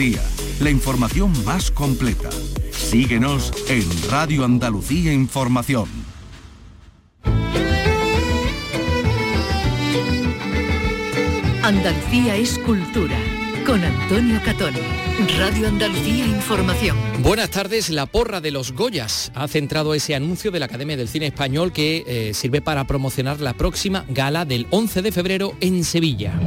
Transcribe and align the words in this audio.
Día, 0.00 0.22
la 0.60 0.70
información 0.70 1.30
más 1.44 1.70
completa. 1.70 2.30
Síguenos 2.70 3.52
en 3.68 3.84
Radio 4.10 4.46
Andalucía 4.46 5.12
Información. 5.12 5.90
Andalucía 11.62 12.34
es 12.36 12.58
cultura. 12.60 13.18
Con 13.66 13.84
Antonio 13.84 14.40
Catón. 14.42 14.72
Radio 15.38 15.68
Andalucía 15.68 16.26
Información. 16.26 16.96
Buenas 17.18 17.50
tardes. 17.50 17.90
La 17.90 18.06
porra 18.06 18.40
de 18.40 18.52
los 18.52 18.72
Goyas 18.72 19.30
ha 19.34 19.46
centrado 19.48 19.92
ese 19.92 20.14
anuncio 20.14 20.50
de 20.50 20.60
la 20.60 20.64
Academia 20.64 20.96
del 20.96 21.08
Cine 21.08 21.26
Español 21.26 21.74
que 21.74 22.04
eh, 22.06 22.32
sirve 22.32 22.62
para 22.62 22.86
promocionar 22.86 23.40
la 23.40 23.52
próxima 23.52 24.06
gala 24.08 24.46
del 24.46 24.66
11 24.70 25.02
de 25.02 25.12
febrero 25.12 25.54
en 25.60 25.84
Sevilla. 25.84 26.40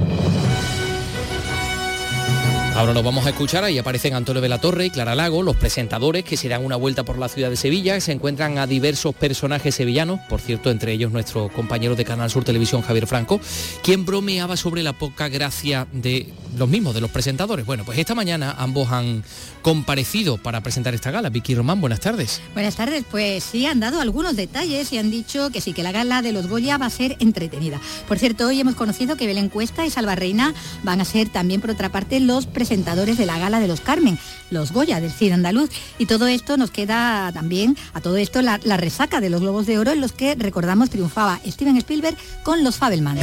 Ahora 2.75 2.93
lo 2.93 3.03
vamos 3.03 3.27
a 3.27 3.29
escuchar, 3.29 3.63
ahí 3.63 3.77
aparecen 3.77 4.15
Antonio 4.15 4.41
de 4.41 4.49
la 4.49 4.59
Torre 4.59 4.87
y 4.87 4.89
Clara 4.89 5.13
Lago, 5.13 5.43
los 5.43 5.55
presentadores 5.55 6.23
que 6.23 6.37
se 6.37 6.49
dan 6.49 6.65
una 6.65 6.75
vuelta 6.75 7.03
por 7.03 7.19
la 7.19 7.29
ciudad 7.29 7.51
de 7.51 7.55
Sevilla, 7.55 7.99
se 8.01 8.13
encuentran 8.13 8.57
a 8.57 8.65
diversos 8.65 9.13
personajes 9.13 9.75
sevillanos, 9.75 10.19
por 10.27 10.41
cierto, 10.41 10.71
entre 10.71 10.91
ellos 10.91 11.11
nuestro 11.11 11.49
compañero 11.49 11.95
de 11.95 12.03
Canal 12.03 12.31
Sur 12.31 12.43
Televisión, 12.43 12.81
Javier 12.81 13.05
Franco, 13.05 13.39
quien 13.83 14.05
bromeaba 14.05 14.57
sobre 14.57 14.81
la 14.81 14.93
poca 14.93 15.29
gracia 15.29 15.85
de 15.91 16.33
los 16.57 16.69
mismos, 16.69 16.93
de 16.93 17.01
los 17.01 17.11
presentadores. 17.11 17.65
Bueno, 17.65 17.83
pues 17.85 17.97
esta 17.97 18.15
mañana 18.15 18.55
ambos 18.57 18.91
han 18.91 19.23
comparecido 19.61 20.37
para 20.37 20.61
presentar 20.61 20.93
esta 20.93 21.11
gala. 21.11 21.29
Vicky 21.29 21.55
Román, 21.55 21.81
buenas 21.81 21.99
tardes. 21.99 22.41
Buenas 22.53 22.75
tardes, 22.75 23.03
pues 23.09 23.43
sí, 23.43 23.65
han 23.65 23.79
dado 23.79 24.01
algunos 24.01 24.35
detalles 24.35 24.91
y 24.93 24.97
han 24.97 25.11
dicho 25.11 25.49
que 25.49 25.61
sí, 25.61 25.73
que 25.73 25.83
la 25.83 25.91
gala 25.91 26.21
de 26.21 26.31
los 26.31 26.47
Goya 26.47 26.77
va 26.77 26.87
a 26.87 26.89
ser 26.89 27.15
entretenida. 27.19 27.79
Por 28.07 28.19
cierto, 28.19 28.47
hoy 28.47 28.59
hemos 28.59 28.75
conocido 28.75 29.15
que 29.15 29.27
Belén 29.27 29.49
Cuesta 29.49 29.85
y 29.85 29.89
Salva 29.89 30.15
Reina 30.15 30.53
van 30.83 31.01
a 31.01 31.05
ser 31.05 31.29
también, 31.29 31.61
por 31.61 31.71
otra 31.71 31.89
parte, 31.89 32.19
los 32.19 32.45
presentadores 32.45 33.17
de 33.17 33.25
la 33.25 33.39
gala 33.39 33.59
de 33.59 33.67
los 33.67 33.81
Carmen, 33.81 34.19
los 34.49 34.71
Goya 34.71 34.99
del 34.99 35.11
cine 35.11 35.33
andaluz. 35.33 35.69
Y 35.97 36.05
todo 36.05 36.27
esto 36.27 36.57
nos 36.57 36.71
queda 36.71 37.31
también, 37.33 37.77
a 37.93 38.01
todo 38.01 38.17
esto, 38.17 38.41
la, 38.41 38.59
la 38.63 38.77
resaca 38.77 39.21
de 39.21 39.29
los 39.29 39.41
Globos 39.41 39.65
de 39.65 39.79
Oro 39.79 39.91
en 39.91 40.01
los 40.01 40.11
que, 40.11 40.35
recordamos, 40.35 40.89
triunfaba 40.89 41.39
Steven 41.45 41.77
Spielberg 41.77 42.17
con 42.43 42.63
los 42.63 42.77
Fabelman. 42.77 43.17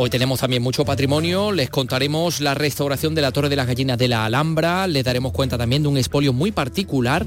Hoy 0.00 0.10
tenemos 0.10 0.38
también 0.38 0.62
mucho 0.62 0.84
patrimonio, 0.84 1.50
les 1.50 1.70
contaremos 1.70 2.40
la 2.40 2.54
restauración 2.54 3.16
de 3.16 3.22
la 3.22 3.32
Torre 3.32 3.48
de 3.48 3.56
las 3.56 3.66
Gallinas 3.66 3.98
de 3.98 4.06
la 4.06 4.24
Alhambra, 4.24 4.86
les 4.86 5.02
daremos 5.02 5.32
cuenta 5.32 5.58
también 5.58 5.82
de 5.82 5.88
un 5.88 5.98
expolio 5.98 6.32
muy 6.32 6.52
particular, 6.52 7.26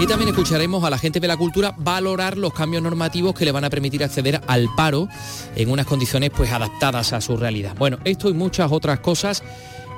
Y 0.00 0.06
también 0.06 0.30
escucharemos 0.30 0.82
a 0.82 0.90
la 0.90 0.98
gente 0.98 1.20
de 1.20 1.28
la 1.28 1.36
cultura 1.36 1.74
valorar 1.76 2.36
los 2.38 2.54
cambios 2.54 2.82
normativos 2.82 3.34
que 3.34 3.44
le 3.44 3.52
van 3.52 3.64
a 3.64 3.70
permitir 3.70 4.02
acceder 4.02 4.40
al 4.46 4.68
paro 4.76 5.08
en 5.54 5.70
unas 5.70 5.86
condiciones 5.86 6.30
pues 6.30 6.50
adaptadas 6.52 7.12
a 7.12 7.20
su 7.20 7.36
realidad. 7.36 7.74
Bueno, 7.78 7.98
esto 8.04 8.28
y 8.30 8.34
muchas 8.34 8.72
otras 8.72 9.00
cosas 9.00 9.42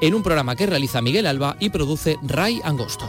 en 0.01 0.15
un 0.15 0.23
programa 0.23 0.57
que 0.57 0.67
realiza 0.67 1.03
Miguel 1.03 1.27
Alba 1.27 1.57
y 1.61 1.71
produce 1.71 2.17
Ray 2.23 2.61
Angosto. 2.65 3.09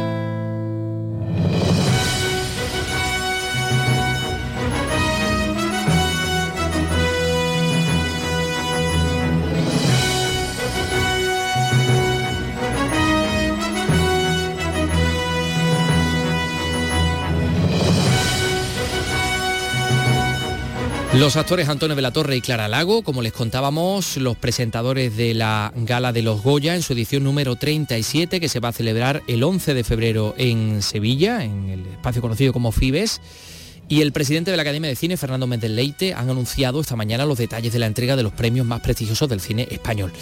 Los 21.13 21.35
actores 21.35 21.67
Antonio 21.67 21.97
de 21.97 22.01
la 22.01 22.11
Torre 22.11 22.37
y 22.37 22.41
Clara 22.41 22.69
Lago, 22.69 23.01
como 23.01 23.21
les 23.21 23.33
contábamos, 23.33 24.15
los 24.15 24.37
presentadores 24.37 25.17
de 25.17 25.33
la 25.33 25.73
Gala 25.75 26.13
de 26.13 26.21
los 26.21 26.41
Goya 26.41 26.73
en 26.73 26.81
su 26.81 26.93
edición 26.93 27.25
número 27.25 27.57
37, 27.57 28.39
que 28.39 28.47
se 28.47 28.61
va 28.61 28.69
a 28.69 28.71
celebrar 28.71 29.21
el 29.27 29.43
11 29.43 29.73
de 29.73 29.83
febrero 29.83 30.33
en 30.37 30.81
Sevilla, 30.81 31.43
en 31.43 31.69
el 31.69 31.85
espacio 31.85 32.21
conocido 32.21 32.53
como 32.53 32.71
Fibes. 32.71 33.19
Y 33.89 33.99
el 33.99 34.13
presidente 34.13 34.51
de 34.51 34.57
la 34.57 34.63
Academia 34.63 34.89
de 34.89 34.95
Cine, 34.95 35.17
Fernando 35.17 35.47
Méndez 35.47 35.71
Leite, 35.71 36.13
han 36.13 36.29
anunciado 36.29 36.79
esta 36.79 36.95
mañana 36.95 37.25
los 37.25 37.37
detalles 37.37 37.73
de 37.73 37.79
la 37.79 37.87
entrega 37.87 38.15
de 38.15 38.23
los 38.23 38.31
premios 38.31 38.65
más 38.65 38.79
prestigiosos 38.79 39.27
del 39.27 39.41
cine 39.41 39.67
español. 39.69 40.13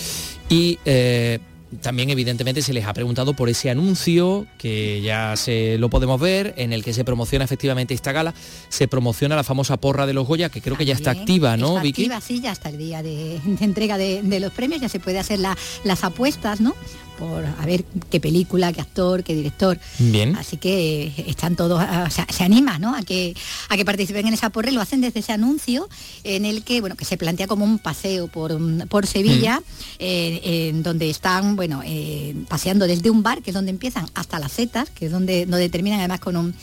Y 0.50 0.80
eh, 0.86 1.38
también 1.82 2.10
evidentemente 2.10 2.62
se 2.62 2.74
les 2.74 2.86
ha 2.86 2.94
preguntado 2.94 3.34
por 3.36 3.50
ese 3.50 3.70
anuncio 3.70 4.48
que 4.58 5.02
ya 5.02 5.36
se 5.36 5.78
lo 5.78 5.90
podemos 5.90 6.20
ver 6.20 6.54
en 6.58 6.74
el 6.74 6.84
que 6.84 6.94
se 6.94 7.04
promociona 7.06 7.46
efectivamente 7.46 7.94
esta 7.94 8.12
gala. 8.12 8.34
Se 8.70 8.88
promociona 8.88 9.36
la 9.36 9.44
famosa 9.44 9.78
porra 9.78 10.06
de 10.06 10.14
los 10.14 10.28
Goya 10.28 10.50
que 10.50 10.62
creo 10.62 10.78
que 10.78 10.86
ya 10.86 10.94
está 10.96 11.12
activa 11.12 11.58
no 11.58 11.70
está 11.70 11.82
Vicky 11.84 12.04
activa, 12.04 12.22
sí, 12.22 12.42
ya 12.42 12.52
hasta 12.52 12.70
el 12.70 12.78
día 12.78 13.04
de, 13.04 13.40
de 13.44 13.66
entrega 13.66 13.98
de, 13.98 14.22
de 14.24 14.40
los 14.40 14.52
premios, 14.52 14.82
ya 14.82 14.90
se 14.90 15.00
puede 15.00 15.20
hacer 15.20 15.40
la- 15.40 15.58
las 15.84 16.04
apuestas, 16.04 16.60
¿no? 16.62 16.76
Por 17.20 17.46
a 17.46 17.66
ver 17.66 17.84
qué 18.10 18.22
película, 18.22 18.72
qué 18.72 18.80
actor, 18.80 19.26
qué 19.26 19.36
director. 19.36 19.78
bien 19.98 20.38
Así 20.38 20.56
que 20.56 21.08
eh, 21.08 21.26
están 21.28 21.58
todos, 21.58 21.82
ah, 21.82 22.06
o 22.08 22.12
sea, 22.12 22.26
se 22.30 22.46
anima 22.46 22.80
¿no? 22.80 22.96
a, 22.96 23.02
que, 23.02 23.36
a 23.68 23.76
que 23.76 23.84
participen 23.84 24.26
en 24.28 24.34
esa 24.34 24.52
porra 24.52 24.70
y 24.72 24.74
lo 24.74 24.80
hacen 24.80 25.02
desde 25.02 25.20
ese 25.20 25.34
anuncio 25.34 25.90
en 26.24 26.46
el 26.46 26.64
que, 26.64 26.80
bueno, 26.80 26.96
que 26.96 27.04
se 27.04 27.18
plantea 27.18 27.48
como 27.48 27.66
un 27.66 27.78
paseo 27.78 28.28
por, 28.28 28.58
mm, 28.58 28.88
por 28.88 29.06
Sevilla, 29.06 29.62
eh, 30.00 30.70
en 30.70 30.82
donde 30.82 31.10
están, 31.10 31.58
bueno, 31.58 31.82
eh, 31.86 32.36
paseando 32.48 32.88
desde 32.88 33.10
un 33.10 33.22
bar, 33.22 33.42
que 33.42 33.50
es 33.50 33.54
donde 33.54 33.72
empiezan, 33.72 34.08
hasta 34.14 34.40
las 34.40 34.54
setas, 34.54 34.90
que 34.90 35.08
es 35.08 35.12
donde, 35.12 35.46
donde 35.46 35.68
terminan 35.68 36.00
además 36.00 36.22
con 36.22 36.38
un 36.38 36.56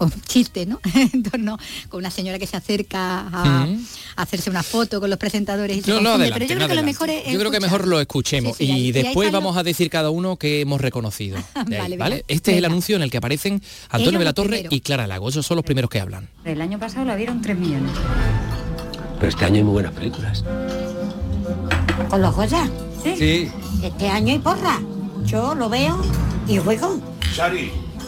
con 0.00 0.10
chiste, 0.22 0.64
¿no? 0.64 0.80
en 1.12 1.22
torno 1.22 1.58
con 1.90 1.98
una 1.98 2.10
señora 2.10 2.38
que 2.38 2.46
se 2.46 2.56
acerca 2.56 3.28
a, 3.30 3.66
hacerse 4.16 4.48
una 4.48 4.62
foto 4.62 4.98
con 4.98 5.10
los 5.10 5.18
presentadores 5.18 5.86
y 5.86 5.90
no, 5.90 6.00
no, 6.00 6.10
adelante, 6.14 6.32
pero 6.32 6.46
yo 6.46 6.54
no, 6.54 6.58
creo 6.60 6.68
que 6.68 6.74
lo 6.74 6.82
mejor 6.82 7.10
es 7.10 7.30
Yo 7.30 7.38
creo 7.38 7.50
que 7.50 7.60
mejor 7.60 7.86
lo 7.86 8.00
escuchemos 8.00 8.56
Sí, 8.56 8.64
sí, 8.64 8.70
y 8.70 8.72
ahí- 8.72 8.80
y 8.80 8.84
ahí 8.86 8.92
después 8.92 9.30
vamos 9.30 9.58
a 9.58 9.62
decir 9.62 9.90
cada 9.90 10.08
uno 10.08 10.38
que 10.38 10.62
hemos 10.62 10.80
reconocido. 10.80 11.36
ahí, 11.54 11.64
Vale, 11.78 11.96
¿vale? 11.98 12.14
venga, 12.16 12.24
Este 12.28 12.52
es 12.52 12.56
el 12.56 12.64
anuncio 12.64 12.96
en 12.96 13.02
el 13.02 13.10
que 13.10 13.18
aparecen 13.18 13.60
Antonio 13.90 14.08
Ellos 14.08 14.18
de 14.20 14.24
la 14.24 14.30
los 14.30 14.34
Torre 14.34 14.48
primeros. 14.48 14.72
y 14.72 14.80
Clara 14.80 15.06
Lago. 15.06 15.28
Esos 15.28 15.44
son 15.44 15.56
los 15.56 15.64
primeros 15.66 15.90
que 15.90 16.00
hablan. 16.00 16.30
El 16.46 16.62
año 16.62 16.78
pasado 16.78 17.04
la 17.04 17.14
vieron 17.14 17.42
3 17.42 17.58
millones. 17.58 17.92
Pero 19.18 19.28
este 19.28 19.44
año 19.44 19.56
hay 19.56 19.64
muy 19.64 19.72
buenas 19.74 19.92
películas. 19.92 20.42
¿Con 22.08 22.22
los 22.22 22.34
Goya? 22.34 22.70
Sí. 23.02 23.16
Sí. 23.18 23.50
Este 23.82 24.08
año 24.08 24.32
hay 24.32 24.38
porra. 24.38 24.80
Yo 25.26 25.54
lo 25.54 25.68
veo 25.68 26.00
y 26.48 26.56
juego. 26.56 26.98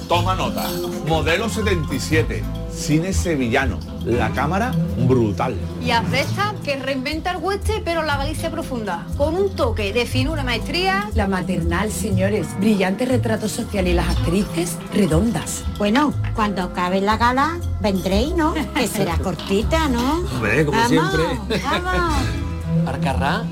Toma 0.09 0.35
nota. 0.35 0.69
Modelo 1.07 1.49
77, 1.49 2.43
cine 2.73 3.13
sevillano. 3.13 3.79
La 4.05 4.31
cámara 4.31 4.73
brutal. 5.07 5.57
Y 5.81 5.91
Azesta, 5.93 6.55
que 6.65 6.77
reinventa 6.77 7.31
el 7.33 7.37
hueste, 7.39 7.83
pero 7.85 8.03
la 8.03 8.17
Galicia 8.17 8.51
profunda, 8.51 9.07
con 9.17 9.35
un 9.35 9.55
toque 9.55 9.93
de 9.93 10.07
finura 10.07 10.43
maestría. 10.43 11.09
La 11.15 11.29
maternal, 11.29 11.93
señores. 11.93 12.49
Brillante 12.59 13.07
retrato 13.07 13.49
social 13.49 13.87
y 13.87 13.95
las 13.95 14.09
actrices 14.09 14.77
redondas. 14.93 15.65
Bueno, 15.79 16.13
cuando 16.34 16.63
acabe 16.63 17.01
la 17.01 17.17
gala, 17.17 17.59
vendréis, 17.81 18.34
¿no? 18.34 18.55
Que 18.55 18.89
será 18.89 19.16
cortita, 19.22 19.89
¿no? 19.89 20.19
Hombre, 20.34 20.65
como 20.65 20.78
Vamos, 20.78 20.91
siempre. 20.91 21.60
Vamos. 21.63 22.15
Arcarrá, 22.87 23.45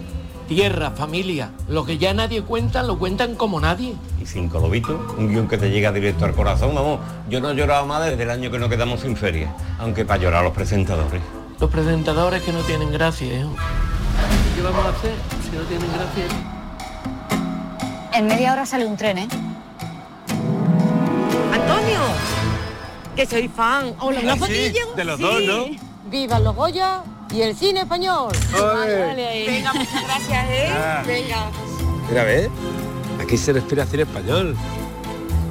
tierra, 0.51 0.91
familia. 0.91 1.53
Lo 1.69 1.87
que 1.87 1.97
ya 1.97 2.13
nadie 2.13 2.43
cuenta, 2.43 2.83
lo 2.83 2.99
cuentan 2.99 3.37
como 3.37 3.61
nadie. 3.61 3.95
Y 4.21 4.27
cinco 4.27 4.59
lobitos, 4.59 5.01
un 5.17 5.29
guion 5.29 5.47
que 5.47 5.57
te 5.57 5.71
llega 5.71 5.93
directo 5.93 6.25
al 6.25 6.35
corazón, 6.35 6.75
vamos. 6.75 6.99
Yo 7.29 7.41
no 7.41 7.51
he 7.51 7.55
llorado 7.55 7.87
más 7.87 8.05
desde 8.05 8.25
el 8.25 8.31
año 8.31 8.51
que 8.51 8.59
nos 8.59 8.69
quedamos 8.69 9.03
sin 9.03 9.17
feria, 9.17 9.55
aunque 9.79 10.05
para 10.05 10.21
llorar 10.21 10.43
los 10.43 10.53
presentadores. 10.53 11.23
Los 11.61 11.71
presentadores 11.71 12.43
que 12.43 12.53
no 12.53 12.63
tienen 12.63 12.91
gracia, 12.91 13.33
hijo. 13.33 13.55
¿Qué 14.57 14.63
vamos 14.63 14.87
a 14.87 14.89
hacer 14.89 15.13
si 15.49 15.57
no 15.57 15.63
tienen 15.63 15.89
gracia? 15.93 16.25
En 18.13 18.27
media 18.27 18.53
hora 18.53 18.67
sale 18.67 18.87
un 18.87 18.97
tren, 18.97 19.19
¿eh? 19.19 19.29
Antonio, 21.53 22.01
que 23.15 23.25
soy 23.25 23.47
fan. 23.47 23.95
Hola, 24.01 24.19
¿una 24.21 24.35
fotillo? 24.35 24.95
de 24.97 25.05
los 25.05 25.21
dos, 25.21 25.43
¿no? 25.45 25.67
Viva 26.11 26.41
los 26.41 26.57
Goya 26.57 27.05
y 27.33 27.43
el 27.43 27.57
cine 27.57 27.81
español. 27.81 28.33
Venga, 28.53 29.73
muchas 29.73 30.05
gracias, 30.05 30.47
¿eh? 30.51 30.69
Ah. 30.71 31.03
Venga. 31.07 31.51
Mira, 32.09 32.25
¿ves? 32.25 32.49
Aquí 33.21 33.37
se 33.37 33.53
respira 33.53 33.87
cine 33.87 34.03
español. 34.03 34.57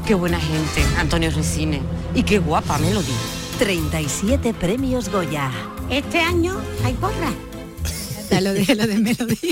Qué 0.06 0.14
buena 0.16 0.40
gente, 0.40 0.82
Antonio 0.98 1.30
Resine. 1.32 1.82
Y 2.16 2.24
qué 2.24 2.40
guapa 2.40 2.78
Melody. 2.80 3.14
37 3.60 4.54
premios 4.54 5.10
Goya. 5.10 5.52
Este 5.90 6.20
año 6.20 6.60
hay 6.84 6.94
porra. 6.94 7.32
Lo 8.42 8.54
de, 8.54 8.76
lo 8.76 8.88
de 8.88 8.98
Melody. 8.98 9.38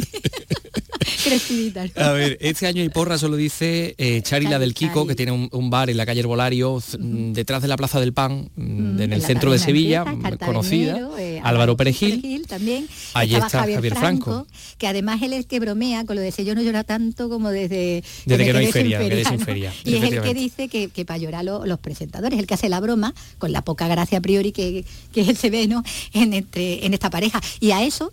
A 1.96 2.12
ver, 2.12 2.38
este 2.42 2.68
año 2.68 2.82
hay 2.82 2.90
porra, 2.90 3.18
solo 3.18 3.36
dice 3.36 3.96
eh, 3.98 4.22
Chari, 4.22 4.48
la 4.48 4.60
del 4.60 4.74
Kiko, 4.74 5.06
que 5.06 5.16
tiene 5.16 5.32
un, 5.32 5.70
bar 5.70 5.90
en 5.90 5.98
la 5.98 6.06
calle 6.06 6.22
Herbolario, 6.22 6.82
mm, 7.00 7.34
detrás 7.34 7.62
de 7.62 7.68
la 7.68 7.76
Plaza 7.76 8.00
del 8.00 8.14
Pan, 8.14 8.50
mm, 8.56 9.02
en 9.02 9.14
el 9.14 9.22
centro 9.22 9.52
de 9.52 9.60
Sevilla, 9.60 10.06
conocida. 10.46 11.10
Eh, 11.20 11.42
Álvaro 11.44 11.76
Perejil. 11.76 12.46
también. 12.48 12.88
Allí 13.14 13.36
está 13.36 13.50
Javier, 13.50 13.96
Franco, 13.96 14.48
Que 14.78 14.88
además 14.88 15.22
él 15.22 15.34
es 15.34 15.40
el 15.40 15.48
que 15.48 15.60
bromea 15.60 16.06
con 16.06 16.16
lo 16.16 16.22
de 16.22 16.30
ese 16.30 16.46
yo 16.46 16.56
no 16.56 16.62
llora 16.62 16.84
tanto 16.84 17.30
como 17.30 17.50
desde... 17.50 18.04
Desde, 18.26 18.46
que, 18.46 18.54
no 18.54 18.60
hay 18.60 18.72
feria, 18.72 19.00
feria. 19.00 19.74
Y 19.84 19.96
es 19.96 20.04
el 20.04 20.22
que 20.22 20.34
dice 20.34 20.68
que, 20.68 20.90
que 20.90 21.06
para 21.06 21.18
llorar 21.18 21.44
los 21.44 21.80
presentadores, 21.80 22.40
el 22.40 22.48
que 22.48 22.54
hace 22.54 22.70
la 22.70 22.80
broma, 22.80 23.14
con 23.38 23.52
la 23.52 23.64
poca 23.64 23.88
gracia 23.88 24.20
a 24.20 24.22
priori 24.22 24.52
que, 24.52 24.86
que 25.12 25.22
él 25.22 25.36
se 25.36 25.50
ve 25.50 25.68
¿no? 25.68 25.84
en, 26.14 26.34
entre, 26.34 26.86
en 26.86 26.94
esta 26.94 27.10
pareja. 27.10 27.42
Y 27.60 27.72
a 27.72 27.84
eso 27.84 28.12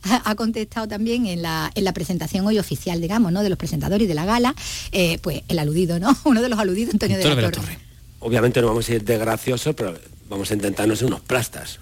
ha 0.54 0.64
contestado 0.64 0.88
también 0.88 1.26
en 1.26 1.42
la, 1.42 1.70
en 1.74 1.84
la 1.84 1.92
presentación 1.92 2.46
hoy 2.46 2.58
oficial 2.58 3.00
digamos, 3.00 3.32
¿no? 3.32 3.42
de 3.42 3.48
los 3.48 3.58
presentadores 3.58 4.04
y 4.04 4.08
de 4.08 4.14
la 4.14 4.24
gala, 4.24 4.54
eh, 4.92 5.18
pues 5.20 5.42
el 5.48 5.58
aludido, 5.58 5.98
¿no? 5.98 6.16
Uno 6.24 6.42
de 6.42 6.48
los 6.48 6.58
aludidos, 6.58 6.94
Antonio, 6.94 7.18
de 7.18 7.24
la, 7.24 7.50
Torre. 7.50 7.78
Obviamente 8.20 8.60
no 8.60 8.68
vamos 8.68 8.88
a 8.88 8.94
ir 8.94 9.04
de 9.04 9.18
gracioso, 9.18 9.74
pero 9.74 9.94
vamos 10.28 10.50
a 10.50 10.54
intentarnos 10.54 11.02
unos 11.02 11.20
plastas. 11.20 11.78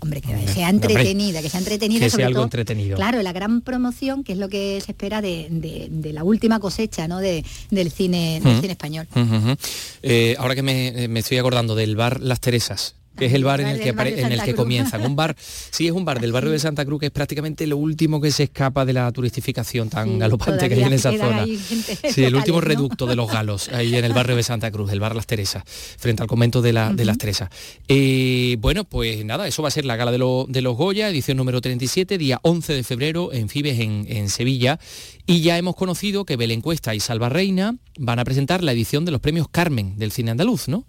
Hombre, 0.00 0.20
que 0.20 0.48
sea 0.48 0.68
entretenida, 0.68 1.40
que 1.40 1.48
sea 1.48 1.60
entretenida. 1.60 2.00
Que 2.00 2.10
sea 2.10 2.26
algo 2.26 2.42
entretenido. 2.42 2.96
Claro, 2.96 3.22
la 3.22 3.32
gran 3.32 3.62
promoción, 3.62 4.22
que 4.22 4.32
es 4.32 4.38
lo 4.38 4.50
que 4.50 4.82
se 4.84 4.92
espera 4.92 5.22
de, 5.22 5.88
la 6.12 6.24
última 6.24 6.60
cosecha 6.60 7.08
¿no? 7.08 7.20
de, 7.20 7.42
del, 7.70 7.90
cine, 7.90 8.40
del 8.44 8.60
cine 8.60 8.72
español. 8.72 9.06
Eh, 10.02 10.36
ahora 10.38 10.54
que 10.54 10.62
me, 10.62 11.08
me, 11.08 11.20
estoy 11.20 11.38
acordando 11.38 11.74
del 11.74 11.96
bar 11.96 12.20
Las 12.20 12.40
Teresas, 12.40 12.96
que 13.16 13.26
es 13.26 13.34
el 13.34 13.44
bar 13.44 13.60
en 13.60 13.68
el 13.68 13.80
que, 13.80 13.90
en 13.90 14.32
el 14.32 14.42
que 14.42 14.54
comienzan. 14.54 15.04
Un 15.04 15.16
bar, 15.16 15.36
sí, 15.38 15.86
es 15.86 15.92
un 15.92 16.04
bar 16.04 16.20
del 16.20 16.32
barrio 16.32 16.50
de 16.50 16.58
Santa 16.58 16.84
Cruz 16.84 17.00
que 17.00 17.06
es 17.06 17.12
prácticamente 17.12 17.66
lo 17.66 17.76
último 17.76 18.20
que 18.20 18.30
se 18.30 18.44
escapa 18.44 18.84
de 18.84 18.92
la 18.92 19.10
turistificación 19.12 19.88
tan 19.88 20.18
galopante 20.18 20.68
que 20.68 20.74
hay 20.74 20.82
en 20.82 20.92
esa 20.92 21.12
zona. 21.12 21.44
Sí, 22.10 22.24
el 22.24 22.34
último 22.34 22.60
reducto 22.60 23.06
de 23.06 23.16
los 23.16 23.30
galos, 23.30 23.68
ahí 23.68 23.94
en 23.96 24.04
el 24.04 24.12
barrio 24.14 24.36
de 24.36 24.42
Santa 24.42 24.70
Cruz, 24.70 24.90
el 24.92 25.00
bar 25.00 25.14
Las 25.14 25.26
Teresas, 25.26 25.62
frente 25.66 26.22
al 26.22 26.28
convento 26.28 26.62
de, 26.62 26.72
la, 26.72 26.92
de 26.92 27.04
Las 27.04 27.18
Teresas. 27.18 27.50
Eh, 27.88 28.56
bueno, 28.60 28.84
pues 28.84 29.24
nada, 29.24 29.46
eso 29.46 29.62
va 29.62 29.68
a 29.68 29.72
ser 29.72 29.84
la 29.84 29.96
gala 29.96 30.10
de, 30.12 30.18
de, 30.48 30.62
los 30.62 30.76
Goya, 30.76 31.08
edición 31.08 31.36
número 31.36 31.60
37, 31.60 32.18
día 32.18 32.40
11 32.42 32.72
de 32.72 32.82
febrero 32.82 33.32
en 33.32 33.48
Fibes, 33.48 33.78
en, 33.78 34.06
en 34.08 34.28
Sevilla. 34.28 34.78
Y 35.26 35.40
ya 35.40 35.56
hemos 35.56 35.74
conocido 35.74 36.24
que 36.26 36.36
Belén 36.36 36.60
Cuesta 36.60 36.94
y 36.94 37.00
Salva 37.00 37.30
Reina 37.30 37.76
van 37.98 38.18
a 38.18 38.24
presentar 38.24 38.62
la 38.62 38.72
edición 38.72 39.06
de 39.06 39.12
los 39.12 39.20
premios 39.22 39.48
Carmen 39.48 39.96
del 39.96 40.12
cine 40.12 40.30
andaluz, 40.30 40.68
¿no? 40.68 40.84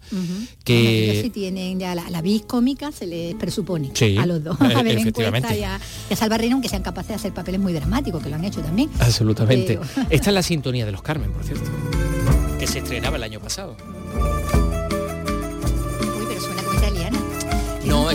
Que 0.64 1.20
si 1.22 1.30
tienen 1.30 1.80
ya 1.80 1.94
la, 1.94 2.22
vis 2.22 2.42
cómica, 2.42 2.92
se 2.92 3.06
les 3.06 3.34
presupone 3.34 3.92
a 4.18 4.26
los 4.26 4.44
dos, 4.44 4.60
a 4.60 4.82
Belén 4.82 5.10
Cuesta 5.10 5.56
y 5.56 5.62
a, 5.62 5.80
Salva 6.14 6.36
Reina, 6.36 6.54
aunque 6.54 6.68
sean 6.68 6.82
capaces 6.82 7.08
de 7.08 7.14
hacer 7.14 7.32
papeles 7.32 7.60
muy 7.60 7.72
dramáticos, 7.72 8.22
que 8.22 8.28
lo 8.28 8.36
han 8.36 8.44
hecho 8.44 8.60
también. 8.60 8.90
Absolutamente. 8.98 9.78
Esta 10.10 10.30
es 10.30 10.34
la 10.34 10.42
sintonía 10.42 10.84
de 10.84 10.92
los 10.92 11.02
Carmen, 11.02 11.32
por 11.32 11.44
cierto, 11.44 11.70
que 12.58 12.66
se 12.66 12.80
estrenaba 12.80 13.16
el 13.16 13.22
año 13.22 13.40
pasado. 13.40 13.76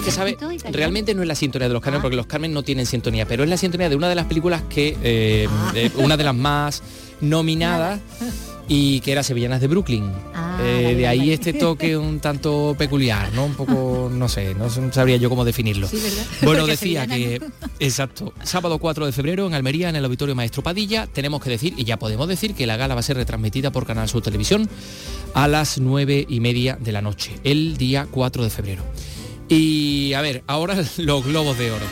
Es 0.01 0.06
que 0.06 0.12
sabe, 0.12 0.38
realmente 0.71 1.13
no 1.13 1.21
es 1.21 1.27
la 1.27 1.36
sintonía 1.36 1.68
de 1.68 1.74
los 1.74 1.81
Carmen, 1.81 2.00
ah. 2.00 2.01
porque 2.01 2.15
los 2.15 2.25
Carmen 2.25 2.53
no 2.53 2.63
tienen 2.63 2.86
sintonía, 2.86 3.27
pero 3.27 3.44
es 3.44 3.50
la 3.50 3.57
sintonía 3.57 3.89
de 3.89 3.95
una 3.95 4.09
de 4.09 4.15
las 4.15 4.25
películas 4.25 4.63
que, 4.69 4.98
eh, 5.03 5.48
ah. 5.50 5.74
una 5.98 6.18
de 6.18 6.24
las 6.24 6.36
más 6.36 6.81
nominadas 7.21 8.00
y 8.68 9.00
que 9.01 9.12
era 9.12 9.21
Sevillanas 9.21 9.62
de 9.62 9.68
Brooklyn. 9.68 10.12
Ah, 10.33 10.59
eh, 10.63 10.95
de 10.95 11.07
ahí 11.07 11.31
este 11.31 11.53
toque 11.53 11.95
un 11.98 12.19
tanto 12.19 12.75
peculiar, 12.77 13.31
¿no? 13.33 13.45
Un 13.45 13.53
poco, 13.53 14.09
no 14.12 14.27
sé, 14.27 14.56
no 14.56 14.69
sabría 14.69 15.18
yo 15.18 15.30
cómo 15.30 15.45
definirlo. 15.45 15.88
bueno, 16.42 16.65
decía 16.65 17.06
que, 17.06 17.39
exacto, 17.80 18.33
sábado 18.44 18.80
4 18.80 19.06
de 19.06 19.12
febrero 19.12 19.45
en 19.45 19.54
Almería, 19.54 19.89
en 19.89 19.95
el 19.95 20.06
Auditorio 20.06 20.33
Maestro 20.33 20.63
Padilla, 20.63 21.06
tenemos 21.06 21.44
que 21.44 21.51
decir, 21.51 21.75
y 21.77 21.83
ya 21.83 21.97
podemos 21.97 22.27
decir, 22.27 22.56
que 22.56 22.65
la 22.65 22.77
gala 22.77 22.95
va 22.95 23.01
a 23.01 23.04
ser 23.04 23.18
retransmitida 23.18 23.71
por 23.71 23.86
Canal 23.86 24.09
Sur 24.09 24.24
Televisión 24.24 24.68
a 25.36 25.47
las 25.47 25.77
nueve 25.77 26.25
y 26.27 26.39
media 26.39 26.77
de 26.80 26.92
la 26.92 27.01
noche, 27.01 27.33
el 27.44 27.77
día 27.77 28.07
4 28.09 28.44
de 28.44 28.50
febrero. 28.50 28.83
Y 29.51 30.13
a 30.13 30.21
ver, 30.21 30.44
ahora 30.48 30.75
los 30.98 31.25
globos 31.25 31.57
de 31.57 31.71
oro. 31.71 31.86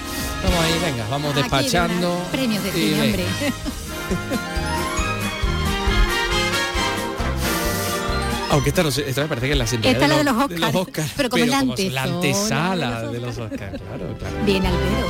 Vamos 0.43 0.59
ahí, 0.59 0.71
venga, 0.81 1.05
vamos 1.09 1.35
despachando. 1.35 2.25
Premios 2.31 2.63
de 2.63 2.71
cine, 2.71 3.01
hombre. 3.01 3.25
Aunque 8.51 8.69
esta, 8.69 8.81
no, 8.81 8.87
esta 8.89 9.21
me 9.21 9.27
parece 9.27 9.47
que 9.47 9.51
es 9.51 9.57
la 9.57 9.65
esta 9.65 9.77
de, 9.77 10.07
la 10.07 10.17
de, 10.17 10.23
los, 10.23 10.35
Oscars, 10.73 11.11
pero 11.15 11.29
como, 11.29 11.45
la, 11.45 11.59
antesala 11.59 13.03
de 13.09 13.19
los 13.19 13.37
Oscars, 13.37 13.79
claro, 13.79 14.15
claro. 14.17 14.35
Bien 14.43 14.65
al 14.65 14.73
pedo, 14.73 15.07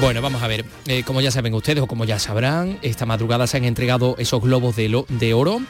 Bueno, 0.00 0.22
vamos 0.22 0.40
a 0.42 0.46
ver, 0.46 0.64
eh, 0.86 1.02
como 1.02 1.20
ya 1.22 1.32
saben 1.32 1.54
ustedes 1.54 1.82
o 1.82 1.88
como 1.88 2.04
ya 2.04 2.20
sabrán, 2.20 2.78
esta 2.82 3.04
madrugada 3.04 3.48
se 3.48 3.56
han 3.56 3.64
entregado 3.64 4.14
esos 4.18 4.40
globos 4.40 4.76
de, 4.76 4.88
lo, 4.90 5.06
de 5.08 5.34
oro 5.34 5.60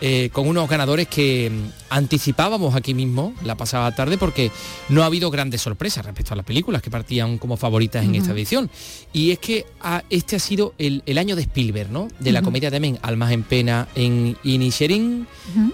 eh, 0.00 0.30
con 0.32 0.46
unos 0.46 0.68
ganadores 0.68 1.08
que 1.08 1.50
mm, 1.50 1.70
anticipábamos 1.90 2.74
aquí 2.76 2.94
mismo 2.94 3.34
la 3.44 3.56
pasada 3.56 3.94
tarde 3.94 4.18
porque 4.18 4.50
no 4.88 5.02
ha 5.02 5.06
habido 5.06 5.30
grandes 5.30 5.62
sorpresas 5.62 6.04
respecto 6.04 6.34
a 6.34 6.36
las 6.36 6.46
películas 6.46 6.82
que 6.82 6.90
partían 6.90 7.38
como 7.38 7.56
favoritas 7.56 8.04
en 8.04 8.14
esta 8.14 8.32
edición. 8.32 8.70
Y 9.12 9.30
es 9.30 9.38
que 9.38 9.66
este 10.10 10.36
ha 10.36 10.38
sido 10.38 10.74
el, 10.78 11.02
año 11.18 11.34
de 11.34 11.42
Spielberg, 11.42 11.90
¿no? 11.90 12.08
De 12.20 12.32
la 12.32 12.42
comedia 12.42 12.70
de 12.70 12.78
Men, 12.78 12.98
Almas 13.02 13.32
en 13.32 13.42
Pena 13.42 13.88
en 13.94 14.36
Inisherin 14.44 15.26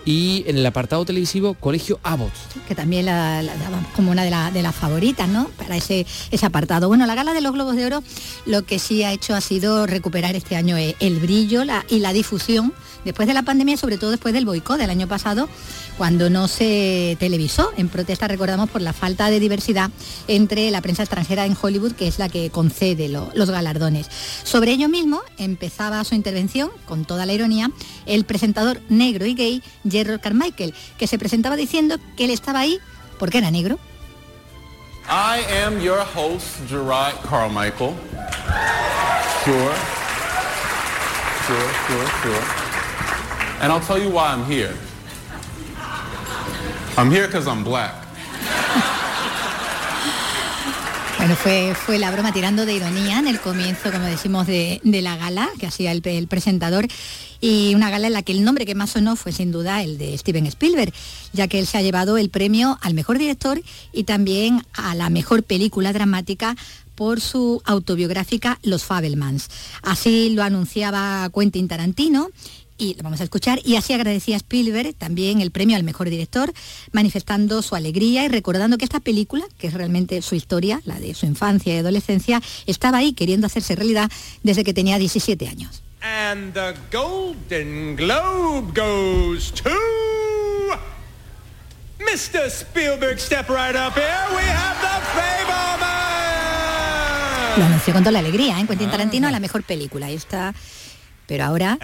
y 0.05 0.45
en 0.47 0.57
el 0.57 0.67
apartado 0.67 1.05
televisivo 1.05 1.55
Colegio 1.55 1.99
Abbott. 2.03 2.33
Que 2.67 2.75
también 2.75 3.07
la, 3.07 3.43
daban 3.43 3.87
como 3.95 4.11
una 4.11 4.25
de, 4.25 4.63
las 4.63 4.75
favoritas, 4.75 5.29
¿no? 5.29 5.49
Para 5.59 5.77
ese, 5.77 6.07
ese 6.31 6.47
apartado. 6.47 6.89
Bueno, 6.89 7.07
la 7.07 7.15
gala 7.15 7.35
de 7.35 7.41
los 7.41 7.53
Globos 7.53 7.77
de 7.77 7.87
Oro 7.87 8.03
lo 8.47 8.65
que 8.65 8.79
sí 8.79 9.03
ha 9.03 9.13
hecho 9.13 9.35
ha 9.35 9.41
sido 9.41 9.87
recuperar 9.87 10.37
este 10.37 10.57
año 10.57 10.77
el 10.77 11.21
brillo 11.21 11.63
y 11.89 11.99
la 12.01 12.13
difusión 12.13 12.73
después 13.05 13.29
de 13.29 13.35
la 13.35 13.43
pandemia, 13.43 13.77
sobre 13.77 13.99
todo 13.99 14.11
después 14.11 14.35
del 14.35 14.45
boicot 14.45 14.79
del 14.79 14.91
año 14.91 15.07
pasado, 15.07 15.49
cuando 15.97 16.31
no 16.31 16.49
se 16.49 17.17
televisó, 17.21 17.71
en 17.77 17.89
protesta, 17.89 18.29
recordamos, 18.29 18.71
por 18.71 18.83
la 18.83 18.93
falta 18.93 19.31
de 19.31 19.41
diversidad 19.41 19.91
entre 20.29 20.71
la 20.71 20.81
prensa 20.81 21.03
extranjera 21.03 21.47
en 21.47 21.57
Hollywood, 21.61 21.93
que 21.93 22.09
es 22.09 22.19
la 22.19 22.29
que 22.29 22.51
concede 22.51 23.09
los 23.09 23.51
galardones. 23.51 24.09
Sobre 24.43 24.73
ello 24.73 24.89
mismo 24.89 25.23
empezaba 25.39 26.03
su 26.05 26.15
intervención, 26.15 26.71
con 26.87 27.05
toda 27.05 27.27
la 27.27 27.33
ironía, 27.33 27.71
el 28.07 28.25
presentador 28.25 28.81
negro 28.89 29.27
y 29.27 29.35
gay 29.35 29.63
Gerald 29.89 30.21
Carmichael, 30.21 30.75
que 30.99 31.07
se 31.07 31.19
presentaba 31.19 31.57
diciendo 31.57 31.97
que 32.17 32.25
él 32.25 32.31
estaba 32.31 32.61
ahí 32.61 32.79
porque 33.19 33.39
era 33.39 33.51
negro. 33.51 33.79
I 35.07 35.45
am 35.65 35.81
your 35.81 36.01
host, 36.15 36.47
Gerard 36.69 37.15
Carmichael. 37.29 37.93
Sure. 39.45 39.75
Sure, 41.47 41.71
sure, 41.87 42.07
sure. 42.23 42.45
And 43.65 43.73
I'll 43.73 43.81
tell 43.81 43.99
you 43.99 44.11
why 44.11 44.27
I'm 44.27 44.45
here. 44.45 44.75
I'm 46.99 47.11
here 47.11 47.27
because 47.27 47.49
I'm 47.49 47.65
black. 47.65 47.95
Bueno, 51.17 51.35
fue, 51.35 51.75
fue 51.75 51.99
la 51.99 52.11
broma 52.11 52.35
tirando 52.35 52.67
de 52.67 52.75
ironía 52.75 53.19
en 53.19 53.27
el 53.27 53.41
comienzo, 53.41 53.91
como 53.91 54.05
decimos, 54.05 54.47
de, 54.47 54.83
la 54.85 55.17
gala 55.17 55.49
que 55.59 55.67
hacía 55.67 55.93
el, 55.93 56.03
el, 56.05 56.27
presentador. 56.27 56.87
Y 57.41 57.75
una 57.75 57.89
gala 57.89 58.09
en 58.09 58.13
la 58.13 58.23
que 58.23 58.33
el 58.33 58.45
nombre 58.45 58.67
que 58.67 58.75
más 58.75 58.91
sonó 58.91 59.17
fue 59.17 59.33
sin 59.33 59.51
duda 59.51 59.83
el 59.83 59.97
de 59.97 60.19
Steven 60.19 60.45
Spielberg, 60.45 60.93
ya 61.33 61.49
que 61.49 61.59
él 61.59 61.67
se 61.67 61.79
ha 61.79 61.83
llevado 61.83 62.19
el 62.19 62.29
premio 62.29 62.79
al 62.83 62.93
mejor 62.93 63.17
director 63.17 63.63
y 63.95 64.05
también 64.05 64.63
a 64.75 64.95
la 64.95 65.09
mejor 65.09 65.43
película 65.43 65.95
dramática 65.95 66.55
por 66.95 67.23
su 67.23 67.63
autobiográfica 67.65 68.59
Los 68.63 68.85
Fabelmans. 68.85 69.49
Así 69.83 70.29
lo 70.31 70.43
anunciaba 70.43 71.31
Quentin 71.35 71.69
Tarantino 71.69 72.29
y 72.79 72.95
lo 72.95 73.03
vamos 73.03 73.21
a 73.21 73.25
escuchar. 73.25 73.61
Y 73.65 73.77
así 73.77 73.93
agradecía 73.93 74.37
a 74.37 74.39
Spielberg 74.39 74.95
también 74.95 75.41
el 75.41 75.51
premio 75.51 75.77
al 75.77 75.83
mejor 75.83 76.11
director, 76.11 76.53
manifestando 76.93 77.63
su 77.63 77.75
alegría 77.75 78.25
y 78.25 78.29
recordando 78.29 78.79
que 78.79 78.85
esta 78.85 79.01
película, 79.01 79.45
que 79.59 79.69
es 79.69 79.75
realmente 79.75 80.21
su 80.23 80.35
historia, 80.35 80.81
la 80.85 80.99
de 81.01 81.15
su 81.15 81.27
infancia 81.27 81.75
y 81.75 81.79
adolescencia, 81.79 82.43
estaba 82.67 82.99
ahí 82.99 83.13
queriendo 83.13 83.47
hacerse 83.47 83.77
realidad 83.77 84.11
desde 84.43 84.65
que 84.65 84.75
tenía 84.75 84.99
17 84.99 85.49
años. 85.49 85.83
And 86.03 86.53
the 86.53 86.75
Golden 86.93 87.97
Globe 87.97 88.75
goes 88.75 89.51
to 89.53 89.71
Mr. 91.99 92.51
Spielberg. 92.51 93.19
Step 93.19 93.49
right 93.49 93.75
up 93.75 93.95
here. 93.95 94.37
We 94.37 94.43
have 94.43 94.77
the 94.83 94.95
Lo 97.57 97.65
anunció 97.65 97.95
con 97.95 98.03
toda 98.03 98.11
la 98.11 98.19
alegría, 98.19 98.59
¿eh? 98.59 98.67
Quentin 98.67 98.91
Tarantino, 98.91 99.31
la 99.31 99.39
mejor 99.39 99.63
película. 99.63 100.11
Y 100.11 100.15
está 100.15 100.53
pero 101.27 101.45
ahora... 101.45 101.79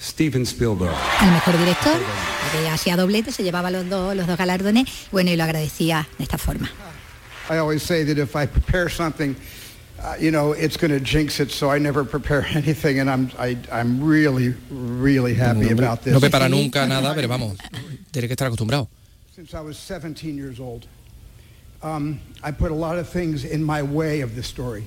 Steven 0.00 0.42
Spielberg. 0.46 0.94
El 1.22 1.30
mejor 1.30 1.58
director, 1.58 1.96
que 2.52 2.68
hacía 2.70 2.96
doblete, 2.96 3.32
se 3.32 3.42
llevaba 3.42 3.70
los 3.70 3.86
dos, 3.90 4.16
los 4.16 4.26
dos 4.26 4.38
galardones, 4.38 4.88
bueno, 5.12 5.30
y 5.30 5.36
lo 5.36 5.44
agradecía 5.44 6.08
de 6.16 6.24
esta 6.24 6.38
forma. 6.38 6.70
I 7.50 7.58
always 7.58 7.82
say 7.82 8.04
that 8.04 8.16
if 8.16 8.34
I 8.34 8.46
prepare 8.46 8.88
something 8.88 9.36
uh, 10.02 10.16
you 10.18 10.30
know, 10.30 10.52
it's 10.52 10.76
going 10.76 10.90
to 10.90 11.00
jinx 11.00 11.40
it, 11.40 11.50
so 11.50 11.70
I 11.70 11.78
never 11.78 12.04
prepare 12.04 12.46
anything, 12.54 13.00
and 13.00 13.10
I'm 13.10 13.30
I, 13.38 13.56
I'm 13.70 14.02
really 14.02 14.54
really 14.70 15.34
happy 15.34 15.70
about 15.70 16.02
this. 16.02 16.12
No 16.12 16.20
prepara 16.20 16.48
nunca 16.48 16.86
nada, 16.86 17.14
pero 17.14 17.28
vamos, 17.28 17.58
tiene 18.10 18.26
que 18.26 18.34
estar 18.34 18.46
acostumbrado. 18.46 18.88
Since 19.34 19.54
I 19.54 19.60
was 19.60 19.78
17 19.78 20.36
years 20.36 20.60
old, 20.60 20.86
um, 21.82 22.20
I 22.42 22.50
put 22.50 22.70
a 22.70 22.74
lot 22.74 22.98
of 22.98 23.08
things 23.08 23.44
in 23.44 23.62
my 23.62 23.82
way 23.82 24.22
of 24.22 24.34
the 24.36 24.42
story. 24.42 24.84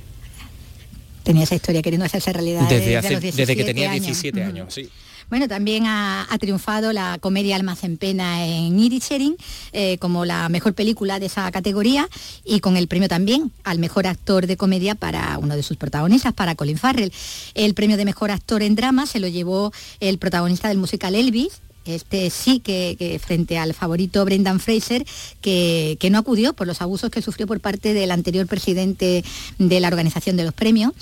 Tenía 1.24 1.44
esa 1.44 1.56
historia 1.56 1.82
queriendo 1.82 2.06
hacerse 2.06 2.32
realidad 2.34 2.62
Desde, 2.62 2.76
desde, 2.80 2.98
hace- 2.98 3.12
los 3.14 3.22
desde 3.24 3.38
17 3.46 3.56
que 3.56 3.64
tenía 3.64 3.92
años. 3.92 4.06
17 4.06 4.40
Ujú. 4.42 4.50
años, 4.50 4.74
sí. 4.74 4.90
Bueno, 5.30 5.48
también 5.48 5.86
ha, 5.88 6.28
ha 6.30 6.38
triunfado 6.38 6.92
la 6.94 7.18
comedia 7.20 7.56
Almas 7.56 7.84
en 7.86 7.98
Pena 7.98 8.46
en 8.46 8.78
Irisherin 8.78 9.36
eh, 9.72 9.98
como 9.98 10.26
la 10.26 10.50
mejor 10.50 10.74
película 10.74 11.18
de 11.20 11.28
esa 11.28 11.50
categoría 11.50 12.08
y 12.44 12.60
con 12.60 12.76
el 12.76 12.88
premio 12.90 13.08
también 13.08 13.52
al 13.64 13.80
mejor 13.80 14.06
actor 14.06 14.46
de 14.48 14.58
comedia 14.58 14.96
para 14.96 15.38
uno 15.40 15.56
de 15.56 15.64
sus 15.64 15.78
protagonistas, 15.78 16.34
para 16.34 16.56
Colin 16.56 16.78
Farrell. 16.78 17.12
El 17.56 17.74
premio 17.74 17.96
de 17.98 18.04
mejor 18.06 18.32
actor 18.32 18.62
en 18.62 18.76
drama 18.76 19.06
se 19.08 19.20
lo 19.22 19.28
llevó 19.30 19.72
el 20.02 20.18
protagonista 20.18 20.68
del 20.68 20.78
musical 20.78 21.16
Elvis, 21.16 21.62
este 21.86 22.30
sí 22.30 22.60
que, 22.60 23.20
frente 23.24 23.58
al 23.58 23.74
favorito 23.74 24.24
Brendan 24.26 24.60
Fraser, 24.60 25.06
que, 25.42 25.98
que 26.00 26.10
no 26.10 26.18
acudió 26.18 26.54
por 26.54 26.68
los 26.68 26.82
abusos 26.82 27.10
que 27.10 27.22
sufrió 27.22 27.48
por 27.48 27.60
parte 27.60 27.94
del 27.94 28.12
anterior 28.12 28.48
presidente 28.48 29.24
de 29.58 29.80
la 29.80 29.88
organización 29.88 30.38
de 30.38 30.44
los 30.44 30.54
premios 30.54 30.94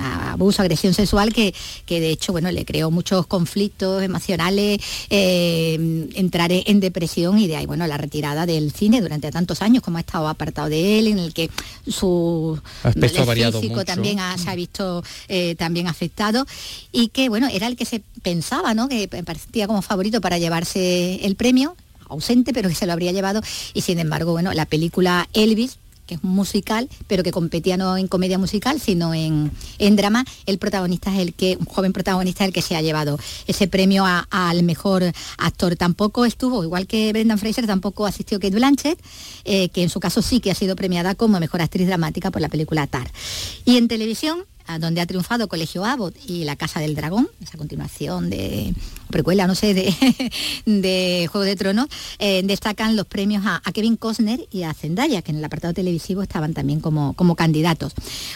abuso, 0.00 0.62
agresión 0.62 0.94
sexual 0.94 1.32
que, 1.32 1.54
que 1.86 2.00
de 2.00 2.10
hecho 2.10 2.32
bueno 2.32 2.50
le 2.50 2.64
creó 2.64 2.90
muchos 2.90 3.26
conflictos 3.26 4.02
emocionales, 4.02 4.80
eh, 5.10 6.08
entrar 6.14 6.50
en 6.52 6.80
depresión 6.80 7.38
y 7.38 7.46
de 7.46 7.56
ahí 7.56 7.66
bueno 7.66 7.86
la 7.86 7.96
retirada 7.96 8.46
del 8.46 8.72
cine 8.72 9.00
durante 9.00 9.30
tantos 9.30 9.62
años 9.62 9.82
como 9.82 9.98
ha 9.98 10.00
estado 10.00 10.28
apartado 10.28 10.68
de 10.68 10.98
él, 10.98 11.06
en 11.08 11.18
el 11.18 11.32
que 11.34 11.50
su 11.86 12.60
Aspecto 12.82 13.24
variado 13.26 13.60
físico 13.60 13.76
mucho. 13.80 13.86
también 13.86 14.20
ha- 14.20 14.38
se 14.38 14.48
ha 14.50 14.54
visto 14.54 15.02
eh, 15.28 15.54
también 15.56 15.88
afectado 15.88 16.46
y 16.92 17.08
que 17.08 17.28
bueno 17.28 17.48
era 17.52 17.66
el 17.66 17.76
que 17.76 17.84
se 17.84 18.02
pensaba, 18.22 18.74
¿no? 18.74 18.88
que 18.88 19.08
parecía 19.08 19.66
como 19.66 19.82
favorito 19.82 20.20
para 20.20 20.38
llevarse 20.38 21.24
el 21.26 21.36
premio 21.36 21.76
ausente, 22.08 22.52
pero 22.52 22.68
que 22.68 22.74
se 22.74 22.86
lo 22.86 22.92
habría 22.92 23.12
llevado 23.12 23.40
y 23.72 23.82
sin 23.82 23.98
embargo, 24.00 24.32
bueno, 24.32 24.52
la 24.52 24.66
película 24.66 25.28
Elvis 25.32 25.76
es 26.14 26.24
musical, 26.24 26.88
pero 27.06 27.22
que 27.22 27.32
competía 27.32 27.76
no 27.76 27.96
en 27.96 28.08
comedia 28.08 28.38
musical, 28.38 28.80
sino 28.80 29.14
en, 29.14 29.50
en 29.78 29.96
drama, 29.96 30.24
el 30.46 30.58
protagonista 30.58 31.12
es 31.12 31.20
el 31.20 31.34
que, 31.34 31.56
un 31.58 31.66
joven 31.66 31.92
protagonista 31.92 32.44
es 32.44 32.48
el 32.48 32.54
que 32.54 32.62
se 32.62 32.76
ha 32.76 32.82
llevado 32.82 33.18
ese 33.46 33.68
premio 33.68 34.04
al 34.06 34.62
mejor 34.62 35.04
actor. 35.38 35.76
Tampoco 35.76 36.24
estuvo, 36.24 36.62
igual 36.64 36.86
que 36.86 37.12
Brendan 37.12 37.38
Fraser, 37.38 37.66
tampoco 37.66 38.06
asistió 38.06 38.38
Kate 38.40 38.54
Blanchett, 38.54 39.00
eh, 39.44 39.68
que 39.70 39.82
en 39.82 39.88
su 39.88 40.00
caso 40.00 40.22
sí 40.22 40.40
que 40.40 40.50
ha 40.50 40.54
sido 40.54 40.76
premiada 40.76 41.14
como 41.14 41.40
mejor 41.40 41.62
actriz 41.62 41.86
dramática 41.86 42.30
por 42.30 42.40
la 42.40 42.48
película 42.48 42.86
Tar. 42.86 43.10
Y 43.64 43.76
en 43.76 43.88
televisión, 43.88 44.44
donde 44.78 45.00
ha 45.00 45.06
triunfado 45.06 45.48
Colegio 45.48 45.84
Abbott 45.84 46.14
y 46.26 46.44
La 46.44 46.56
Casa 46.56 46.80
del 46.80 46.94
Dragón, 46.94 47.28
esa 47.42 47.58
continuación 47.58 48.30
de 48.30 48.74
precuela, 49.10 49.46
no 49.46 49.54
sé, 49.54 49.74
de, 50.66 51.28
Juego 51.30 51.44
de 51.44 51.56
Tronos, 51.56 51.88
eh, 52.18 52.42
destacan 52.44 52.96
los 52.96 53.06
premios 53.06 53.44
a, 53.44 53.60
a 53.64 53.72
Kevin 53.72 53.96
Costner 53.96 54.46
y 54.50 54.62
a 54.62 54.72
Zendaya, 54.72 55.22
que 55.22 55.32
en 55.32 55.38
el 55.38 55.44
apartado 55.44 55.74
televisivo 55.74 56.22
estaban 56.22 56.54
también 56.54 56.80
como, 56.80 57.14
como 57.14 57.34
candidatos. 57.34 57.92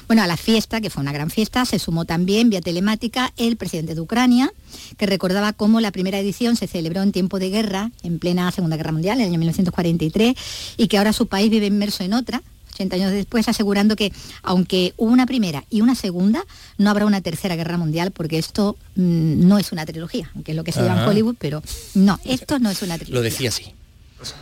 Bueno, 0.07 0.23
a 0.23 0.27
la 0.27 0.37
fiesta, 0.37 0.81
que 0.81 0.91
fue 0.91 1.03
una 1.03 1.13
gran 1.13 1.31
fiesta, 1.31 1.65
se 1.65 1.79
sumó 1.79 2.05
también 2.05 2.51
vía 2.51 2.61
telemática 2.61 3.33
el 3.37 3.57
presidente 3.57 3.95
de 3.95 4.01
Ucrania, 4.01 4.53
que 4.97 5.07
recordaba 5.07 5.53
cómo 5.53 5.81
la 5.81 5.93
primera 5.93 6.19
edición 6.19 6.57
se 6.57 6.67
celebró 6.67 7.03
en 7.03 7.13
tiempo 7.13 7.39
de 7.39 7.51
guerra, 7.51 7.91
en 8.03 8.19
plena 8.19 8.51
Segunda 8.51 8.77
Guerra 8.77 8.93
Mundial, 8.93 9.19
en 9.19 9.23
el 9.23 9.29
año 9.31 9.39
1943, 9.39 10.35
y 10.77 10.89
que 10.89 10.99
ahora 10.99 11.13
su 11.13 11.27
país 11.27 11.51
vive 11.51 11.67
inmerso 11.67 12.03
en 12.03 12.15
otra, 12.15 12.43
80 12.75 12.97
años 12.97 13.13
después, 13.13 13.49
asegurando 13.49 13.97
que 13.97 14.13
aunque 14.43 14.93
hubo 14.97 15.11
una 15.11 15.27
primera 15.27 15.65
y 15.71 15.81
una 15.81 15.95
segunda, 15.95 16.45
no 16.77 16.91
habrá 16.91 17.07
una 17.07 17.21
tercera 17.21 17.57
guerra 17.57 17.79
mundial, 17.79 18.11
porque 18.11 18.39
esto 18.39 18.77
mm, 18.97 19.47
no 19.47 19.59
es 19.59 19.73
una 19.73 19.87
trilogía, 19.87 20.31
aunque 20.35 20.53
es 20.53 20.57
lo 20.57 20.65
que 20.65 20.73
se 20.73 20.83
llama 20.83 21.03
en. 21.03 21.09
Hollywood, 21.09 21.37
pero 21.39 21.63
no, 21.95 22.19
esto 22.25 22.59
no 22.59 22.71
es 22.71 22.83
una 22.83 22.97
trilogía. 22.97 23.15
Lo 23.15 23.23
decía 23.23 23.49
así. 23.49 23.75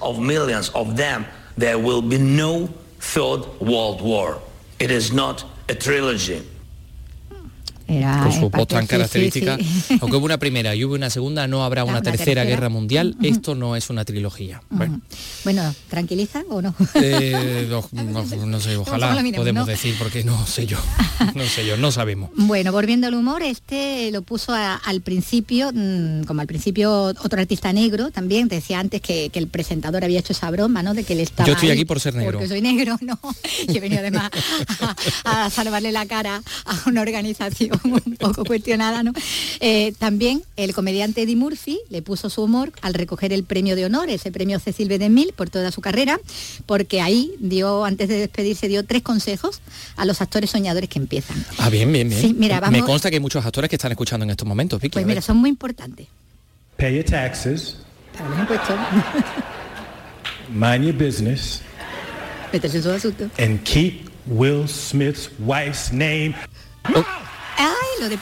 of 0.00 0.18
millions 0.18 0.70
of 0.74 0.96
them, 0.96 1.24
there 1.56 1.76
will 1.76 2.02
be 2.02 2.18
no 2.18 2.68
third 3.00 3.44
world 3.60 4.00
war. 4.00 4.38
It 4.78 4.90
is 4.90 5.12
not 5.12 5.44
a 5.68 5.74
trilogy. 5.74 6.42
Era 7.88 8.20
Con 8.22 8.32
su 8.32 8.50
voz 8.50 8.66
tan 8.68 8.86
papel, 8.86 9.06
sí, 9.08 9.30
sí, 9.30 9.40
característica. 9.40 9.58
Aunque 10.00 10.16
hubo 10.16 10.24
una 10.26 10.38
primera 10.38 10.74
y 10.74 10.84
hubo 10.84 10.94
una 10.94 11.10
segunda, 11.10 11.46
no 11.46 11.64
habrá 11.64 11.84
una, 11.84 11.94
una 11.94 12.02
tercera, 12.02 12.24
tercera. 12.24 12.44
guerra 12.44 12.68
mundial. 12.68 13.16
Esto 13.22 13.54
no 13.54 13.76
es 13.76 13.90
una 13.90 14.04
trilogía. 14.04 14.62
Bueno, 14.70 15.00
Bueno, 15.44 15.74
¿tranquiliza 15.88 16.42
o 16.48 16.62
no? 16.62 16.74
eh, 16.94 17.66
no, 17.68 17.86
no- 17.92 18.46
no 18.46 18.60
sé, 18.60 18.76
ojalá 18.76 19.22
podemos 19.34 19.66
decir, 19.66 19.94
porque 19.98 20.24
no 20.24 20.46
sé 20.46 20.66
yo. 20.66 20.78
No 21.36 21.44
sé 21.44 21.64
yo, 21.64 21.76
no 21.76 21.92
sabemos. 21.92 22.30
Bueno, 22.34 22.72
volviendo 22.72 23.06
al 23.06 23.14
humor, 23.14 23.42
este 23.42 24.10
lo 24.10 24.22
puso 24.22 24.52
a- 24.52 24.74
al 24.74 25.02
principio, 25.02 25.70
mm, 25.72 26.24
como 26.24 26.40
al 26.40 26.48
principio 26.48 26.92
otro 27.04 27.40
artista 27.40 27.72
negro 27.72 28.10
también, 28.10 28.48
decía 28.48 28.80
antes 28.80 29.00
que, 29.00 29.30
que 29.30 29.38
el 29.38 29.46
presentador 29.46 30.02
había 30.04 30.18
hecho 30.18 30.32
esa 30.32 30.50
broma, 30.50 30.82
¿no? 30.82 30.94
De 30.94 31.04
que 31.04 31.12
él 31.12 31.20
estaba 31.20 31.46
Yo 31.46 31.54
estoy 31.54 31.70
aquí 31.70 31.84
por 31.84 32.00
ser 32.00 32.14
negro. 32.16 32.38
Porque 32.38 32.48
soy 32.48 32.60
negro, 32.60 32.96
¿no? 33.02 33.18
Y 33.68 33.76
he 33.76 33.80
venido 33.80 34.00
además 34.00 34.30
a, 35.24 35.44
a 35.46 35.50
salvarle 35.50 35.92
la 35.92 36.06
cara 36.06 36.42
a 36.64 36.88
una 36.88 37.02
organización 37.02 37.71
un 37.84 38.16
poco 38.16 38.44
cuestionada, 38.44 39.02
¿no? 39.02 39.12
Eh, 39.60 39.92
también 39.98 40.42
el 40.56 40.74
comediante 40.74 41.22
Eddie 41.22 41.36
Murphy 41.36 41.80
le 41.90 42.02
puso 42.02 42.30
su 42.30 42.42
humor 42.42 42.72
al 42.82 42.94
recoger 42.94 43.32
el 43.32 43.44
premio 43.44 43.76
de 43.76 43.84
honor, 43.84 44.08
ese 44.10 44.30
premio 44.32 44.58
Cecil 44.58 44.88
B. 44.88 44.98
DeMille 44.98 45.32
por 45.32 45.50
toda 45.50 45.70
su 45.72 45.80
carrera, 45.80 46.18
porque 46.66 47.00
ahí 47.00 47.32
dio, 47.40 47.84
antes 47.84 48.08
de 48.08 48.16
despedirse, 48.18 48.68
dio 48.68 48.84
tres 48.84 49.02
consejos 49.02 49.60
a 49.96 50.04
los 50.04 50.20
actores 50.20 50.50
soñadores 50.50 50.88
que 50.88 50.98
empiezan. 50.98 51.44
Ah, 51.58 51.68
bien, 51.70 51.92
bien, 51.92 52.08
bien. 52.08 52.20
Sí, 52.20 52.34
mira, 52.38 52.60
Me 52.70 52.82
consta 52.82 53.10
que 53.10 53.16
hay 53.16 53.20
muchos 53.20 53.44
actores 53.44 53.68
que 53.68 53.76
están 53.76 53.92
escuchando 53.92 54.24
en 54.24 54.30
estos 54.30 54.46
momentos, 54.46 54.80
Vicky. 54.80 54.92
Pues 54.94 55.06
mira, 55.06 55.20
son 55.20 55.36
muy 55.38 55.50
importantes. 55.50 56.06
Pay 56.76 56.96
your 56.96 57.04
taxes, 57.04 57.76
Para 58.16 58.28
los 58.30 58.38
impuestos, 58.40 58.76
mind 60.52 60.84
your 60.84 60.94
business, 60.94 61.60
meterse 62.52 62.78
en 62.78 62.82
su 62.82 62.90
asunto. 62.90 63.30
and 63.38 63.62
keep 63.64 64.10
Will 64.26 64.66
Smith's 64.68 65.30
wife's 65.38 65.92
name. 65.92 66.34
Ay, 66.84 66.94
lo 68.02 68.08
de... 68.08 68.18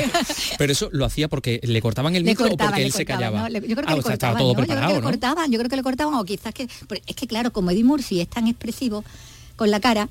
Pero 0.58 0.72
eso 0.72 0.88
lo 0.92 1.04
hacía 1.04 1.28
porque 1.28 1.60
le 1.62 1.80
cortaban 1.80 2.14
el 2.14 2.24
micro 2.24 2.46
o 2.46 2.48
cortaban, 2.50 2.72
porque 2.72 2.80
le 2.82 2.86
él 2.86 2.92
se 2.92 3.04
callaba. 3.04 3.48
Yo 3.48 3.60
creo 3.60 3.76
que 3.76 3.82
ah, 3.86 3.94
le 3.94 4.00
o 4.00 4.02
sea, 4.02 4.12
cortaban, 4.12 4.38
todo 4.38 4.54
¿no? 4.54 4.60
Yo 4.60 4.66
creo 4.66 4.80
que 4.80 4.94
le 4.94 5.00
¿no? 5.00 5.02
cortaban, 5.02 5.50
yo 5.52 5.58
creo 5.58 5.70
que 5.70 5.76
le 5.76 5.82
cortaban, 5.82 6.14
o 6.14 6.24
quizás 6.24 6.54
que... 6.54 6.68
Es 7.06 7.16
que 7.16 7.26
claro, 7.26 7.52
como 7.52 7.70
Eddie 7.70 7.84
Murphy 7.84 8.20
es 8.20 8.28
tan 8.28 8.46
expresivo 8.46 9.04
con 9.56 9.70
la 9.70 9.80
cara, 9.80 10.08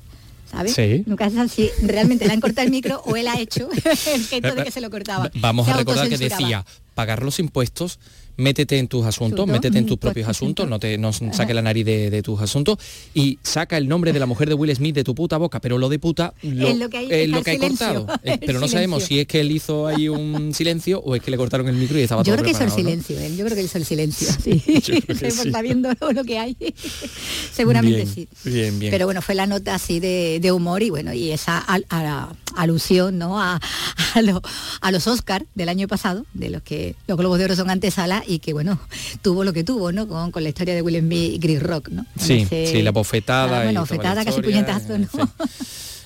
¿sabes? 0.50 0.74
Sí. 0.74 1.02
Nunca 1.06 1.30
se 1.30 1.36
sabe 1.36 1.48
si 1.48 1.70
realmente 1.82 2.26
le 2.26 2.32
han 2.32 2.40
cortado 2.40 2.66
el 2.66 2.70
micro 2.70 3.02
o 3.06 3.16
él 3.16 3.28
ha 3.28 3.38
hecho 3.38 3.68
el 3.84 4.26
gesto 4.26 4.54
de 4.54 4.64
que 4.64 4.70
se 4.70 4.80
lo 4.80 4.90
cortaba. 4.90 5.30
Vamos 5.34 5.66
Se 5.66 5.72
a 5.72 5.76
recordar 5.76 6.08
que 6.08 6.18
decía, 6.18 6.64
pagar 6.94 7.22
los 7.22 7.38
impuestos, 7.38 7.98
métete 8.36 8.78
en 8.78 8.88
tus 8.88 9.04
asuntos, 9.06 9.46
métete 9.46 9.78
en 9.78 9.86
tus 9.86 9.96
propios 9.96 10.28
asuntos, 10.28 10.68
no 10.68 10.80
te 10.80 10.98
no 10.98 11.12
saque 11.12 11.54
la 11.54 11.62
nariz 11.62 11.84
de, 11.84 12.10
de 12.10 12.20
tus 12.22 12.40
asuntos 12.40 12.78
y 13.14 13.38
saca 13.44 13.76
el 13.76 13.86
nombre 13.88 14.12
de 14.12 14.18
la 14.18 14.26
mujer 14.26 14.48
de 14.48 14.54
Will 14.54 14.74
Smith 14.74 14.94
de 14.94 15.04
tu 15.04 15.14
puta 15.14 15.36
boca, 15.36 15.60
pero 15.60 15.78
lo 15.78 15.88
de 15.88 16.00
puta 16.00 16.34
lo, 16.42 16.66
Es 16.66 16.76
lo 16.76 16.88
que 16.90 16.96
hay- 16.98 17.06
es 17.06 17.12
está 17.26 17.36
lo 17.38 17.44
que 17.44 17.50
el 17.52 17.62
hay 17.62 17.68
silencio, 17.68 17.94
cortado. 18.06 18.20
Eh, 18.24 18.38
pero 18.44 18.58
no 18.58 18.66
sabemos 18.66 19.04
silencio. 19.04 19.16
si 19.16 19.20
es 19.20 19.26
que 19.28 19.40
él 19.40 19.52
hizo 19.52 19.86
ahí 19.86 20.08
un 20.08 20.52
silencio 20.52 21.00
o 21.00 21.14
es 21.14 21.22
que 21.22 21.30
le 21.30 21.36
cortaron 21.36 21.68
el 21.68 21.76
micro 21.76 21.96
y 21.98 22.02
estaba 22.02 22.22
Yo 22.22 22.32
todo 22.34 22.42
creo 22.42 22.44
que 22.44 22.50
hizo 22.50 22.64
el 22.64 22.70
preparado, 22.72 22.96
¿no? 22.96 23.02
silencio, 23.04 23.20
él. 23.24 23.36
Yo 23.36 23.44
creo 23.44 23.56
que 23.56 23.62
hizo 23.62 23.78
el 23.78 23.84
silencio. 23.84 24.28
Sí. 24.42 24.60
Se 25.14 25.26
está 25.28 25.62
viendo 25.62 25.90
lo 26.12 26.24
que 26.24 26.38
hay. 26.38 26.56
Seguramente 27.52 28.04
Bien, 28.04 28.08
sí. 28.14 28.28
Bien, 28.44 28.78
bien. 28.78 28.90
Pero 28.90 29.06
bueno, 29.06 29.22
fue 29.22 29.34
la 29.34 29.46
nota 29.46 29.74
así 29.74 30.00
de, 30.00 30.38
de 30.40 30.52
humor 30.52 30.82
y 30.82 30.90
bueno, 30.90 31.12
y 31.12 31.30
esa 31.30 31.58
al- 31.58 31.86
a 31.88 32.02
la 32.02 32.36
alusión 32.56 33.18
¿no? 33.18 33.40
a, 33.40 33.60
a, 34.14 34.22
lo- 34.22 34.42
a 34.80 34.90
los 34.90 35.06
Oscar 35.06 35.46
del 35.54 35.68
año 35.68 35.88
pasado, 35.88 36.24
de 36.34 36.50
los 36.50 36.62
que 36.62 36.83
los 37.06 37.16
Globos 37.18 37.38
de 37.38 37.44
Oro 37.46 37.56
son 37.56 37.70
antesala 37.70 38.22
y 38.26 38.38
que 38.38 38.52
bueno, 38.52 38.78
tuvo 39.22 39.44
lo 39.44 39.52
que 39.52 39.64
tuvo, 39.64 39.92
¿no? 39.92 40.06
Con, 40.08 40.30
con 40.30 40.42
la 40.42 40.48
historia 40.50 40.74
de 40.74 40.82
Will 40.82 40.98
Smith 41.00 41.34
y 41.34 41.38
Chris 41.38 41.62
Rock, 41.62 41.88
¿no? 41.90 42.04
Con 42.16 42.24
Sí, 42.26 42.40
ese- 42.42 42.66
sí, 42.66 42.82
la 42.82 42.90
bofetada. 42.92 43.60
Ah, 43.60 43.64
bueno, 43.64 43.80
bofetada, 43.80 44.24
casi 44.24 44.40
puñetazo, 44.42 44.98
¿no? 44.98 45.08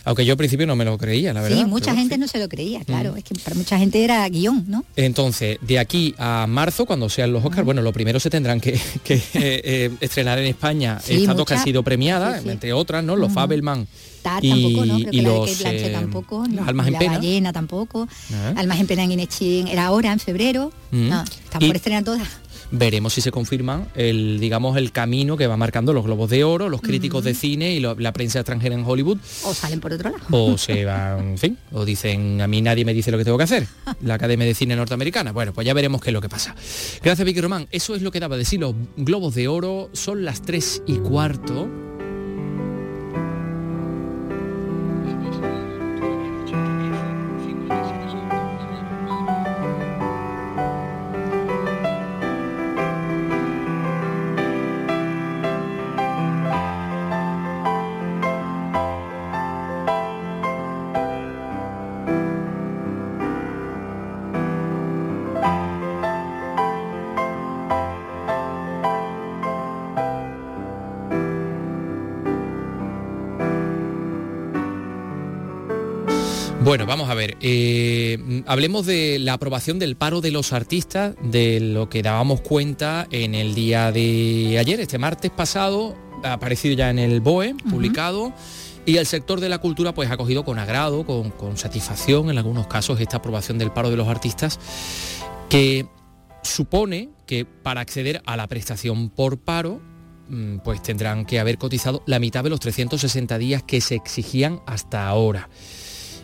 Aunque 0.04 0.25
yo 0.25 0.32
al 0.32 0.38
principio 0.38 0.66
no 0.66 0.75
me 0.75 0.87
lo 0.87 0.97
creía, 0.97 1.35
la 1.35 1.42
verdad. 1.42 1.58
Sí, 1.58 1.64
mucha 1.66 1.87
pero- 1.87 1.97
gente 1.99 2.16
no 2.16 2.28
se 2.28 2.38
lo 2.38 2.49
creía, 2.49 2.82
claro. 2.85 3.12
Mm. 3.12 3.18
Es 3.18 3.25
que 3.25 3.35
para 3.35 3.56
mucha 3.56 3.78
gente 3.78 4.02
era 4.02 4.26
guion, 4.28 4.64
¿no? 4.66 4.85
Entonces, 4.97 5.58
de 5.61 5.78
aquí 5.78 6.14
a 6.16 6.47
marzo, 6.49 6.87
cuando 6.87 7.11
sean 7.11 7.30
los 7.32 7.44
Oscars, 7.44 7.64
bueno, 7.66 7.82
lo 7.82 7.92
primero 7.92 8.18
se 8.18 8.30
tendrán 8.30 8.58
que, 8.61 8.80
que, 9.04 9.14
eh, 9.14 9.20
eh, 9.35 9.90
estrenar 10.00 10.38
en 10.38 10.47
España 10.47 10.99
Sí, 11.04 11.16
estas 11.23 11.37
dos 11.37 11.44
que 11.47 11.54
han 11.54 11.64
sido 11.64 11.82
premiadas, 11.82 12.42
Sí, 12.42 12.49
entre 12.49 12.73
otras, 12.73 13.04
¿no? 13.04 13.16
Los 13.16 13.26
Ujú. 13.26 13.35
Fabelman 13.35 13.87
Tar 14.22 14.44
y, 14.44 14.50
tampoco, 14.50 14.87
¿no? 14.87 14.96
Creo 14.98 15.10
que 15.10 15.22
la 15.22 15.28
de 15.32 15.38
Kate 15.40 15.54
Blanchett 15.62 15.87
eh, 15.87 15.90
tampoco. 15.92 16.46
¿no? 16.48 16.64
almas 16.64 16.87
en 16.87 16.92
la 16.94 16.98
pena. 16.98 17.12
ballena 17.14 17.52
tampoco. 17.52 18.08
Ah. 18.32 18.54
Almas 18.56 18.80
en 18.80 18.87
pena 18.87 19.04
en 19.04 19.12
Inechín 19.12 19.68
era 19.68 19.87
ahora, 19.87 20.12
en 20.12 20.18
febrero. 20.20 20.72
Mm. 20.90 21.08
No, 21.08 21.22
están 21.25 21.60
por 21.66 21.76
estrenar 21.76 22.04
todas. 22.04 22.28
Veremos 22.70 23.14
si 23.14 23.22
se 23.22 23.30
confirma 23.30 23.87
el, 23.94 24.38
digamos, 24.40 24.76
el 24.76 24.92
camino 24.92 25.38
que 25.38 25.46
va 25.46 25.56
marcando 25.56 25.94
los 25.94 26.04
Globos 26.04 26.28
de 26.28 26.44
Oro, 26.44 26.68
los 26.68 26.82
críticos 26.82 27.25
de 27.25 27.32
cine 27.32 27.72
y 27.72 27.80
lo- 27.80 27.94
la 27.94 28.12
prensa 28.12 28.40
extranjera 28.40 28.75
en 28.75 28.84
Hollywood, 28.84 29.16
O 29.44 29.54
salen 29.54 29.80
por 29.80 29.90
otro 29.94 30.10
lado. 30.10 30.22
o 30.30 30.58
se 30.58 30.84
van, 30.84 31.30
en 31.30 31.38
fin, 31.38 31.56
o 31.72 31.87
dicen 31.87 32.42
a 32.42 32.46
mí 32.46 32.60
nadie 32.60 32.84
me 32.84 32.92
dice 32.92 33.10
lo 33.10 33.16
que 33.16 33.25
tengo 33.25 33.38
que 33.38 33.44
hacer. 33.44 33.66
La 34.02 34.14
Academia 34.14 34.46
de 34.46 34.52
Cine 34.54 34.76
Norteamericana. 34.76 35.32
Bueno, 35.32 35.54
pues 35.54 35.66
ya 35.66 35.72
veremos 35.72 36.02
qué 36.02 36.10
es 36.10 36.14
lo 36.14 36.20
que 36.20 36.28
pasa. 36.28 36.54
Gracias, 37.02 37.25
Vicky 37.25 37.40
Román. 37.40 37.68
Eso 37.70 37.94
es 37.94 38.02
lo 38.02 38.10
que 38.10 38.20
daba 38.20 38.37
de 38.37 38.44
sí 38.44 38.58
los 38.58 38.75
Globos 38.98 39.34
de 39.34 39.48
Oro. 39.48 39.88
Son 39.94 40.26
las 40.26 40.42
3 40.42 40.82
y 40.87 40.96
cuarto. 40.96 41.70
Bueno, 76.68 76.84
vamos 76.84 77.08
a 77.08 77.14
ver. 77.14 77.38
eh, 77.40 78.42
hablemos 78.46 78.84
de 78.84 79.18
la 79.18 79.32
aprobación 79.32 79.78
del 79.78 79.96
paro 79.96 80.20
de 80.20 80.30
los 80.30 80.52
artistas, 80.52 81.14
de 81.22 81.60
lo 81.60 81.88
que 81.88 82.02
dábamos 82.02 82.42
cuenta 82.42 83.08
en 83.10 83.34
el 83.34 83.54
día 83.54 83.90
de 83.90 84.58
ayer, 84.58 84.78
este 84.78 84.98
martes 84.98 85.30
pasado, 85.30 85.96
ha 86.22 86.34
aparecido 86.34 86.76
ya 86.76 86.90
en 86.90 86.98
el 86.98 87.22
BOE, 87.22 87.54
publicado. 87.70 88.34
Y 88.84 88.98
el 88.98 89.06
sector 89.06 89.40
de 89.40 89.48
la 89.48 89.56
cultura 89.56 89.94
pues 89.94 90.10
ha 90.10 90.18
cogido 90.18 90.44
con 90.44 90.58
agrado, 90.58 91.06
con, 91.06 91.30
con 91.30 91.56
satisfacción 91.56 92.28
en 92.28 92.37
algunos 92.37 92.66
casos 92.66 93.00
esta 93.00 93.16
aprobación 93.16 93.56
del 93.56 93.70
paro 93.70 93.88
de 93.88 93.96
los 93.96 94.06
artistas, 94.06 94.60
que 95.48 95.87
supone 96.42 97.08
que 97.25 97.46
para 97.46 97.80
acceder 97.80 98.20
a 98.26 98.37
la 98.37 98.46
prestación 98.46 99.08
por 99.08 99.38
paro 99.38 99.80
mm, 100.28 100.58
pues 100.58 100.82
tendrán 100.82 101.25
que 101.25 101.40
haber 101.40 101.56
cotizado 101.56 102.02
la 102.04 102.18
mitad 102.18 102.44
de 102.44 102.50
los 102.50 102.60
360 102.60 103.38
días 103.38 103.62
que 103.62 103.80
se 103.80 103.94
exigían 103.94 104.60
hasta 104.66 105.08
ahora 105.08 105.48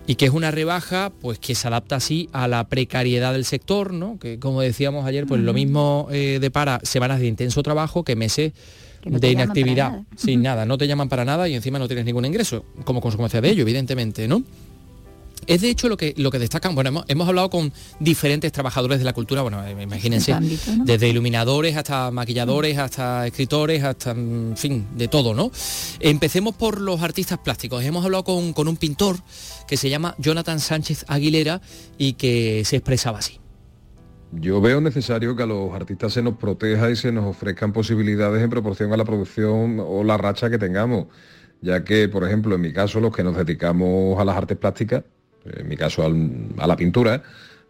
y 0.06 0.16
que 0.16 0.26
es 0.26 0.32
una 0.32 0.50
rebaja 0.50 1.10
pues 1.20 1.38
que 1.38 1.54
se 1.54 1.66
adapta 1.66 1.96
así 1.96 2.28
a 2.32 2.48
la 2.48 2.68
precariedad 2.68 3.32
del 3.32 3.44
sector, 3.44 3.92
¿no? 3.92 4.18
Que 4.18 4.38
como 4.38 4.60
decíamos 4.60 5.06
ayer, 5.06 5.26
pues 5.26 5.40
lo 5.40 5.52
mismo 5.52 6.08
eh, 6.10 6.38
depara 6.40 6.80
semanas 6.82 7.20
de 7.20 7.26
intenso 7.26 7.62
trabajo 7.62 8.04
que 8.04 8.16
meses 8.16 8.52
no 9.04 9.18
de 9.18 9.30
inactividad, 9.30 9.90
nada. 9.90 10.04
sin 10.16 10.42
nada, 10.42 10.66
no 10.66 10.78
te 10.78 10.86
llaman 10.86 11.08
para 11.08 11.24
nada 11.24 11.48
y 11.48 11.54
encima 11.54 11.78
no 11.78 11.86
tienes 11.86 12.04
ningún 12.04 12.24
ingreso, 12.24 12.64
como 12.84 13.00
consecuencia 13.00 13.40
de 13.40 13.50
ello, 13.50 13.62
evidentemente, 13.62 14.26
¿no? 14.28 14.42
Es 15.46 15.60
de 15.60 15.68
hecho 15.68 15.88
lo 15.88 15.96
que, 15.98 16.14
lo 16.16 16.30
que 16.30 16.38
destacan, 16.38 16.74
bueno, 16.74 16.88
hemos, 16.88 17.04
hemos 17.08 17.28
hablado 17.28 17.50
con 17.50 17.70
diferentes 18.00 18.50
trabajadores 18.50 18.98
de 18.98 19.04
la 19.04 19.12
cultura, 19.12 19.42
bueno, 19.42 19.62
eh, 19.66 19.76
imagínense, 19.82 20.32
ámbito, 20.32 20.74
¿no? 20.74 20.84
desde 20.84 21.08
iluminadores 21.08 21.76
hasta 21.76 22.10
maquilladores, 22.10 22.78
hasta 22.78 23.26
escritores, 23.26 23.84
hasta, 23.84 24.12
en 24.12 24.54
fin, 24.56 24.86
de 24.96 25.08
todo, 25.08 25.34
¿no? 25.34 25.50
Empecemos 26.00 26.54
por 26.54 26.80
los 26.80 27.02
artistas 27.02 27.38
plásticos. 27.38 27.84
Hemos 27.84 28.04
hablado 28.04 28.24
con, 28.24 28.54
con 28.54 28.68
un 28.68 28.76
pintor 28.76 29.18
que 29.66 29.76
se 29.76 29.90
llama 29.90 30.14
Jonathan 30.18 30.60
Sánchez 30.60 31.04
Aguilera 31.08 31.60
y 31.98 32.14
que 32.14 32.64
se 32.64 32.76
expresaba 32.76 33.18
así. 33.18 33.40
Yo 34.32 34.60
veo 34.60 34.80
necesario 34.80 35.36
que 35.36 35.44
a 35.44 35.46
los 35.46 35.72
artistas 35.74 36.12
se 36.12 36.22
nos 36.22 36.36
proteja 36.36 36.90
y 36.90 36.96
se 36.96 37.12
nos 37.12 37.24
ofrezcan 37.24 37.72
posibilidades 37.72 38.42
en 38.42 38.50
proporción 38.50 38.92
a 38.92 38.96
la 38.96 39.04
producción 39.04 39.78
o 39.80 40.02
la 40.02 40.16
racha 40.16 40.50
que 40.50 40.58
tengamos, 40.58 41.06
ya 41.60 41.84
que, 41.84 42.08
por 42.08 42.24
ejemplo, 42.24 42.56
en 42.56 42.60
mi 42.60 42.72
caso, 42.72 43.00
los 43.00 43.14
que 43.14 43.22
nos 43.22 43.36
dedicamos 43.36 44.20
a 44.20 44.24
las 44.24 44.36
artes 44.36 44.58
plásticas, 44.58 45.04
en 45.44 45.68
mi 45.68 45.76
caso 45.76 46.04
a 46.04 46.66
la 46.66 46.76
pintura, 46.76 47.22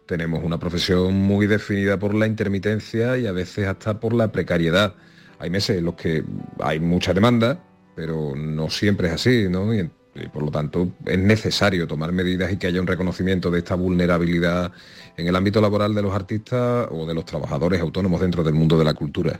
tenemos 0.07 0.43
una 0.43 0.59
profesión 0.59 1.13
muy 1.13 1.45
definida 1.45 1.99
por 1.99 2.13
la 2.13 2.25
intermitencia 2.25 3.17
y 3.17 3.27
a 3.27 3.31
veces 3.31 3.67
hasta 3.67 3.99
por 3.99 4.13
la 4.13 4.31
precariedad. 4.31 4.95
Hay 5.39 5.49
meses 5.49 5.77
en 5.77 5.85
los 5.85 5.95
que 5.95 6.23
hay 6.59 6.79
mucha 6.79 7.13
demanda, 7.13 7.63
pero 7.95 8.35
no 8.35 8.69
siempre 8.69 9.07
es 9.07 9.13
así, 9.13 9.47
¿no? 9.49 9.71
Y 10.15 10.27
por 10.29 10.43
lo 10.43 10.51
tanto 10.51 10.89
es 11.05 11.19
necesario 11.19 11.87
tomar 11.87 12.11
medidas 12.11 12.51
y 12.51 12.57
que 12.57 12.67
haya 12.67 12.79
un 12.79 12.87
reconocimiento 12.87 13.51
de 13.51 13.59
esta 13.59 13.75
vulnerabilidad 13.75 14.71
en 15.17 15.27
el 15.27 15.35
ámbito 15.35 15.61
laboral 15.61 15.93
de 15.93 16.01
los 16.01 16.13
artistas 16.13 16.87
o 16.91 17.05
de 17.05 17.13
los 17.13 17.25
trabajadores 17.25 17.81
autónomos 17.81 18.21
dentro 18.21 18.43
del 18.43 18.53
mundo 18.53 18.77
de 18.77 18.85
la 18.85 18.93
cultura. 18.93 19.39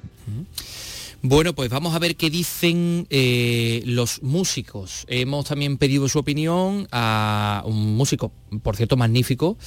Bueno, 1.21 1.55
pues 1.55 1.69
vamos 1.69 1.95
a 1.95 1.99
ver 1.99 2.17
qué 2.17 2.29
dicen 2.29 3.07
eh, 3.09 3.81
los 3.85 4.21
músicos. 4.21 5.05
Hemos 5.07 5.45
también 5.45 5.77
pedido 5.77 6.07
su 6.07 6.19
opinión 6.19 6.87
a 6.91 7.63
un 7.65 7.95
músico, 7.95 8.31
por 8.61 8.75
cierto, 8.75 8.95
magnífico, 8.95 9.57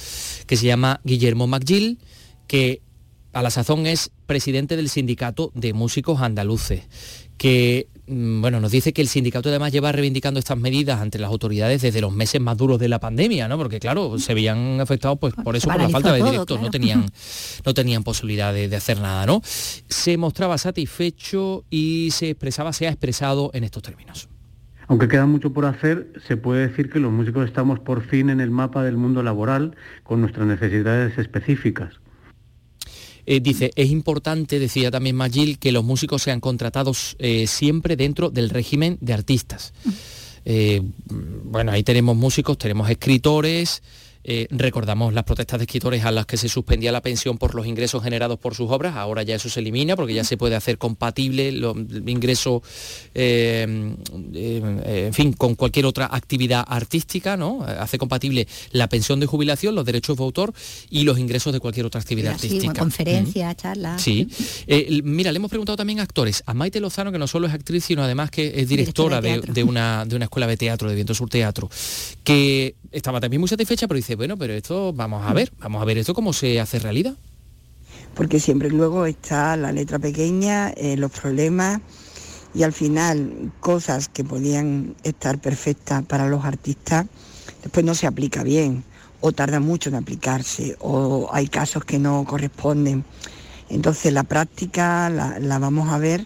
que 0.47 0.55
se 0.55 0.67
llama 0.67 1.01
Guillermo 1.03 1.47
McGill, 1.47 1.99
que 2.47 2.81
a 3.33 3.41
la 3.41 3.49
sazón 3.49 3.87
es 3.87 4.11
presidente 4.25 4.75
del 4.75 4.89
Sindicato 4.89 5.51
de 5.53 5.73
Músicos 5.73 6.21
Andaluces, 6.21 6.83
que 7.37 7.87
bueno, 8.09 8.59
nos 8.59 8.71
dice 8.71 8.91
que 8.91 9.01
el 9.01 9.07
sindicato 9.07 9.49
además 9.49 9.71
lleva 9.71 9.91
reivindicando 9.91 10.39
estas 10.39 10.57
medidas 10.57 10.99
ante 10.99 11.19
las 11.19 11.29
autoridades 11.29 11.81
desde 11.81 12.01
los 12.01 12.11
meses 12.11 12.41
más 12.41 12.57
duros 12.57 12.79
de 12.79 12.89
la 12.89 12.99
pandemia, 12.99 13.47
¿no? 13.47 13.57
Porque 13.57 13.79
claro, 13.79 14.17
se 14.17 14.33
veían 14.33 14.81
afectados 14.81 15.19
pues 15.19 15.33
por 15.35 15.55
eso, 15.55 15.69
por 15.69 15.79
la 15.79 15.89
falta 15.89 16.13
de 16.13 16.19
todo, 16.19 16.31
directos, 16.31 16.61
no 16.61 16.71
tenían, 16.71 17.05
no 17.65 17.73
tenían 17.73 18.03
posibilidad 18.03 18.53
de, 18.53 18.67
de 18.67 18.75
hacer 18.75 18.99
nada, 18.99 19.25
¿no? 19.25 19.41
Se 19.43 20.17
mostraba 20.17 20.57
satisfecho 20.57 21.65
y 21.69 22.09
se 22.11 22.31
expresaba, 22.31 22.73
se 22.73 22.87
ha 22.87 22.89
expresado 22.89 23.51
en 23.53 23.63
estos 23.63 23.83
términos. 23.83 24.27
Aunque 24.87 25.07
queda 25.07 25.27
mucho 25.27 25.53
por 25.53 25.65
hacer, 25.65 26.11
se 26.27 26.35
puede 26.35 26.67
decir 26.67 26.89
que 26.89 26.99
los 26.99 27.11
músicos 27.11 27.45
estamos 27.45 27.79
por 27.79 28.01
fin 28.01 28.31
en 28.31 28.41
el 28.41 28.49
mapa 28.49 28.83
del 28.83 28.97
mundo 28.97 29.21
laboral 29.21 29.75
con 30.01 30.19
nuestras 30.19 30.47
necesidades 30.47 31.15
específicas. 31.19 31.99
Eh, 33.31 33.41
dice, 33.41 33.69
es 33.75 33.91
importante, 33.91 34.57
decía 34.57 34.89
también 34.89 35.15
Magil, 35.15 35.59
que 35.59 35.71
los 35.71 35.83
músicos 35.83 36.23
sean 36.23 36.39
contratados 36.39 37.15
eh, 37.19 37.45
siempre 37.45 37.95
dentro 37.95 38.31
del 38.31 38.49
régimen 38.49 38.97
de 39.01 39.13
artistas. 39.13 39.71
Eh, 40.45 40.81
bueno, 41.05 41.71
ahí 41.71 41.83
tenemos 41.83 42.15
músicos, 42.15 42.57
tenemos 42.57 42.89
escritores, 42.89 43.83
eh, 44.23 44.47
recordamos 44.51 45.13
las 45.13 45.23
protestas 45.23 45.59
de 45.59 45.63
escritores 45.65 46.03
a 46.05 46.11
las 46.11 46.25
que 46.25 46.37
se 46.37 46.49
suspendía 46.49 46.91
la 46.91 47.01
pensión 47.01 47.37
por 47.37 47.55
los 47.55 47.65
ingresos 47.65 48.03
generados 48.03 48.37
por 48.39 48.53
sus 48.55 48.69
obras, 48.69 48.95
ahora 48.95 49.23
ya 49.23 49.35
eso 49.35 49.49
se 49.49 49.59
elimina 49.61 49.95
porque 49.95 50.13
ya 50.13 50.23
se 50.23 50.37
puede 50.37 50.55
hacer 50.55 50.77
compatible 50.77 51.51
lo- 51.51 51.71
el 51.71 52.07
ingreso, 52.09 52.61
eh, 53.13 53.95
eh, 54.33 55.03
en 55.07 55.13
fin, 55.13 55.33
con 55.33 55.55
cualquier 55.55 55.85
otra 55.85 56.07
actividad 56.11 56.63
artística, 56.67 57.37
¿no? 57.37 57.63
Hace 57.63 57.97
compatible 57.97 58.47
la 58.71 58.87
pensión 58.89 59.19
de 59.19 59.25
jubilación, 59.25 59.75
los 59.75 59.85
derechos 59.85 60.17
de 60.17 60.23
autor 60.23 60.53
y 60.89 61.03
los 61.03 61.17
ingresos 61.19 61.53
de 61.53 61.59
cualquier 61.59 61.85
otra 61.85 62.01
actividad 62.01 62.37
Sí, 62.39 62.47
artística. 62.47 62.73
conferencias, 62.73 63.55
charlas. 63.57 64.01
Sí. 64.01 64.27
Mira, 65.03 65.31
le 65.31 65.37
hemos 65.37 65.49
preguntado 65.49 65.75
también 65.77 65.99
a 65.99 66.03
actores. 66.03 66.43
A 66.45 66.53
Maite 66.53 66.79
Lozano, 66.79 67.11
que 67.11 67.17
no 67.19 67.27
solo 67.27 67.47
es 67.47 67.53
actriz, 67.53 67.85
sino 67.85 68.03
además 68.03 68.31
que 68.31 68.47
es 68.59 68.67
directora 68.69 69.19
Directora 69.19 69.21
de 69.21 69.29
de, 69.29 69.33
teatro. 69.35 69.53
de 69.53 69.63
una, 69.63 70.05
de 70.05 70.15
una 70.15 70.25
escuela 70.25 70.47
de 70.47 70.57
teatro, 70.57 70.89
de 70.89 70.95
Viento 70.95 71.13
Sur 71.13 71.29
Teatro, 71.29 71.69
que 72.23 72.75
estaba 72.91 73.19
también 73.19 73.39
muy 73.39 73.47
satisfecha, 73.49 73.87
pero 73.87 73.97
dice, 73.97 74.08
bueno, 74.15 74.37
pero 74.37 74.53
esto 74.53 74.93
vamos 74.93 75.25
a 75.25 75.33
ver, 75.33 75.51
vamos 75.59 75.81
a 75.81 75.85
ver 75.85 75.97
esto 75.97 76.13
cómo 76.13 76.33
se 76.33 76.59
hace 76.59 76.79
realidad. 76.79 77.15
porque 78.13 78.39
siempre 78.39 78.69
luego 78.69 79.05
está 79.05 79.55
la 79.55 79.71
letra 79.71 79.99
pequeña, 79.99 80.69
eh, 80.71 80.97
los 80.97 81.11
problemas 81.11 81.79
y 82.53 82.63
al 82.63 82.73
final 82.73 83.51
cosas 83.59 84.09
que 84.09 84.23
podían 84.23 84.95
estar 85.03 85.39
perfectas 85.39 86.03
para 86.03 86.27
los 86.27 86.43
artistas, 86.43 87.05
después 87.61 87.85
no 87.85 87.93
se 87.95 88.07
aplica 88.07 88.43
bien 88.43 88.83
o 89.21 89.31
tarda 89.31 89.59
mucho 89.59 89.89
en 89.89 89.95
aplicarse 89.95 90.75
o 90.79 91.29
hay 91.31 91.47
casos 91.47 91.85
que 91.85 91.99
no 91.99 92.25
corresponden. 92.25 93.05
Entonces 93.69 94.11
la 94.13 94.23
práctica 94.23 95.09
la, 95.09 95.39
la 95.39 95.59
vamos 95.59 95.89
a 95.89 95.97
ver 95.99 96.25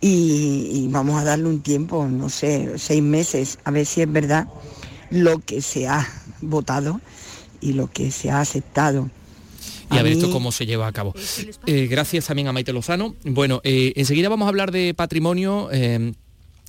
y, 0.00 0.70
y 0.72 0.88
vamos 0.88 1.20
a 1.20 1.24
darle 1.24 1.48
un 1.48 1.60
tiempo, 1.60 2.06
no 2.06 2.28
sé, 2.30 2.72
seis 2.78 3.02
meses, 3.02 3.58
a 3.64 3.70
ver 3.70 3.84
si 3.84 4.00
es 4.02 4.10
verdad 4.10 4.48
lo 5.10 5.40
que 5.40 5.60
se 5.60 5.88
ha 5.88 6.06
votado 6.40 7.00
y 7.60 7.72
lo 7.74 7.90
que 7.90 8.10
se 8.10 8.30
ha 8.30 8.40
aceptado. 8.40 9.10
Y 9.92 9.96
a, 9.96 10.00
A 10.00 10.02
ver 10.02 10.12
esto 10.12 10.30
cómo 10.30 10.52
se 10.52 10.66
lleva 10.66 10.86
a 10.86 10.92
cabo. 10.92 11.14
Eh, 11.66 11.86
gracias 11.88 12.26
también 12.26 12.48
a 12.48 12.52
Maite 12.52 12.72
Lozano. 12.72 13.14
Bueno, 13.24 13.60
eh, 13.64 13.92
enseguida 13.96 14.28
vamos 14.28 14.46
a 14.46 14.48
hablar 14.48 14.70
de 14.70 14.94
patrimonio. 14.94 15.68
eh, 15.72 16.12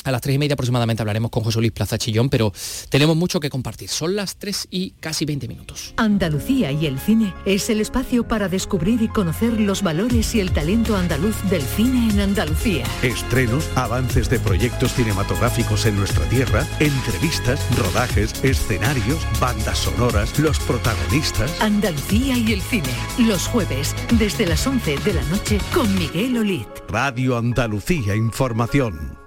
a 0.03 0.11
las 0.11 0.21
tres 0.21 0.35
y 0.35 0.39
media 0.39 0.53
aproximadamente 0.53 1.01
hablaremos 1.01 1.31
con 1.31 1.43
José 1.43 1.59
Luis 1.59 1.71
Plaza 1.71 1.97
Chillón, 1.97 2.29
pero 2.29 2.53
tenemos 2.89 3.15
mucho 3.15 3.39
que 3.39 3.49
compartir. 3.49 3.89
Son 3.89 4.15
las 4.15 4.37
tres 4.37 4.67
y 4.69 4.91
casi 4.99 5.25
20 5.25 5.47
minutos. 5.47 5.93
Andalucía 5.97 6.71
y 6.71 6.85
el 6.85 6.99
cine 6.99 7.33
es 7.45 7.69
el 7.69 7.81
espacio 7.81 8.27
para 8.27 8.47
descubrir 8.47 9.01
y 9.01 9.07
conocer 9.07 9.59
los 9.59 9.81
valores 9.83 10.33
y 10.35 10.39
el 10.39 10.51
talento 10.51 10.95
andaluz 10.95 11.35
del 11.49 11.61
cine 11.61 12.09
en 12.11 12.19
Andalucía. 12.19 12.85
Estrenos, 13.01 13.69
avances 13.75 14.29
de 14.29 14.39
proyectos 14.39 14.93
cinematográficos 14.93 15.85
en 15.85 15.95
nuestra 15.97 16.25
tierra, 16.29 16.65
entrevistas, 16.79 17.59
rodajes, 17.77 18.43
escenarios, 18.43 19.19
bandas 19.39 19.79
sonoras, 19.79 20.37
los 20.39 20.59
protagonistas. 20.59 21.51
Andalucía 21.61 22.37
y 22.37 22.53
el 22.53 22.61
cine, 22.61 22.93
los 23.19 23.47
jueves, 23.47 23.95
desde 24.17 24.45
las 24.45 24.65
11 24.65 24.97
de 24.97 25.13
la 25.13 25.23
noche 25.23 25.59
con 25.73 25.93
Miguel 25.95 26.37
Olid. 26.37 26.65
Radio 26.89 27.37
Andalucía 27.37 28.15
Información. 28.15 29.20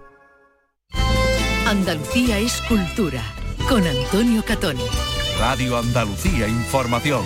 Andalucía 1.67 2.39
es 2.39 2.61
cultura, 2.63 3.23
con 3.69 3.87
Antonio 3.87 4.45
Catoni. 4.45 4.85
Radio 5.39 5.79
Andalucía 5.79 6.49
Información. 6.49 7.23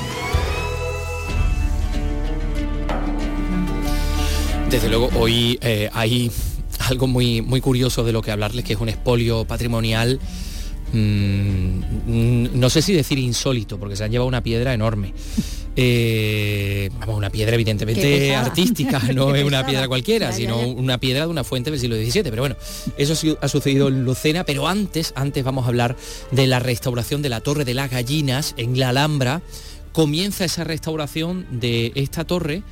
Desde 4.71 4.89
luego, 4.89 5.11
hoy 5.19 5.59
eh, 5.63 5.89
hay 5.93 6.31
algo 6.89 7.07
muy, 7.07 7.43
muy 7.43 7.61
curioso 7.61 8.05
de 8.05 8.13
lo 8.13 8.23
que 8.23 8.31
hablarles, 8.31 8.65
que 8.65 8.75
es 8.75 8.81
un 8.81 8.89
expolio 8.89 9.45
patrimonial, 9.45 10.21
mm, 10.93 12.59
no 12.59 12.71
sé 12.71 12.83
si 12.83 12.93
decir 12.93 13.19
insólito, 13.19 13.79
porque 13.79 13.97
se 13.97 14.05
han 14.05 14.11
llevado 14.11 14.29
una 14.29 14.43
piedra 14.43 14.75
enorme. 14.75 15.15
Eh, 15.81 16.91
vamos, 16.99 17.17
una 17.17 17.31
piedra 17.31 17.55
evidentemente 17.55 18.35
artística, 18.35 18.99
no 19.15 19.33
es 19.33 19.45
una 19.45 19.65
piedra 19.65 19.87
cualquiera, 19.87 20.33
sino 20.33 20.59
una 20.59 20.99
piedra 20.99 21.27
de 21.27 21.29
una 21.29 21.45
fuente 21.45 21.71
del 21.71 21.79
siglo 21.79 21.95
XVII. 21.95 22.25
Pero 22.25 22.43
bueno, 22.43 22.57
eso 22.97 23.37
ha 23.41 23.47
sucedido 23.47 23.87
en 23.87 24.05
Lucena, 24.05 24.43
pero 24.43 24.67
antes, 24.67 25.13
antes 25.15 25.45
vamos 25.45 25.67
a 25.67 25.69
hablar 25.69 25.95
de 26.33 26.49
la 26.49 26.59
restauración 26.59 27.23
de 27.23 27.29
la 27.29 27.43
Torre 27.43 27.65
de 27.65 27.75
las 27.75 27.93
Gallinas 27.93 28.55
en 28.57 28.77
la 28.77 28.89
Alhambra. 28.89 29.41
Comienza 29.93 30.45
esa 30.45 30.65
restauración 30.65 31.47
de 31.53 31.93
esta 31.95 32.25
torre 32.25 32.65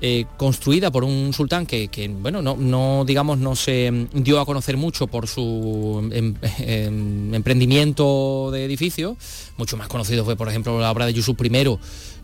eh, 0.00 0.26
construida 0.36 0.90
por 0.90 1.04
un 1.04 1.32
sultán 1.32 1.66
que, 1.66 1.88
bueno, 2.20 2.42
no, 2.42 2.56
no, 2.56 3.04
digamos, 3.06 3.38
no 3.38 3.56
se 3.56 4.08
dio 4.12 4.40
a 4.40 4.46
conocer 4.46 4.76
mucho 4.76 5.06
por 5.06 5.26
su 5.26 6.08
em- 6.12 6.34
em- 6.58 7.34
emprendimiento 7.34 8.50
de 8.52 8.64
edificios. 8.64 9.16
Mucho 9.56 9.76
más 9.76 9.88
conocido 9.88 10.24
fue, 10.24 10.36
por 10.36 10.48
ejemplo, 10.48 10.78
la 10.80 10.90
obra 10.90 11.06
de 11.06 11.14
Yusuf 11.14 11.36
I 11.42 11.78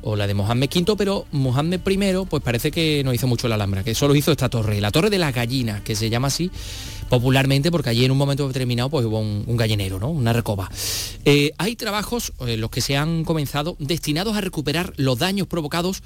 o 0.05 0.17
la 0.17 0.27
de 0.27 0.35
Mohammed 0.35 0.69
V, 0.75 0.97
pero 0.97 1.27
Mohammed 1.31 1.81
I, 1.89 2.27
pues 2.29 2.43
parece 2.43 2.71
que 2.73 3.03
no 3.05 3.15
hizo 3.15 3.27
mucho 3.29 3.47
la 3.49 3.55
Alhambra, 3.55 3.85
que 3.85 3.95
solo 3.95 4.15
hizo 4.17 4.33
esta 4.33 4.49
torre, 4.49 4.81
la 4.81 4.91
Torre 4.91 5.11
de 5.11 5.19
las 5.19 5.33
Gallinas, 5.35 5.83
que 5.83 5.95
se 5.95 6.11
llama 6.11 6.27
así 6.29 6.51
popularmente 7.09 7.71
porque 7.71 7.91
allí 7.91 8.05
en 8.07 8.11
un 8.11 8.17
momento 8.17 8.47
determinado 8.49 8.89
pues 8.89 9.05
hubo 9.05 9.21
un, 9.21 9.45
un 9.47 9.57
gallinero, 9.57 10.01
¿no? 10.01 10.09
Una 10.09 10.33
recoba. 10.33 10.71
Eh, 11.27 11.53
hay 11.59 11.77
trabajos, 11.77 12.33
eh, 12.47 12.57
los 12.57 12.71
que 12.71 12.81
se 12.81 12.97
han 12.97 13.25
comenzado, 13.25 13.77
destinados 13.79 14.35
a 14.37 14.41
recuperar 14.41 14.95
los 14.97 15.19
daños 15.19 15.47
provocados 15.47 16.03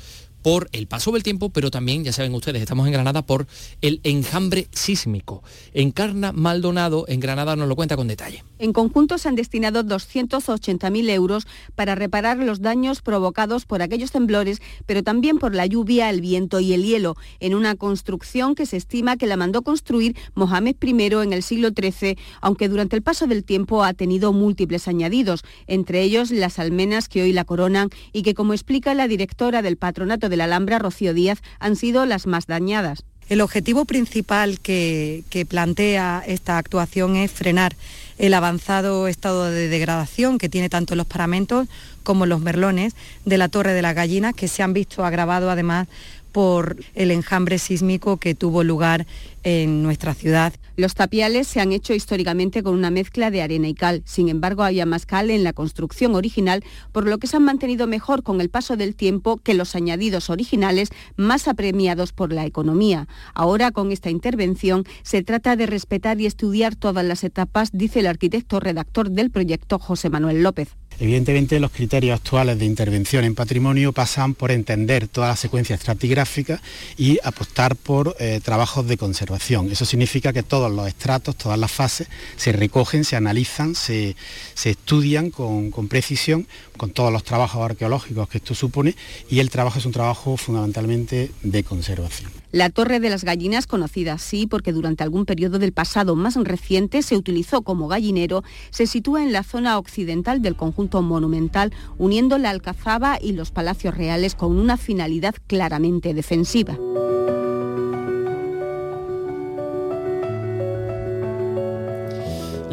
por 0.46 0.68
el 0.70 0.86
paso 0.86 1.10
del 1.10 1.24
tiempo, 1.24 1.50
pero 1.50 1.72
también, 1.72 2.04
ya 2.04 2.12
saben 2.12 2.32
ustedes, 2.32 2.62
estamos 2.62 2.86
en 2.86 2.92
Granada 2.92 3.26
por 3.26 3.48
el 3.80 4.00
enjambre 4.04 4.68
sísmico. 4.70 5.42
Encarna 5.74 6.30
Maldonado 6.30 7.04
en 7.08 7.18
Granada 7.18 7.56
nos 7.56 7.66
lo 7.66 7.74
cuenta 7.74 7.96
con 7.96 8.06
detalle. 8.06 8.44
En 8.60 8.72
conjunto 8.72 9.18
se 9.18 9.28
han 9.28 9.34
destinado 9.34 9.82
280.000 9.82 11.10
euros 11.10 11.48
para 11.74 11.96
reparar 11.96 12.38
los 12.38 12.60
daños 12.60 13.02
provocados 13.02 13.66
por 13.66 13.82
aquellos 13.82 14.12
temblores, 14.12 14.62
pero 14.86 15.02
también 15.02 15.38
por 15.38 15.52
la 15.52 15.66
lluvia, 15.66 16.10
el 16.10 16.20
viento 16.20 16.60
y 16.60 16.74
el 16.74 16.84
hielo, 16.84 17.16
en 17.40 17.56
una 17.56 17.74
construcción 17.74 18.54
que 18.54 18.66
se 18.66 18.76
estima 18.76 19.16
que 19.16 19.26
la 19.26 19.36
mandó 19.36 19.62
construir 19.62 20.16
Mohamed 20.36 20.76
I 20.80 21.12
en 21.24 21.32
el 21.32 21.42
siglo 21.42 21.70
XIII, 21.76 22.16
aunque 22.40 22.68
durante 22.68 22.94
el 22.94 23.02
paso 23.02 23.26
del 23.26 23.42
tiempo 23.42 23.82
ha 23.82 23.94
tenido 23.94 24.32
múltiples 24.32 24.86
añadidos, 24.86 25.42
entre 25.66 26.02
ellos 26.02 26.30
las 26.30 26.60
almenas 26.60 27.08
que 27.08 27.22
hoy 27.22 27.32
la 27.32 27.44
coronan 27.44 27.90
y 28.12 28.22
que, 28.22 28.34
como 28.34 28.52
explica 28.52 28.94
la 28.94 29.08
directora 29.08 29.60
del 29.60 29.76
Patronato 29.76 30.28
de 30.28 30.35
la 30.36 30.44
Alhambra, 30.44 30.78
Rocío 30.78 31.14
Díaz, 31.14 31.42
han 31.58 31.76
sido 31.76 32.06
las 32.06 32.26
más 32.26 32.46
dañadas. 32.46 33.04
El 33.28 33.40
objetivo 33.40 33.84
principal 33.86 34.60
que, 34.60 35.24
que, 35.30 35.44
plantea 35.44 36.22
esta 36.24 36.58
actuación 36.58 37.16
es 37.16 37.32
frenar 37.32 37.74
el 38.18 38.34
avanzado 38.34 39.08
estado 39.08 39.50
de 39.50 39.68
degradación 39.68 40.38
que 40.38 40.48
tiene 40.48 40.68
tanto 40.68 40.94
los 40.94 41.06
paramentos 41.06 41.66
como 42.04 42.24
los 42.24 42.40
merlones 42.40 42.94
de 43.24 43.36
la 43.36 43.48
Torre 43.48 43.72
de 43.72 43.82
las 43.82 43.96
Gallinas, 43.96 44.34
que 44.34 44.46
se 44.46 44.62
han 44.62 44.72
visto 44.72 45.04
agravados 45.04 45.50
además 45.50 45.88
por 46.36 46.76
el 46.94 47.10
enjambre 47.10 47.58
sísmico 47.58 48.18
que 48.18 48.34
tuvo 48.34 48.62
lugar 48.62 49.06
en 49.46 49.84
nuestra 49.84 50.12
ciudad. 50.12 50.52
Los 50.74 50.96
tapiales 50.96 51.46
se 51.46 51.60
han 51.60 51.70
hecho 51.70 51.94
históricamente 51.94 52.64
con 52.64 52.74
una 52.74 52.90
mezcla 52.90 53.30
de 53.30 53.42
arena 53.42 53.68
y 53.68 53.74
cal. 53.74 54.02
Sin 54.04 54.28
embargo, 54.28 54.64
había 54.64 54.86
más 54.86 55.06
cal 55.06 55.30
en 55.30 55.44
la 55.44 55.52
construcción 55.52 56.16
original, 56.16 56.64
por 56.90 57.06
lo 57.06 57.18
que 57.18 57.28
se 57.28 57.36
han 57.36 57.44
mantenido 57.44 57.86
mejor 57.86 58.24
con 58.24 58.40
el 58.40 58.50
paso 58.50 58.76
del 58.76 58.96
tiempo 58.96 59.36
que 59.36 59.54
los 59.54 59.76
añadidos 59.76 60.30
originales 60.30 60.88
más 61.14 61.46
apremiados 61.46 62.12
por 62.12 62.32
la 62.32 62.44
economía. 62.44 63.06
Ahora, 63.34 63.70
con 63.70 63.92
esta 63.92 64.10
intervención, 64.10 64.82
se 65.04 65.22
trata 65.22 65.54
de 65.54 65.66
respetar 65.66 66.20
y 66.20 66.26
estudiar 66.26 66.74
todas 66.74 67.04
las 67.04 67.22
etapas, 67.22 67.70
dice 67.72 68.00
el 68.00 68.08
arquitecto 68.08 68.58
redactor 68.58 69.12
del 69.12 69.30
proyecto 69.30 69.78
José 69.78 70.10
Manuel 70.10 70.42
López. 70.42 70.74
Evidentemente 70.98 71.60
los 71.60 71.70
criterios 71.70 72.18
actuales 72.18 72.58
de 72.58 72.64
intervención 72.64 73.24
en 73.24 73.34
patrimonio 73.34 73.92
pasan 73.92 74.34
por 74.34 74.50
entender 74.50 75.08
toda 75.08 75.28
la 75.28 75.36
secuencia 75.36 75.74
estratigráfica 75.74 76.62
y 76.96 77.18
apostar 77.22 77.76
por 77.76 78.16
eh, 78.18 78.40
trabajos 78.42 78.86
de 78.86 78.96
conservación. 78.96 79.70
Eso 79.70 79.84
significa 79.84 80.32
que 80.32 80.42
todos 80.42 80.72
los 80.72 80.88
estratos, 80.88 81.36
todas 81.36 81.58
las 81.58 81.70
fases 81.70 82.08
se 82.36 82.52
recogen, 82.52 83.04
se 83.04 83.16
analizan, 83.16 83.74
se, 83.74 84.16
se 84.54 84.70
estudian 84.70 85.30
con, 85.30 85.70
con, 85.70 85.88
precisión, 85.88 86.46
con 86.78 86.90
todos 86.90 87.12
los 87.12 87.24
trabajos 87.24 87.62
arqueológicos 87.62 88.28
que 88.28 88.38
esto 88.38 88.54
supone 88.54 88.94
y 89.28 89.40
el 89.40 89.50
trabajo 89.50 89.78
es 89.78 89.86
un 89.86 89.92
trabajo 89.92 90.36
fundamentalmente 90.36 91.30
de 91.42 91.62
conservación. 91.62 92.30
La 92.52 92.70
Torre 92.70 93.00
de 93.00 93.10
las 93.10 93.24
Gallinas, 93.24 93.66
conocida 93.66 94.14
así 94.14 94.46
porque 94.46 94.72
durante 94.72 95.02
algún 95.02 95.26
periodo 95.26 95.58
del 95.58 95.72
pasado 95.72 96.16
más 96.16 96.36
reciente 96.36 97.02
se 97.02 97.16
utilizó 97.16 97.62
como 97.62 97.88
gallinero, 97.88 98.44
se 98.70 98.86
sitúa 98.86 99.22
en 99.22 99.32
la 99.32 99.42
zona 99.42 99.78
occidental 99.78 100.40
del 100.40 100.56
conjunto 100.56 100.85
monumental, 100.88 101.72
uniendo 101.98 102.38
la 102.38 102.50
Alcazaba 102.50 103.18
y 103.20 103.32
los 103.32 103.50
palacios 103.50 103.96
reales 103.96 104.34
con 104.34 104.58
una 104.58 104.76
finalidad 104.76 105.34
claramente 105.46 106.14
defensiva. 106.14 106.78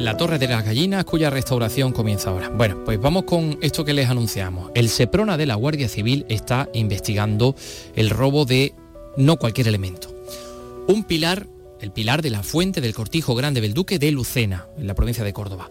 La 0.04 0.18
Torre 0.18 0.38
de 0.38 0.50
las 0.50 0.66
Gallinas, 0.66 1.06
cuya 1.06 1.30
restauración 1.30 1.94
comienza 1.94 2.30
ahora. 2.30 2.50
Bueno, 2.50 2.84
pues 2.84 3.00
vamos 3.00 3.24
con 3.24 3.58
esto 3.62 3.86
que 3.86 3.94
les 3.94 4.10
anunciamos. 4.10 4.70
El 4.76 4.90
Seprona 4.90 5.38
de 5.38 5.46
la 5.46 5.56
Guardia 5.56 5.88
Civil 5.88 6.26
está 6.28 6.68
investigando 6.74 7.56
el 7.96 8.10
robo 8.10 8.44
de 8.44 8.76
no 9.16 9.38
cualquier 9.38 9.70
elemento. 9.70 10.14
Un 10.90 11.06
pilar, 11.06 11.48
el 11.80 11.92
pilar 11.92 12.22
de 12.22 12.32
la 12.32 12.44
fuente 12.44 12.82
del 12.82 12.94
Cortijo 12.94 13.34
Grande 13.34 13.62
del 13.62 13.74
Duque 13.74 13.98
de 13.98 14.12
Lucena, 14.12 14.68
en 14.78 14.88
la 14.88 14.94
provincia 14.94 15.24
de 15.24 15.32
Córdoba. 15.32 15.70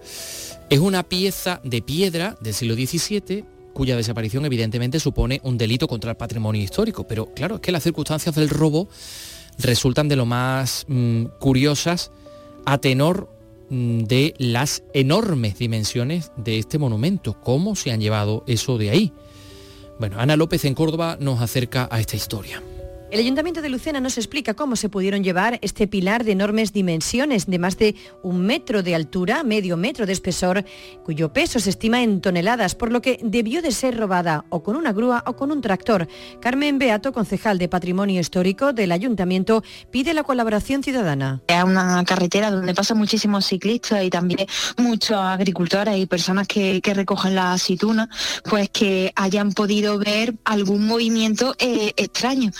Es 0.71 0.79
una 0.79 1.03
pieza 1.03 1.61
de 1.65 1.83
piedra 1.83 2.37
del 2.41 2.55
siglo 2.55 2.75
XVII 2.75 3.45
cuya 3.73 3.97
desaparición 3.97 4.45
evidentemente 4.45 5.01
supone 5.01 5.41
un 5.45 5.59
delito 5.59 5.89
contra 5.89 6.11
el 6.11 6.17
patrimonio 6.17 6.63
histórico. 6.63 7.07
Pero 7.07 7.33
claro, 7.35 7.57
es 7.57 7.61
que 7.61 7.73
las 7.73 7.83
circunstancias 7.83 8.35
del 8.35 8.49
robo 8.49 8.89
resultan 9.59 10.09
de 10.09 10.17
lo 10.17 10.27
más 10.27 10.85
mmm, 10.89 11.25
curiosas 11.39 12.11
a 12.65 12.79
tenor 12.79 13.29
mmm, 13.71 14.01
de 14.01 14.35
las 14.39 14.83
enormes 14.95 15.59
dimensiones 15.59 16.33
de 16.37 16.59
este 16.59 16.79
monumento. 16.79 17.41
¿Cómo 17.41 17.77
se 17.77 17.91
han 17.91 18.01
llevado 18.01 18.45
eso 18.47 18.79
de 18.79 18.91
ahí? 18.91 19.13
Bueno, 19.99 20.19
Ana 20.19 20.37
López 20.37 20.65
en 20.65 20.75
Córdoba 20.75 21.17
nos 21.21 21.41
acerca 21.41 21.89
a 21.91 22.01
esta 22.01 22.17
historia. 22.17 22.63
El 23.13 23.21
Ayuntamiento 23.21 23.61
de 23.61 23.69
Lucena 23.69 24.01
nos 24.01 24.17
explica 24.17 24.55
cómo 24.55 24.75
se 24.75 24.89
pudieron 24.89 25.23
llevar 25.23 25.59
este 25.61 25.87
pilar 25.87 26.25
de 26.25 26.33
enormes 26.33 26.73
dimensiones, 26.73 27.45
de 27.45 27.59
más 27.59 27.77
de 27.77 27.95
un 28.23 28.41
metro 28.41 28.83
de 28.83 28.95
altura, 28.95 29.43
medio 29.43 29.77
metro 29.77 30.07
de 30.07 30.15
espesor, 30.15 30.65
cuyo 31.05 31.31
peso 31.31 31.61
se 31.61 31.69
estima 31.69 32.03
en 32.03 32.23
toneladas, 32.23 32.75
por 32.75 32.91
lo 32.91 33.03
que 33.03 33.21
debió 33.23 33.61
de 33.61 33.71
ser 33.73 33.99
robada 33.99 34.47
o 34.49 34.63
con 34.63 34.77
una 34.77 34.95
grúa 34.95 35.25
o 35.27 35.37
con 35.37 35.53
un 35.53 35.61
tractor. 35.61 36.09
Carmen 36.41 36.79
Beato, 36.79 37.13
concejal 37.13 37.59
de 37.59 37.69
Patrimonio 37.69 38.19
Histórico 38.19 38.73
del 38.73 38.91
Ayuntamiento, 38.93 39.63
pide 39.91 40.15
la 40.15 40.23
colaboración 40.23 40.83
ciudadana. 40.83 41.43
Es 41.49 41.65
una 41.65 42.03
carretera 42.07 42.51
donde 42.51 42.73
pasan 42.73 42.97
muchísimos 42.97 43.45
ciclistas 43.45 44.05
y 44.05 44.09
también 44.09 44.47
muchos 44.79 45.19
agricultores 45.19 45.99
y 45.99 46.07
personas 46.07 46.49
que, 46.49 46.81
recogen 46.83 47.35
la 47.35 47.53
aceituna, 47.53 48.09
pues 48.49 48.71
que 48.71 49.13
hayan 49.17 49.53
podido 49.53 49.99
ver 49.99 50.35
algún 50.45 50.87
movimiento 50.87 51.55
eh, 51.59 51.93
extraño 51.99 52.53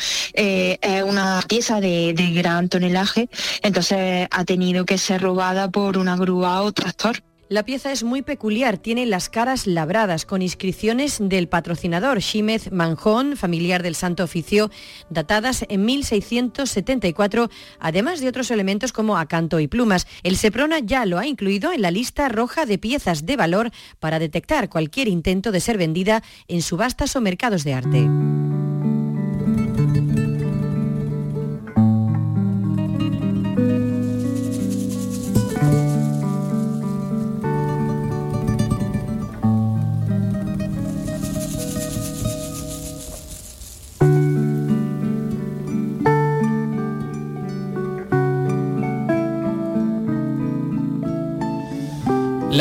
es 0.43 1.03
una 1.03 1.43
pieza 1.49 1.81
de, 1.81 2.15
de 2.15 2.33
gran 2.33 2.69
tonelaje, 2.69 3.29
entonces 3.63 4.29
ha 4.31 4.45
tenido 4.45 4.85
que 4.85 4.99
ser 4.99 5.23
robada 5.23 5.71
por 5.71 5.99
una 5.99 6.17
grúa 6.17 6.63
o 6.63 6.73
tractor. 6.73 7.23
La 7.53 7.65
pieza 7.65 7.93
es 7.93 8.03
muy 8.03 8.23
peculiar, 8.23 8.79
tiene 8.79 9.05
las 9.05 9.29
caras 9.29 9.67
labradas 9.67 10.25
con 10.25 10.41
inscripciones 10.41 11.19
del 11.21 11.49
patrocinador 11.49 12.23
Xímez 12.23 12.73
Manjón, 12.73 13.37
familiar 13.37 13.83
del 13.83 13.95
Santo 13.95 14.25
Oficio, 14.25 14.71
datadas 15.11 15.67
en 15.69 15.85
1674, 15.85 17.51
además 17.79 18.21
de 18.21 18.29
otros 18.29 18.51
elementos 18.51 18.93
como 18.93 19.19
acanto 19.19 19.61
y 19.61 19.69
plumas. 19.69 20.07
El 20.23 20.39
Seprona 20.39 20.79
ya 20.79 21.05
lo 21.05 21.19
ha 21.19 21.27
incluido 21.27 21.75
en 21.75 21.83
la 21.83 21.91
lista 21.91 22.31
roja 22.31 22.65
de 22.65 22.79
piezas 22.79 23.27
de 23.27 23.37
valor 23.37 23.71
para 24.01 24.19
detectar 24.19 24.71
cualquier 24.71 25.09
intento 25.09 25.53
de 25.53 25.61
ser 25.61 25.77
vendida 25.77 26.23
en 26.49 26.63
subastas 26.63 27.17
o 27.17 27.21
mercados 27.21 27.65
de 27.65 27.75
arte. 27.75 28.52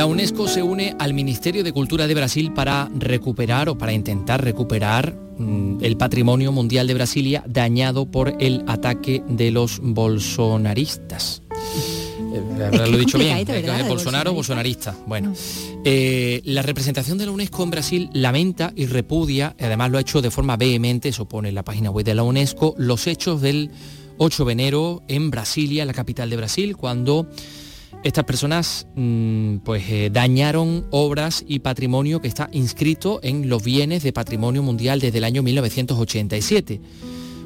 La 0.02 0.08
UNESCO 0.08 0.48
se 0.48 0.64
une 0.64 0.96
al 0.98 1.14
Ministerio 1.14 1.64
de 1.64 1.72
Cultura 1.72 2.08
de 2.08 2.16
Brasil 2.16 2.52
para 2.52 2.90
recuperar 2.92 3.70
o 3.70 3.78
para 3.78 3.94
intentar 3.94 4.44
recuperar 4.44 5.16
mmm, 5.38 5.78
el 5.84 5.96
patrimonio 5.96 6.52
mundial 6.52 6.88
de 6.88 6.96
Brasilia 6.96 7.44
dañado 7.46 8.10
por 8.10 8.34
el 8.40 8.64
ataque 8.66 9.22
de 9.28 9.52
los 9.52 9.80
bolsonaristas. 9.80 11.44
Eh, 11.52 12.72
lo 12.72 12.96
he 12.96 12.98
dicho 12.98 13.20
bien. 13.20 13.46
Bolsonaro, 13.88 14.34
bolsonarista. 14.34 14.98
Bueno, 15.06 15.36
eh, 15.86 16.42
la 16.46 16.64
representación 16.64 17.20
de 17.20 17.28
la 17.28 17.32
UNESCO 17.34 17.62
en 17.62 17.70
Brasil 17.70 18.10
lamenta 18.12 18.74
y 18.76 18.88
repudia, 18.88 19.56
y 19.60 19.66
además 19.66 19.92
lo 19.92 20.00
ha 20.00 20.02
hecho 20.02 20.24
de 20.24 20.32
forma 20.32 20.58
vehemente, 20.58 21.10
eso 21.10 21.30
pone 21.30 21.50
en 21.50 21.54
la 21.54 21.64
página 21.64 21.92
web 21.92 22.04
de 22.04 22.16
la 22.16 22.24
UNESCO, 22.24 22.74
los 22.80 23.06
hechos 23.06 23.40
del 23.40 23.70
8 24.18 24.46
de 24.46 24.52
enero 24.52 25.04
en 25.08 25.30
Brasilia, 25.30 25.86
la 25.86 25.94
capital 25.94 26.32
de 26.32 26.38
Brasil, 26.38 26.76
cuando 26.76 27.28
estas 28.04 28.24
personas 28.26 28.88
mmm, 28.96 29.58
pues 29.58 29.84
eh, 29.90 30.10
dañaron 30.12 30.88
obras 30.90 31.44
y 31.48 31.60
patrimonio 31.60 32.20
que 32.20 32.28
está 32.28 32.50
inscrito 32.52 33.20
en 33.24 33.48
los 33.48 33.64
bienes 33.64 34.04
de 34.04 34.12
patrimonio 34.12 34.64
mundial 34.64 35.00
desde 35.00 35.20
el 35.20 35.24
año 35.24 35.44
1987. 35.44 36.82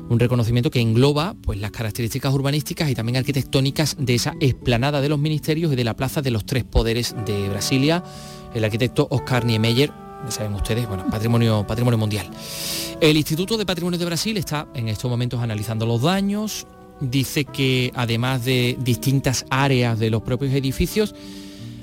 un 0.07 0.19
reconocimiento 0.19 0.69
que 0.69 0.79
engloba 0.79 1.35
pues, 1.41 1.59
las 1.59 1.71
características 1.71 2.33
urbanísticas 2.33 2.89
y 2.89 2.95
también 2.95 3.17
arquitectónicas 3.17 3.97
de 3.99 4.15
esa 4.15 4.35
explanada 4.39 5.01
de 5.01 5.09
los 5.09 5.19
ministerios 5.19 5.73
y 5.73 5.75
de 5.75 5.83
la 5.83 5.95
plaza 5.95 6.21
de 6.21 6.31
los 6.31 6.45
tres 6.45 6.63
poderes 6.63 7.15
de 7.25 7.49
Brasilia. 7.49 8.03
El 8.53 8.63
arquitecto 8.63 9.07
Oscar 9.09 9.45
Niemeyer, 9.45 9.91
ya 10.23 10.31
saben 10.31 10.53
ustedes, 10.53 10.87
bueno, 10.87 11.05
patrimonio, 11.09 11.65
patrimonio 11.67 11.97
mundial. 11.97 12.29
El 13.01 13.17
Instituto 13.17 13.57
de 13.57 13.65
Patrimonio 13.65 13.99
de 13.99 14.05
Brasil 14.05 14.37
está 14.37 14.67
en 14.73 14.87
estos 14.87 15.09
momentos 15.09 15.41
analizando 15.41 15.85
los 15.85 16.01
daños. 16.01 16.65
Dice 17.01 17.45
que 17.45 17.91
además 17.95 18.45
de 18.45 18.77
distintas 18.79 19.45
áreas 19.49 19.99
de 19.99 20.10
los 20.10 20.21
propios 20.21 20.53
edificios, 20.53 21.13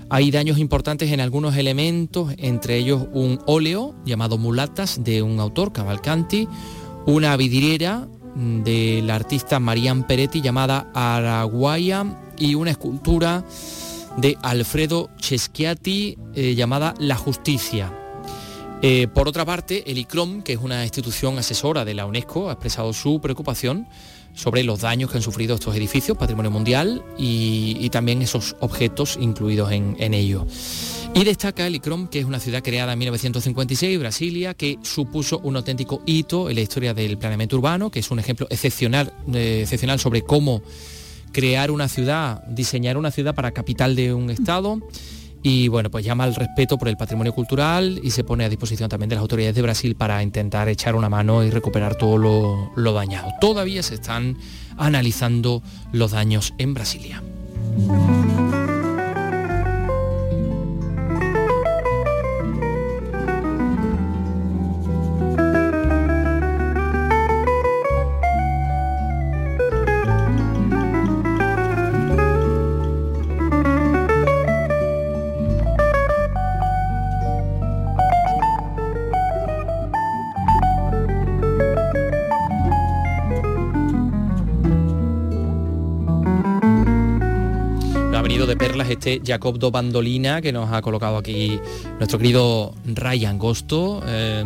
hay 0.08 0.30
daños 0.30 0.58
importantes 0.58 1.10
en 1.10 1.20
algunos 1.20 1.56
elementos, 1.56 2.34
entre 2.36 2.76
ellos 2.76 3.06
un 3.12 3.40
óleo 3.46 3.94
llamado 4.04 4.38
Mulatas 4.38 5.02
de 5.04 5.22
un 5.22 5.40
autor, 5.40 5.72
Cavalcanti, 5.72 6.48
una 7.06 7.36
vidriera 7.36 8.06
del 8.34 9.10
artista 9.10 9.60
Marian 9.60 10.06
Peretti 10.06 10.40
llamada 10.40 10.90
Araguaya 10.94 12.04
y 12.38 12.54
una 12.54 12.70
escultura 12.70 13.44
de 14.16 14.36
Alfredo 14.42 15.10
Ceschiati 15.20 16.18
eh, 16.34 16.54
llamada 16.54 16.94
La 16.98 17.16
Justicia. 17.16 17.92
Eh, 18.82 19.08
por 19.14 19.28
otra 19.28 19.44
parte, 19.44 19.90
el 19.90 19.98
ICROM, 19.98 20.42
que 20.42 20.54
es 20.54 20.58
una 20.58 20.82
institución 20.82 21.38
asesora 21.38 21.84
de 21.84 21.94
la 21.94 22.04
UNESCO, 22.04 22.48
ha 22.48 22.52
expresado 22.52 22.92
su 22.92 23.20
preocupación 23.20 23.86
sobre 24.34 24.62
los 24.64 24.80
daños 24.80 25.10
que 25.10 25.18
han 25.18 25.22
sufrido 25.22 25.54
estos 25.54 25.76
edificios, 25.76 26.16
patrimonio 26.16 26.50
mundial, 26.50 27.04
y, 27.18 27.88
también 27.90 28.22
esos 28.22 28.56
objetos 28.60 29.18
incluidos 29.20 29.70
en, 29.72 29.96
en 29.98 30.14
ello. 30.14 30.46
Y 31.14 31.24
destaca 31.24 31.66
el 31.66 31.74
ICROM, 31.74 32.08
que 32.08 32.20
es 32.20 32.24
una 32.24 32.40
ciudad 32.40 32.62
creada 32.62 32.94
en 32.94 32.98
1956, 32.98 33.98
Brasilia, 33.98 34.54
que 34.54 34.78
supuso 34.82 35.40
un 35.40 35.56
auténtico 35.56 36.02
hito 36.06 36.48
en 36.48 36.54
la 36.56 36.62
historia 36.62 36.94
del 36.94 37.18
planeamiento 37.18 37.56
urbano, 37.56 37.90
que 37.90 37.98
es 37.98 38.10
un 38.10 38.18
ejemplo 38.18 38.46
excepcional, 38.48 39.12
eh, 39.34 39.60
excepcional 39.62 40.00
sobre 40.00 40.22
cómo 40.22 40.62
crear 41.32 41.70
una 41.70 41.88
ciudad, 41.88 42.42
diseñar 42.44 42.96
una 42.96 43.10
ciudad 43.10 43.34
para 43.34 43.52
capital 43.52 43.94
de 43.94 44.14
un 44.14 44.30
estado. 44.30 44.80
Y 45.42 45.68
bueno, 45.68 45.90
pues 45.90 46.04
llama 46.04 46.24
al 46.24 46.34
respeto 46.34 46.78
por 46.78 46.88
el 46.88 46.96
patrimonio 46.96 47.32
cultural 47.32 48.00
y 48.02 48.10
se 48.10 48.22
pone 48.22 48.44
a 48.44 48.48
disposición 48.48 48.88
también 48.88 49.08
de 49.08 49.16
las 49.16 49.22
autoridades 49.22 49.56
de 49.56 49.62
Brasil 49.62 49.96
para 49.96 50.22
intentar 50.22 50.68
echar 50.68 50.94
una 50.94 51.08
mano 51.08 51.42
y 51.42 51.50
recuperar 51.50 51.96
todo 51.96 52.16
lo, 52.16 52.72
lo 52.76 52.92
dañado. 52.92 53.30
Todavía 53.40 53.82
se 53.82 53.94
están 53.94 54.36
analizando 54.76 55.62
los 55.92 56.12
daños 56.12 56.54
en 56.58 56.74
Brasilia. 56.74 57.22
Este 89.02 89.20
Jacob 89.24 89.58
do 89.58 89.72
Bandolina 89.72 90.40
que 90.40 90.52
nos 90.52 90.70
ha 90.70 90.80
colocado 90.80 91.16
aquí 91.16 91.58
nuestro 91.98 92.18
querido 92.18 92.72
Ryan 92.84 93.36
Gosto. 93.36 94.00
Eh, 94.06 94.44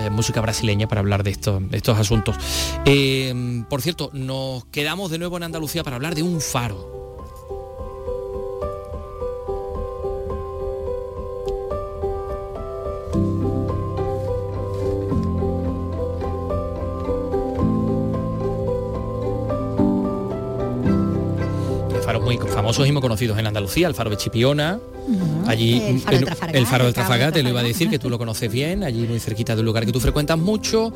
eh, 0.00 0.10
música 0.10 0.40
brasileña 0.40 0.88
para 0.88 1.00
hablar 1.00 1.22
de, 1.22 1.30
estos 1.30 1.98
asuntos. 1.98 2.34
Eh, 2.84 3.62
por 3.70 3.80
cierto, 3.80 4.10
nos 4.12 4.64
quedamos 4.66 5.12
de 5.12 5.18
nuevo 5.18 5.36
en 5.36 5.44
Andalucía 5.44 5.84
para 5.84 5.94
hablar 5.94 6.16
de 6.16 6.24
un 6.24 6.40
faro. 6.40 6.93
Famosos 22.64 22.88
y 22.88 22.92
muy 22.92 23.02
conocidos 23.02 23.38
en 23.38 23.46
Andalucía, 23.46 23.86
el 23.88 23.94
faro 23.94 24.08
de 24.08 24.16
Chipiona, 24.16 24.80
allí 25.46 25.82
el 25.82 26.00
faro, 26.00 26.86
del 26.86 26.94
Trafagate, 26.94 27.42
lo 27.42 27.50
iba 27.50 27.60
a 27.60 27.62
decir, 27.62 27.90
que 27.90 27.98
tú 27.98 28.08
lo 28.08 28.16
conoces 28.16 28.50
bien, 28.50 28.84
allí 28.84 29.06
muy 29.06 29.20
cerquita 29.20 29.54
del 29.54 29.66
lugar 29.66 29.84
que 29.84 29.92
tú 29.92 30.00
frecuentas 30.00 30.38
mucho. 30.38 30.90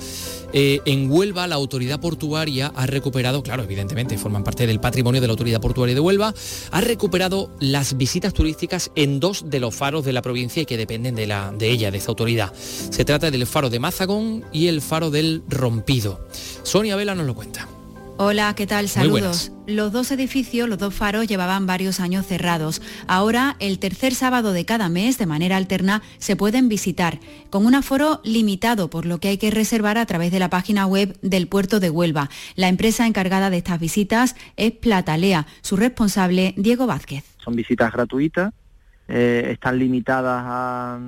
Eh, 0.54 0.80
en 0.86 1.10
Huelva 1.10 1.46
la 1.46 1.56
autoridad 1.56 2.00
portuaria 2.00 2.72
ha 2.74 2.86
recuperado, 2.86 3.42
claro, 3.42 3.64
evidentemente 3.64 4.16
forman 4.16 4.44
parte 4.44 4.66
del 4.66 4.80
patrimonio 4.80 5.20
de 5.20 5.26
la 5.26 5.32
autoridad 5.32 5.60
portuaria 5.60 5.94
de 5.94 6.00
Huelva, 6.00 6.32
ha 6.70 6.80
recuperado 6.80 7.50
las 7.60 7.98
visitas 7.98 8.32
turísticas 8.32 8.90
en 8.94 9.20
dos 9.20 9.50
de 9.50 9.60
los 9.60 9.74
faros 9.74 10.06
de 10.06 10.14
la 10.14 10.22
provincia 10.22 10.62
y 10.62 10.64
que 10.64 10.78
dependen 10.78 11.16
de, 11.16 11.26
la, 11.26 11.52
de 11.52 11.70
ella, 11.70 11.90
de 11.90 11.98
esta 11.98 12.12
autoridad. 12.12 12.50
Se 12.54 13.04
trata 13.04 13.30
del 13.30 13.46
faro 13.46 13.68
de 13.68 13.78
Mazagón 13.78 14.42
y 14.54 14.68
el 14.68 14.80
faro 14.80 15.10
del 15.10 15.42
Rompido. 15.50 16.18
Sonia 16.62 16.96
Vela 16.96 17.14
nos 17.14 17.26
lo 17.26 17.34
cuenta. 17.34 17.68
Hola, 18.20 18.52
¿qué 18.56 18.66
tal? 18.66 18.88
Saludos. 18.88 19.52
Los 19.68 19.92
dos 19.92 20.10
edificios, 20.10 20.68
los 20.68 20.78
dos 20.78 20.92
faros, 20.92 21.28
llevaban 21.28 21.66
varios 21.68 22.00
años 22.00 22.26
cerrados. 22.26 22.82
Ahora, 23.06 23.54
el 23.60 23.78
tercer 23.78 24.12
sábado 24.12 24.52
de 24.52 24.64
cada 24.64 24.88
mes, 24.88 25.18
de 25.18 25.26
manera 25.26 25.56
alterna, 25.56 26.02
se 26.18 26.34
pueden 26.34 26.68
visitar, 26.68 27.20
con 27.48 27.64
un 27.64 27.76
aforo 27.76 28.20
limitado, 28.24 28.90
por 28.90 29.06
lo 29.06 29.20
que 29.20 29.28
hay 29.28 29.38
que 29.38 29.52
reservar 29.52 29.98
a 29.98 30.06
través 30.06 30.32
de 30.32 30.40
la 30.40 30.50
página 30.50 30.84
web 30.84 31.16
del 31.22 31.46
puerto 31.46 31.78
de 31.78 31.90
Huelva. 31.90 32.28
La 32.56 32.66
empresa 32.66 33.06
encargada 33.06 33.50
de 33.50 33.58
estas 33.58 33.78
visitas 33.78 34.34
es 34.56 34.72
Platalea, 34.72 35.46
su 35.60 35.76
responsable, 35.76 36.54
Diego 36.56 36.88
Vázquez. 36.88 37.22
Son 37.44 37.54
visitas 37.54 37.92
gratuitas, 37.92 38.52
eh, 39.06 39.50
están 39.52 39.78
limitadas 39.78 40.42
a 40.44 40.98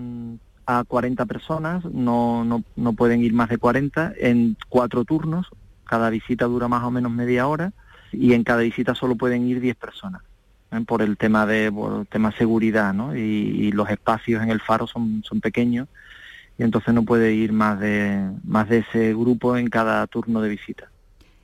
a 0.66 0.84
40 0.84 1.26
personas, 1.26 1.84
no, 1.86 2.44
no, 2.44 2.62
no, 2.76 2.92
pueden 2.92 3.24
ir 3.24 3.32
más 3.32 3.48
de 3.48 3.58
40 3.58 4.12
en 4.18 4.56
cuatro 4.68 5.04
turnos, 5.04 5.48
cada 5.90 6.08
visita 6.08 6.44
dura 6.44 6.68
más 6.68 6.84
o 6.84 6.90
menos 6.92 7.10
media 7.10 7.48
hora 7.48 7.72
y 8.12 8.32
en 8.32 8.44
cada 8.44 8.60
visita 8.60 8.94
solo 8.94 9.16
pueden 9.16 9.44
ir 9.48 9.60
10 9.60 9.74
personas. 9.74 10.22
¿eh? 10.70 10.80
por 10.86 11.02
el 11.02 11.16
tema 11.16 11.46
de 11.46 11.72
tema 12.08 12.30
seguridad 12.30 12.94
¿no? 12.94 13.16
y, 13.16 13.72
los 13.72 13.90
espacios 13.90 14.40
en 14.40 14.50
el 14.50 14.60
faro 14.60 14.86
son, 14.86 15.22
son 15.24 15.40
pequeños 15.40 15.88
y 16.58 16.62
entonces 16.62 16.94
no 16.94 17.02
puede 17.02 17.32
ir 17.32 17.52
más 17.52 17.80
de 17.80 18.30
más 18.44 18.68
de 18.68 18.78
ese 18.78 19.12
grupo 19.14 19.56
en 19.56 19.68
cada 19.68 20.06
turno 20.06 20.40
de 20.40 20.50
visita. 20.50 20.89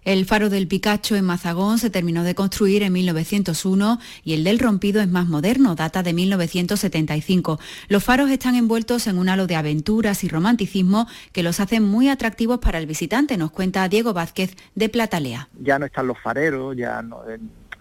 El 0.06 0.24
faro 0.24 0.50
del 0.50 0.68
Picacho 0.68 1.16
en 1.16 1.24
Mazagón 1.24 1.78
se 1.80 1.90
terminó 1.90 2.22
de 2.22 2.36
construir 2.36 2.84
en 2.84 2.92
1901 2.92 3.98
y 4.22 4.34
el 4.34 4.44
del 4.44 4.60
Rompido 4.60 5.02
es 5.02 5.08
más 5.08 5.26
moderno, 5.26 5.74
data 5.74 6.04
de 6.04 6.12
1975. 6.12 7.58
Los 7.88 8.04
faros 8.04 8.30
están 8.30 8.54
envueltos 8.54 9.08
en 9.08 9.18
un 9.18 9.28
halo 9.28 9.48
de 9.48 9.56
aventuras 9.56 10.22
y 10.22 10.28
romanticismo 10.28 11.08
que 11.32 11.42
los 11.42 11.58
hacen 11.58 11.82
muy 11.82 12.08
atractivos 12.08 12.60
para 12.60 12.78
el 12.78 12.86
visitante, 12.86 13.36
nos 13.36 13.50
cuenta 13.50 13.88
Diego 13.88 14.12
Vázquez 14.12 14.54
de 14.76 14.88
Platalea. 14.88 15.48
Ya 15.60 15.76
no 15.80 15.86
están 15.86 16.06
los 16.06 16.20
fareros, 16.20 16.76
ya 16.76 17.02
no, 17.02 17.22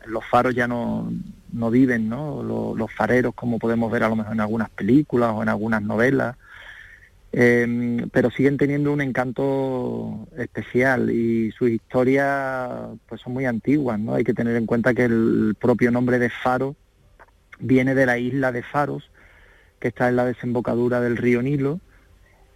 los 0.08 0.26
faros 0.26 0.56
ya 0.56 0.68
no, 0.68 1.12
viven, 1.70 2.10
¿no? 2.10 2.42
los 2.42 2.92
fareros 2.92 3.36
como 3.36 3.60
podemos 3.60 3.92
ver 3.92 4.02
a 4.02 4.10
lo 4.10 4.16
mejor 4.16 4.34
en 4.34 4.40
algunas 4.40 4.72
películas 4.72 5.32
o 5.32 5.44
en 5.44 5.50
algunas 5.50 5.84
novelas 5.84 6.36
Em, 7.38 8.10
pero 8.12 8.32
siguen 8.32 8.56
teniendo 8.56 8.94
un 8.94 9.02
encanto 9.02 10.26
especial 10.38 11.10
y 11.12 11.52
sus 11.52 11.70
historias 11.70 12.70
pues 13.10 13.20
son 13.20 13.34
muy 13.34 13.44
antiguas, 13.44 14.00
¿no? 14.00 14.14
Hay 14.14 14.24
que 14.24 14.34
tener 14.34 14.56
en 14.56 14.66
cuenta 14.66 14.94
que 14.94 15.04
el 15.04 15.54
propio 15.60 15.92
nombre 15.92 16.18
de 16.18 16.30
Faro 16.30 16.78
viene 17.60 17.94
de 17.94 18.06
la 18.06 18.18
isla 18.18 18.54
de 18.54 18.64
Faros, 18.64 19.12
que 19.82 19.90
está 19.90 20.08
en 20.08 20.16
la 20.16 20.24
desembocadura 20.24 21.02
del 21.02 21.18
río 21.18 21.42
Nilo, 21.42 21.82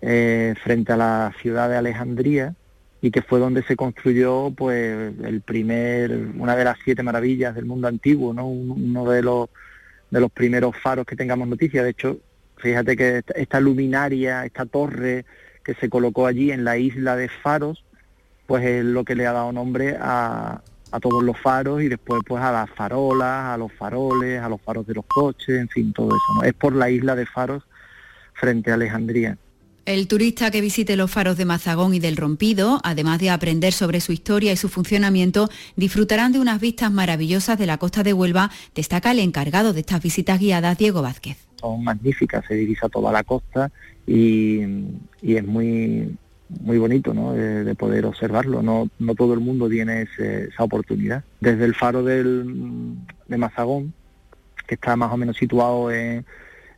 eh, 0.01 0.55
frente 0.63 0.93
a 0.93 0.97
la 0.97 1.33
ciudad 1.41 1.67
de 1.67 1.75
Alejandría, 1.75 2.55
y 3.01 3.11
que 3.11 3.21
fue 3.21 3.39
donde 3.39 3.63
se 3.63 3.75
construyó 3.75 4.51
pues 4.55 5.13
el 5.25 5.41
primer, 5.41 6.11
una 6.37 6.55
de 6.55 6.63
las 6.63 6.77
siete 6.85 7.03
maravillas 7.03 7.53
del 7.53 7.65
mundo 7.65 7.89
antiguo, 7.89 8.33
¿no? 8.33 8.47
Uno 8.47 9.09
de 9.09 9.23
los 9.23 9.49
de 10.09 10.21
los 10.21 10.31
primeros 10.31 10.75
faros 10.77 11.05
que 11.05 11.17
tengamos 11.17 11.49
noticia. 11.49 11.83
De 11.83 11.89
hecho, 11.89 12.19
Fíjate 12.59 12.95
que 12.95 13.23
esta 13.35 13.59
luminaria, 13.59 14.45
esta 14.45 14.65
torre 14.65 15.25
que 15.63 15.73
se 15.75 15.89
colocó 15.89 16.27
allí 16.27 16.51
en 16.51 16.63
la 16.63 16.77
isla 16.77 17.15
de 17.15 17.29
Faros, 17.29 17.83
pues 18.49 18.65
es 18.65 18.83
lo 18.83 19.05
que 19.05 19.15
le 19.15 19.27
ha 19.27 19.31
dado 19.31 19.51
nombre 19.51 19.95
a, 19.99 20.61
todos 21.01 21.23
los 21.23 21.37
faros 21.37 21.83
y 21.83 21.87
después 21.87 22.23
pues 22.27 22.41
a 22.41 22.51
las 22.51 22.69
farolas, 22.71 23.53
a 23.53 23.57
los 23.57 23.71
faroles, 23.71 24.41
a 24.41 24.49
los 24.49 24.59
faros 24.59 24.87
de 24.87 24.95
los 24.95 25.05
coches, 25.05 25.59
en 25.59 25.69
fin, 25.69 25.93
todo 25.93 26.07
eso. 26.07 26.33
¿no? 26.33 26.43
Es 26.43 26.55
por 26.55 26.75
la 26.75 26.89
isla 26.89 27.15
de 27.15 27.27
Faros 27.27 27.61
frente 28.33 28.71
a 28.71 28.73
Alejandría. 28.73 29.37
El 29.85 30.07
turista 30.07 30.49
que 30.49 30.61
visite 30.61 30.95
los 30.95 31.11
faros 31.11 31.37
de 31.37 31.45
Mazagón 31.45 31.93
y 31.93 31.99
del 31.99 32.17
Rompido, 32.17 32.81
además 32.83 33.19
de 33.19 33.29
aprender 33.29 33.71
sobre 33.71 34.01
su 34.01 34.13
historia 34.13 34.51
y 34.51 34.57
su 34.57 34.67
funcionamiento, 34.67 35.47
disfrutarán 35.75 36.31
de 36.31 36.39
unas 36.39 36.59
vistas 36.59 36.91
maravillosas 36.91 37.59
de 37.59 37.67
la 37.67 37.77
costa 37.77 38.01
de 38.01 38.13
Huelva, 38.13 38.49
destaca 38.73 39.11
el 39.11 39.19
encargado 39.19 39.73
de 39.73 39.81
estas 39.81 40.01
visitas 40.01 40.39
guiadas, 40.39 40.75
Diego 40.75 41.03
Vázquez 41.03 41.48
son 41.59 41.83
magníficas, 41.83 42.45
se 42.47 42.55
divisa 42.55 42.89
toda 42.89 43.11
la 43.11 43.23
costa 43.23 43.71
y, 44.05 44.61
es 45.21 45.45
muy 45.45 46.17
muy 46.61 46.79
bonito 46.79 47.13
¿no? 47.13 47.33
de, 47.33 47.75
poder 47.75 48.05
observarlo. 48.07 48.63
No, 48.63 48.89
no 48.97 49.13
todo 49.13 49.35
el 49.35 49.39
mundo 49.39 49.69
tiene 49.69 50.07
esa 50.17 50.63
oportunidad. 50.63 51.23
Desde 51.39 51.65
el 51.65 51.75
faro 51.75 52.03
de 52.03 53.37
Mazagón, 53.37 53.93
que 54.65 54.75
está 54.75 54.95
más 54.95 55.13
o 55.13 55.17
menos 55.17 55.37
situado 55.37 55.91
en, 55.91 56.25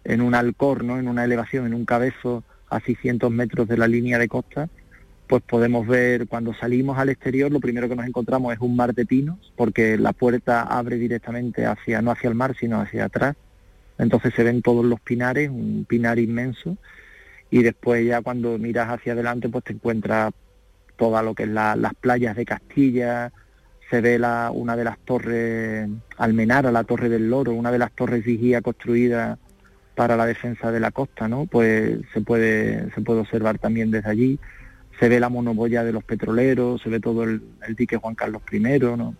en 0.03 0.21
un 0.21 0.35
alcor, 0.35 0.83
¿no? 0.83 0.99
en 0.99 1.07
una 1.07 1.23
elevación, 1.23 1.65
en 1.65 1.73
un 1.73 1.85
cabezo 1.85 2.43
a 2.69 2.79
600 2.79 3.31
metros 3.31 3.67
de 3.67 3.77
la 3.77 3.87
línea 3.87 4.17
de 4.17 4.27
costa, 4.27 4.69
pues 5.31 5.43
podemos 5.43 5.87
ver 5.87 6.27
cuando 6.27 6.53
salimos 6.53 6.97
al 6.97 7.07
exterior 7.07 7.49
lo 7.51 7.61
primero 7.61 7.87
que 7.87 7.95
nos 7.95 8.05
encontramos 8.05 8.53
es 8.53 8.59
un 8.59 8.75
mar 8.75 8.93
de 8.93 9.05
pinos 9.05 9.53
porque 9.55 9.97
la 9.97 10.11
puerta 10.11 10.63
abre 10.63 10.97
directamente 10.97 11.65
hacia 11.65 12.01
no 12.01 12.11
hacia 12.11 12.27
el 12.27 12.35
mar 12.35 12.53
sino 12.59 12.81
hacia 12.81 13.05
atrás 13.05 13.37
entonces 14.01 14.33
se 14.33 14.43
ven 14.43 14.61
todos 14.61 14.85
los 14.85 14.99
pinares 14.99 15.49
un 15.49 15.85
pinar 15.87 16.19
inmenso 16.19 16.77
y 17.49 17.63
después 17.63 18.05
ya 18.05 18.21
cuando 18.21 18.57
miras 18.57 18.89
hacia 18.89 19.13
adelante 19.13 19.49
pues 19.49 19.63
te 19.63 19.73
encuentras 19.73 20.33
toda 20.97 21.23
lo 21.23 21.33
que 21.33 21.43
es 21.43 21.49
las 21.49 21.93
playas 21.99 22.35
de 22.35 22.45
Castilla 22.45 23.31
se 23.89 24.01
ve 24.01 24.19
la, 24.19 24.51
una 24.53 24.75
de 24.75 24.83
las 24.83 24.97
torres 24.99 25.89
Almenara 26.17 26.71
la 26.71 26.83
torre 26.83 27.09
del 27.09 27.29
Loro 27.29 27.53
una 27.53 27.71
de 27.71 27.79
las 27.79 27.91
torres 27.93 28.25
vigía 28.25 28.61
construida 28.61 29.37
para 29.95 30.17
la 30.17 30.25
defensa 30.25 30.71
de 30.71 30.79
la 30.79 30.91
costa 30.91 31.27
no 31.27 31.45
pues 31.45 31.99
se 32.13 32.21
puede 32.21 32.91
se 32.93 33.01
puede 33.01 33.21
observar 33.21 33.57
también 33.59 33.91
desde 33.91 34.09
allí 34.09 34.39
se 35.01 35.09
ve 35.09 35.19
la 35.19 35.29
monoboya 35.29 35.83
de 35.83 35.91
los 35.91 36.03
petroleros, 36.03 36.79
se 36.83 36.89
ve 36.89 36.99
todo 36.99 37.23
el, 37.23 37.41
dique 37.75 37.97
Juan 37.97 38.13
Carlos 38.13 38.43
I, 38.51 38.59
¿no? 38.59 39.15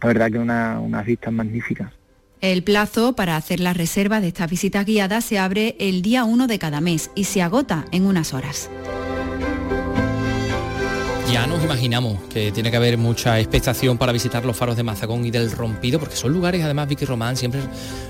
La 0.00 0.06
verdad 0.06 0.30
que 0.30 0.38
una, 0.38 0.78
unas 0.78 1.04
vistas 1.04 1.32
magníficas. 1.32 1.92
El 2.40 2.62
plazo 2.62 3.14
para 3.14 3.36
hacer 3.36 3.60
la 3.60 3.74
reserva 3.74 4.22
de 4.22 4.28
estas 4.28 4.50
visitas 4.50 4.86
guiadas 4.86 5.26
se 5.26 5.38
abre 5.38 5.76
el 5.78 6.00
día 6.00 6.24
1 6.24 6.46
de 6.46 6.58
cada 6.58 6.80
mes 6.80 7.10
y 7.14 7.24
se 7.24 7.42
agota 7.42 7.84
en 7.92 8.06
unas 8.06 8.32
horas. 8.32 8.70
Ya 11.32 11.46
nos 11.46 11.62
imaginamos 11.62 12.18
que 12.24 12.50
tiene 12.50 12.72
que 12.72 12.76
haber 12.76 12.98
mucha 12.98 13.38
expectación 13.38 13.96
para 13.98 14.10
visitar 14.10 14.44
los 14.44 14.56
faros 14.56 14.76
de 14.76 14.82
Mazagón 14.82 15.24
y 15.24 15.30
del 15.30 15.52
Rompido, 15.52 16.00
porque 16.00 16.16
son 16.16 16.32
lugares, 16.32 16.60
además, 16.64 16.88
Vicky 16.88 17.04
Román, 17.04 17.36
siempre 17.36 17.60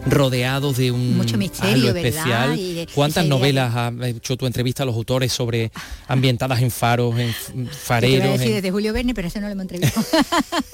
rodeados 0.06 0.78
de 0.78 0.90
un 0.90 1.18
Mucho 1.18 1.37
misterio, 1.37 1.94
especial. 1.94 2.59
¿Cuántas 2.94 3.26
novelas 3.26 3.74
ha 3.76 3.92
hecho 4.06 4.38
tu 4.38 4.46
entrevista 4.46 4.85
a 4.85 4.87
los 4.87 4.94
autores 4.94 5.33
sobre 5.33 5.70
ambientadas 6.09 6.62
en 6.62 6.70
faros, 6.70 7.14
en 7.18 7.68
fareros? 7.68 8.38
Decir, 8.38 8.54
desde 8.54 8.70
Julio 8.70 8.94
Verne, 8.94 9.14
pero 9.14 9.28
ese 9.28 9.38
no 9.38 9.48
lo 9.48 9.52
hemos 9.52 9.64
entrevistado. 9.64 10.06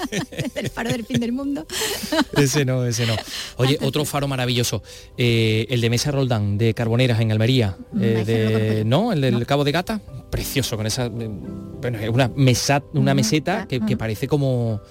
el 0.55 0.69
faro 0.69 0.89
del 0.89 1.05
fin 1.05 1.19
del 1.19 1.33
mundo. 1.33 1.65
ese 2.37 2.63
no, 2.63 2.85
ese 2.85 3.05
no. 3.05 3.15
Oye, 3.57 3.77
otro 3.81 4.05
faro 4.05 4.29
maravilloso, 4.29 4.83
eh, 5.17 5.65
el 5.69 5.81
de 5.81 5.89
Mesa 5.89 6.11
Roldán, 6.11 6.57
de 6.57 6.73
Carboneras, 6.73 7.19
en 7.19 7.33
Almería. 7.33 7.75
Eh, 7.99 8.83
no, 8.85 9.11
El 9.11 9.19
del 9.19 9.45
Cabo 9.45 9.65
de 9.65 9.73
Gata, 9.73 9.99
precioso, 10.29 10.77
con 10.77 10.85
esa... 10.85 11.07
Eh, 11.07 11.29
bueno, 11.81 11.99
es 11.99 12.09
una 12.09 12.31
una 12.93 13.13
meseta 13.13 13.67
que, 13.67 13.97
parece 13.97 14.27
como 14.27 14.81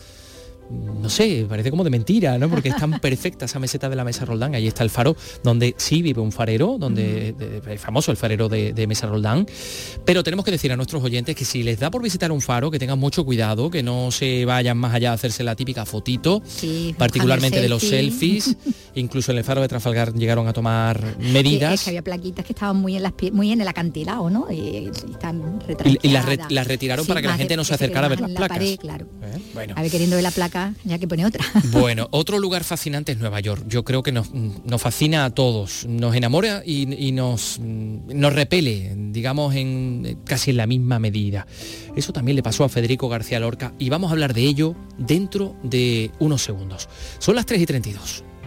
no 0.71 1.09
sé, 1.09 1.47
parece 1.49 1.71
como 1.71 1.85
de 1.85 1.91
mentira, 1.91 2.39
¿no? 2.39 2.49
Porque 2.49 2.71
es 2.71 2.77
tan 2.77 2.99
perfecta 3.01 3.45
esa 3.45 3.59
meseta 3.59 3.89
de 3.89 3.97
la 3.97 4.05
Mesa 4.05 4.25
Roldán. 4.25 4.55
Ahí 4.55 4.67
está 4.67 4.83
el 4.83 4.91
faro, 4.91 5.17
donde 5.43 5.75
sí 5.77 6.03
vive 6.03 6.21
un 6.21 6.33
farero, 6.33 6.77
donde 6.79 7.35
es 7.69 7.81
famoso 7.81 8.11
el 8.11 8.17
farero 8.17 8.49
de, 8.49 8.87
Mesa 8.87 9.07
Roldán. 9.07 9.47
Pero 10.05 10.23
tenemos 10.23 10.45
que 10.45 10.51
decir 10.51 10.71
a 10.73 10.77
nuestros 10.77 11.03
oyentes 11.03 11.35
que 11.35 11.45
si 11.45 11.63
les 11.63 11.81
da 11.81 11.91
por 11.91 12.03
visitar 12.03 12.31
un 12.31 12.41
faro, 12.41 12.71
que 12.71 12.79
tengan 12.79 12.99
mucho 12.99 13.25
cuidado, 13.25 13.71
que 13.71 13.83
no 13.83 14.11
se 14.11 14.45
vayan 14.45 14.79
más 14.79 14.95
allá 14.95 15.11
a 15.11 15.15
hacerse 15.15 15.43
la 15.43 15.57
típica 15.57 15.85
fotito, 15.85 16.43
particularmente 16.97 17.61
de 17.61 17.69
los 17.69 17.83
selfies. 17.83 18.57
Incluso 18.95 19.33
en 19.33 19.39
el 19.39 19.45
faro 19.45 19.61
de 19.61 19.69
Trafalgar 19.69 20.15
llegaron 20.15 20.49
a 20.49 20.53
tomar 20.53 21.19
medidas. 21.19 21.83
que 21.83 21.91
había 21.91 22.03
plaquitas 22.03 22.45
que 22.45 22.53
estaban 22.53 22.77
muy 22.77 22.97
en, 22.97 23.03
las, 23.03 23.13
muy 23.33 23.53
en 23.53 23.61
el 23.61 23.69
acantilado, 23.69 24.31
¿no? 24.31 24.47
Y, 24.51 24.91
están 25.11 25.61
y, 26.03 26.09
las, 26.09 26.67
retiraron 26.67 27.07
para 27.07 27.21
que 27.21 27.29
la 27.29 27.37
gente 27.37 27.57
no 27.57 27.65
se 27.65 27.75
acercara 27.75 28.07
a 28.07 28.09
ver 28.09 28.21
las 28.21 28.31
placas. 28.31 28.59
claro. 28.79 29.07
¿Eh? 29.23 29.39
Bueno. 29.53 29.75
A 29.77 29.83
ver, 29.83 29.91
queriendo 29.91 30.17
ver 30.17 30.23
la 30.23 30.31
placa 30.31 30.56
ya 30.85 30.99
que 30.99 31.09
pone 31.09 31.25
otra. 31.25 31.45
Bueno, 31.71 32.09
otro 32.11 32.39
lugar 32.39 32.65
fascinante 32.65 33.13
es 33.13 33.19
Nueva 33.19 33.41
York. 33.41 33.65
Yo 33.69 33.85
creo 33.85 34.03
que 34.03 34.13
nos, 34.13 34.29
fascina 34.79 35.25
a 35.25 35.31
todos, 35.31 35.87
nos 35.87 36.15
enamora 36.15 36.63
y, 36.65 37.13
nos, 37.13 37.59
nos 37.61 38.33
repele, 38.33 38.95
digamos, 39.11 39.55
en 39.55 40.19
casi 40.25 40.51
en 40.51 40.57
la 40.57 40.67
misma 40.67 40.99
medida. 40.99 41.47
Eso 41.97 42.13
también 42.13 42.37
le 42.37 42.43
pasó 42.43 42.65
a 42.65 42.69
Federico 42.69 43.09
García 43.09 43.41
Lorca 43.41 43.75
y 43.79 43.89
vamos 43.89 44.11
a 44.11 44.13
hablar 44.13 44.35
de 44.35 44.43
ello 44.43 44.75
dentro 44.99 45.57
de 45.63 46.11
unos 46.19 46.43
segundos. 46.43 46.89
Son 47.19 47.35
las 47.35 47.47
3 47.47 47.63
y 47.63 47.67
32. 47.67 48.25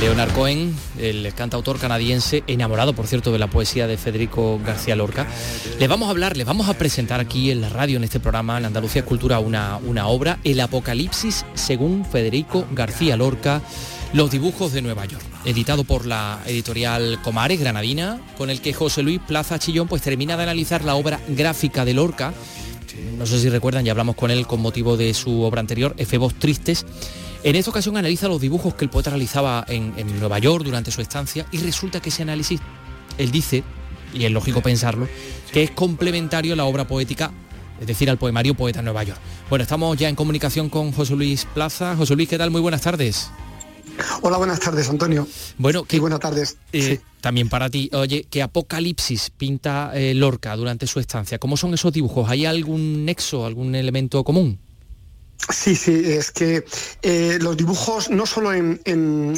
Leonard 0.00 0.32
Cohen, 0.32 0.74
el 0.98 1.32
cantautor 1.34 1.78
canadiense, 1.78 2.42
enamorado 2.48 2.94
por 2.94 3.06
cierto 3.06 3.30
de 3.30 3.38
la 3.38 3.46
poesía 3.46 3.86
de 3.86 3.96
Federico 3.96 4.58
García 4.64 4.96
Lorca. 4.96 5.28
Le 5.78 5.86
vamos 5.86 6.08
a 6.08 6.10
hablar, 6.10 6.36
le 6.36 6.42
vamos 6.42 6.68
a 6.68 6.74
presentar 6.74 7.20
aquí 7.20 7.52
en 7.52 7.60
la 7.60 7.68
radio, 7.68 7.98
en 7.98 8.04
este 8.04 8.18
programa, 8.18 8.58
en 8.58 8.64
Andalucía 8.64 9.04
Cultura, 9.04 9.38
una, 9.38 9.76
una 9.76 10.08
obra, 10.08 10.40
El 10.42 10.58
Apocalipsis 10.58 11.44
según 11.54 12.04
Federico 12.04 12.66
García 12.72 13.16
Lorca, 13.16 13.62
Los 14.12 14.32
dibujos 14.32 14.72
de 14.72 14.82
Nueva 14.82 15.04
York, 15.04 15.22
editado 15.44 15.84
por 15.84 16.06
la 16.06 16.40
editorial 16.46 17.20
Comares, 17.22 17.60
Granadina, 17.60 18.20
con 18.36 18.50
el 18.50 18.60
que 18.60 18.72
José 18.72 19.04
Luis 19.04 19.20
Plaza 19.24 19.60
Chillón 19.60 19.86
pues 19.86 20.02
termina 20.02 20.36
de 20.36 20.42
analizar 20.42 20.84
la 20.84 20.96
obra 20.96 21.20
gráfica 21.28 21.84
de 21.84 21.94
Lorca. 21.94 22.34
No 23.16 23.26
sé 23.26 23.40
si 23.40 23.48
recuerdan, 23.48 23.84
ya 23.84 23.92
hablamos 23.92 24.16
con 24.16 24.30
él 24.30 24.46
con 24.46 24.60
motivo 24.60 24.96
de 24.96 25.12
su 25.14 25.42
obra 25.42 25.60
anterior, 25.60 25.94
Efebos 25.96 26.34
Tristes 26.34 26.86
en 27.42 27.56
esta 27.56 27.70
ocasión 27.70 27.96
analiza 27.96 28.28
los 28.28 28.40
dibujos 28.40 28.74
que 28.74 28.84
el 28.84 28.90
poeta 28.90 29.08
realizaba 29.08 29.64
en, 29.66 29.94
Nueva 30.18 30.38
York 30.38 30.62
durante 30.62 30.90
su 30.90 31.00
estancia 31.00 31.46
y 31.50 31.56
resulta 31.58 32.00
que 32.00 32.10
ese 32.10 32.22
análisis, 32.22 32.60
él 33.16 33.30
dice, 33.30 33.64
y 34.12 34.26
es 34.26 34.30
lógico 34.30 34.60
pensarlo, 34.60 35.08
que 35.50 35.62
es 35.62 35.70
complementario 35.70 36.52
a 36.52 36.56
la 36.56 36.64
obra 36.64 36.86
poética, 36.86 37.32
es 37.80 37.86
decir, 37.86 38.10
al 38.10 38.18
poemario 38.18 38.54
Poeta 38.54 38.80
en 38.80 38.84
Nueva 38.84 39.04
York. 39.04 39.18
Bueno, 39.48 39.62
estamos 39.62 39.96
ya 39.96 40.10
en 40.10 40.16
comunicación 40.16 40.68
con 40.68 40.92
José 40.92 41.16
Luis 41.16 41.46
Plaza. 41.46 41.96
José 41.96 42.14
Luis, 42.14 42.28
¿qué 42.28 42.36
tal? 42.36 42.50
Muy 42.50 42.60
buenas 42.60 42.82
tardes. 42.82 43.30
Hola, 44.22 44.38
buenas 44.38 44.60
tardes, 44.60 44.88
Antonio. 44.88 45.26
Bueno, 45.58 45.84
que, 45.84 46.00
buenas 46.00 46.20
tardes. 46.20 46.56
Eh, 46.72 47.00
también 47.20 47.48
para 47.48 47.68
ti. 47.68 47.90
Oye, 47.92 48.26
¿qué 48.30 48.42
apocalipsis 48.42 49.30
pinta 49.30 49.92
eh, 49.94 50.14
Lorca 50.14 50.56
durante 50.56 50.86
su 50.86 51.00
estancia? 51.00 51.38
¿Cómo 51.38 51.56
son 51.56 51.74
esos 51.74 51.92
dibujos? 51.92 52.28
¿Hay 52.28 52.46
algún 52.46 53.04
nexo, 53.04 53.46
algún 53.46 53.74
elemento 53.74 54.24
común? 54.24 54.58
Sí, 55.48 55.74
sí, 55.74 56.12
es 56.12 56.30
que 56.30 56.64
eh, 57.02 57.38
los 57.40 57.56
dibujos, 57.56 58.10
no 58.10 58.26
solo 58.26 58.52
en, 58.52 58.80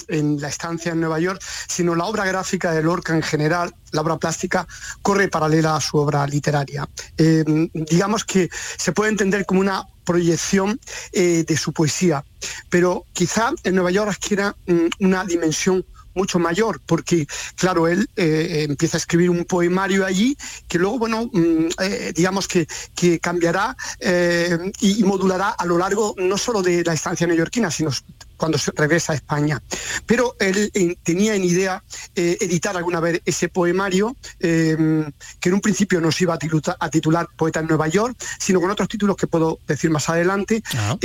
la 0.09 0.49
estancia 0.49 0.93
en 0.93 1.01
Nueva 1.01 1.21
York, 1.21 1.41
sino 1.69 1.95
la 1.95 2.05
obra 2.05 2.25
gráfica 2.25 2.73
de 2.73 2.83
Lorca 2.83 3.15
en 3.15 3.23
general, 3.23 3.75
la 3.93 4.01
obra 4.03 4.19
plástica, 4.19 4.67
corre 5.01 5.29
paralela 5.29 5.77
a 5.77 5.81
su 5.81 5.97
obra 5.97 6.27
literaria. 6.27 6.89
Eh, 7.17 7.45
digamos 7.73 8.25
que 8.25 8.51
se 8.77 8.93
puede 8.93 9.11
entender 9.11 9.47
como 9.47 9.61
una 9.61 9.87
proyección 10.05 10.79
eh, 11.13 11.45
de 11.47 11.57
su 11.57 11.73
poesía, 11.73 12.25
pero 12.69 13.05
quizá 13.13 13.53
en 13.63 13.75
Nueva 13.75 13.93
York 13.93 14.11
adquiera 14.11 14.55
mm, 14.67 15.07
una 15.07 15.25
dimensión 15.25 15.87
mucho 16.15 16.39
mayor, 16.39 16.81
porque 16.85 17.27
claro, 17.57 17.89
él 17.89 18.09
eh, 18.17 18.67
empieza 18.69 18.97
a 18.97 19.01
escribir 19.01 19.31
un 19.31 19.45
poemario 19.45 20.05
allí 20.05 20.37
que 20.69 20.79
luego, 20.79 20.99
bueno, 20.99 21.31
mm, 21.33 21.69
eh, 21.81 22.13
digamos 22.15 22.49
que, 22.49 22.67
que 22.95 23.19
cambiará 23.19 23.77
eh, 24.01 24.73
y, 24.81 25.03
modulará 25.05 25.51
a 25.51 25.67
lo 25.67 25.79
largo 25.79 26.15
no 26.19 26.39
solo 26.39 26.63
de 26.63 26.85
la 26.85 26.95
estancia 26.95 27.27
neoyorquina, 27.27 27.71
sino 27.71 27.91
cuando 28.43 28.59
se 28.59 28.73
regresa 28.75 29.13
a 29.13 29.15
España. 29.15 29.63
Pero 30.05 30.35
él 30.41 30.73
tenía 31.05 31.37
en 31.37 31.45
idea 31.45 31.85
editar 32.17 32.77
alguna 32.77 32.99
vez 32.99 33.23
ese 33.25 33.49
poemario, 33.49 34.17
que 34.41 35.49
en 35.49 35.55
un 35.55 35.61
principio 35.61 36.01
no 36.01 36.11
se 36.11 36.25
iba 36.25 36.35
a 36.35 36.91
titular, 36.91 37.29
Poeta 37.37 37.61
en 37.61 37.69
Nueva 37.69 37.87
York, 37.87 38.17
sino 38.41 38.61
con 38.61 38.69
otros 38.69 38.89
títulos 38.89 39.17
que 39.17 39.29
puedo 39.29 39.61
decir 39.69 39.91
más 39.91 40.09
adelante, 40.09 40.61
ah. 40.75 40.97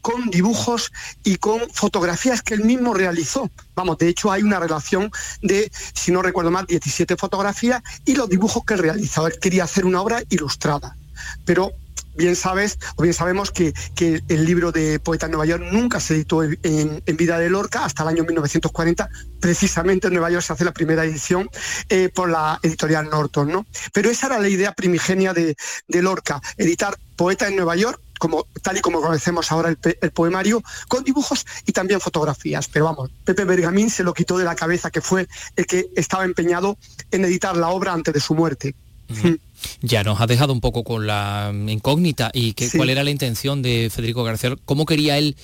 con 0.00 0.30
dibujos 0.30 0.90
y 1.22 1.36
con 1.36 1.60
fotografías 1.72 2.42
que 2.42 2.54
él 2.54 2.64
mismo 2.64 2.92
realizó. 2.92 3.48
Vamos, 3.76 3.98
de 3.98 4.08
hecho 4.08 4.32
hay 4.32 4.42
una 4.42 4.58
relación 4.58 5.12
de, 5.40 5.70
si 5.94 6.10
no 6.10 6.22
recuerdo 6.22 6.50
mal, 6.50 6.66
17 6.66 7.16
fotografías 7.16 7.84
y 8.04 8.16
los 8.16 8.28
dibujos 8.28 8.64
que 8.64 8.76
realizaba. 8.76 9.28
Él 9.28 9.38
quería 9.40 9.62
hacer 9.62 9.84
una 9.86 10.02
obra 10.02 10.24
ilustrada, 10.28 10.96
pero 11.44 11.70
bien 12.18 12.36
sabes, 12.36 12.78
o 12.96 13.02
bien 13.02 13.14
sabemos 13.14 13.50
que, 13.50 13.72
el 13.98 14.44
libro 14.44 14.72
de 14.72 14.98
Poeta 14.98 15.26
en 15.26 15.32
Nueva 15.32 15.46
York 15.46 15.64
nunca 15.72 16.00
se 16.00 16.14
editó 16.14 16.42
en, 16.42 17.02
vida 17.16 17.38
de 17.38 17.48
Lorca 17.48 17.84
hasta 17.84 18.02
el 18.02 18.10
año 18.10 18.24
1940. 18.24 19.08
Precisamente 19.40 20.08
en 20.08 20.14
Nueva 20.14 20.30
York 20.30 20.44
se 20.44 20.52
hace 20.52 20.64
la 20.64 20.72
primera 20.72 21.04
edición 21.04 21.48
eh, 21.88 22.10
por 22.14 22.28
la 22.28 22.58
editorial 22.62 23.08
Norton, 23.08 23.48
¿no? 23.50 23.66
Pero 23.92 24.10
esa 24.10 24.26
era 24.26 24.38
la 24.38 24.48
idea 24.48 24.72
primigenia 24.72 25.32
de, 25.32 25.56
de 25.86 26.02
Lorca, 26.02 26.40
editar 26.56 26.98
Poeta 27.16 27.48
en 27.48 27.56
Nueva 27.56 27.76
York 27.76 28.00
como, 28.18 28.46
tal 28.62 28.76
y 28.76 28.80
como 28.80 29.00
conocemos 29.00 29.50
ahora 29.50 29.68
el, 29.68 30.10
poemario, 30.10 30.62
con 30.88 31.04
dibujos 31.04 31.46
y 31.66 31.72
también 31.72 32.00
fotografías. 32.00 32.68
Pero 32.68 32.86
vamos, 32.86 33.10
Pepe 33.24 33.44
Bergamín 33.44 33.90
se 33.90 34.02
lo 34.02 34.12
quitó 34.12 34.36
de 34.38 34.44
la 34.44 34.54
cabeza, 34.54 34.90
que 34.90 35.00
fue 35.00 35.28
el 35.56 35.66
que 35.66 35.88
estaba 35.96 36.24
empeñado 36.24 36.76
en 37.10 37.24
editar 37.24 37.56
la 37.56 37.68
obra 37.68 37.92
antes 37.92 38.12
de 38.12 38.20
su 38.20 38.34
muerte. 38.34 38.74
Ya 39.82 40.04
nos 40.04 40.20
ha 40.20 40.26
dejado 40.26 40.52
un 40.52 40.60
poco 40.60 40.84
con 40.84 41.06
la 41.06 41.52
incógnita 41.66 42.30
y 42.32 42.52
que, 42.52 42.70
cuál 42.70 42.90
era 42.90 43.02
la 43.02 43.10
intención 43.10 43.60
de 43.60 43.90
Federico 43.92 44.22
García, 44.22 44.54
cómo 44.64 44.86
quería 44.86 45.18
él 45.18 45.36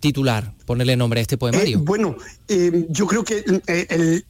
titular, 0.00 0.52
ponerle 0.64 0.96
nombre 0.96 1.20
a 1.20 1.22
este 1.22 1.38
poemario? 1.38 1.78
Eh, 1.78 1.82
bueno, 1.82 2.16
eh, 2.48 2.86
yo 2.90 3.06
creo 3.06 3.24
que 3.24 3.44
eh, 3.66 4.22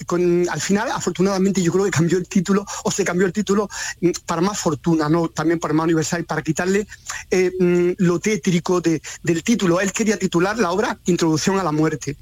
al 0.51 0.61
final, 0.61 0.91
afortunadamente, 0.91 1.63
yo 1.63 1.73
creo 1.73 1.85
que 1.85 1.91
cambió 1.91 2.19
el 2.19 2.29
título, 2.29 2.65
o 2.85 2.91
se 2.91 3.05
cambió 3.05 3.27
el 3.27 3.33
título 3.33 3.69
mm, 4.01 4.11
para 4.27 4.43
más 4.43 4.59
fortuna, 4.59 5.09
¿no? 5.09 5.29
También 5.29 5.59
para 5.59 5.73
más 5.75 5.85
universal, 5.85 6.25
para 6.25 6.43
quitarle 6.43 6.87
mm, 7.33 7.93
lo 7.99 8.21
tétrico 8.21 8.81
del 8.81 9.43
título. 9.43 9.81
Él 9.81 9.93
quería 9.93 10.19
titular 10.19 10.59
la 10.59 10.71
obra 10.71 10.99
Introducción 11.07 11.59
a 11.59 11.65
la 11.65 11.73
muerte. 11.73 12.17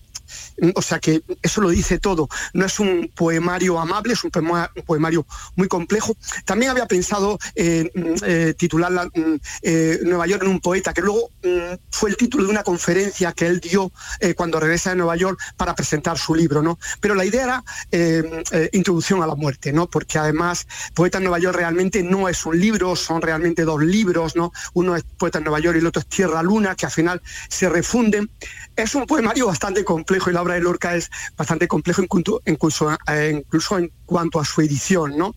O 0.74 0.82
sea 0.82 0.99
que 0.99 1.22
eso 1.43 1.61
lo 1.61 1.68
dice 1.70 1.99
todo. 1.99 2.28
No 2.53 2.64
es 2.64 2.78
un 2.80 3.11
poemario 3.14 3.78
amable, 3.78 4.12
es 4.12 4.24
un, 4.24 4.30
poemario 4.30 5.26
muy 5.57 5.68
complejo. 5.68 6.16
También 6.45 6.70
había 6.70 6.87
pensado 6.87 7.39
eh, 7.55 7.91
eh, 8.22 8.55
titular 8.57 8.93
mm, 8.93 9.35
eh, 9.62 10.01
Nueva 10.05 10.26
York 10.26 10.43
en 10.43 10.51
un 10.51 10.61
poeta, 10.61 10.93
que 10.93 11.03
luego 11.03 11.30
mm, 11.43 11.74
fue 11.91 12.11
el 12.11 12.16
título 12.16 12.45
de 12.45 12.51
una 12.51 12.62
conferencia 12.62 13.32
que 13.32 13.47
él 13.47 13.61
dio 13.61 13.91
cuando 14.37 14.61
regresa 14.61 14.91
de 14.91 14.97
Nueva 14.97 15.16
York 15.16 15.39
para 15.57 15.74
presentar 15.74 16.18
su 16.18 16.35
libro, 16.35 16.62
¿no? 16.62 16.78
Pero 17.01 17.14
la 17.14 17.24
idea 17.24 17.62
era 17.91 18.68
Introducción 18.72 19.22
a 19.22 19.26
la 19.26 19.35
muerte, 19.35 19.72
¿no? 19.72 19.89
Porque 19.89 20.18
además 20.18 20.66
Poeta 20.95 21.18
en 21.18 21.24
Nueva 21.24 21.39
York 21.39 21.57
realmente 21.57 22.03
no 22.03 22.28
es 22.28 22.45
un 22.47 22.59
libro, 22.59 22.97
son 22.97 23.20
realmente 23.22 23.64
dos 23.64 23.82
libros, 23.82 24.37
¿no? 24.37 24.53
Uno 24.74 24.97
es 24.97 25.05
Poeta 25.18 25.39
en 25.39 25.45
Nueva 25.45 25.61
York 25.61 25.76
y 25.76 25.80
el 25.80 25.87
otro 25.87 26.01
es 26.01 26.07
Tierra 26.07 26.43
Luna, 26.43 26.74
que 26.74 26.87
al 26.87 26.93
final 26.93 27.22
se 27.49 27.68
refunden. 27.68 28.30
Es 28.76 28.95
un 28.95 29.07
poemario 29.07 29.47
bastante 29.47 29.85
complejo 29.85 30.24
y 30.31 30.35
la 30.35 30.43
obra 30.43 30.55
de 30.55 30.61
Lorca 30.61 30.95
es 30.95 31.11
bastante 31.37 31.68
complejo 31.68 32.03
incluso, 32.03 32.91
eh, 33.09 33.33
incluso 33.35 33.79
en 33.79 33.91
cuanto 34.07 34.41
a 34.41 34.45
su 34.45 34.61
edición, 34.61 35.16
¿no? 35.16 35.35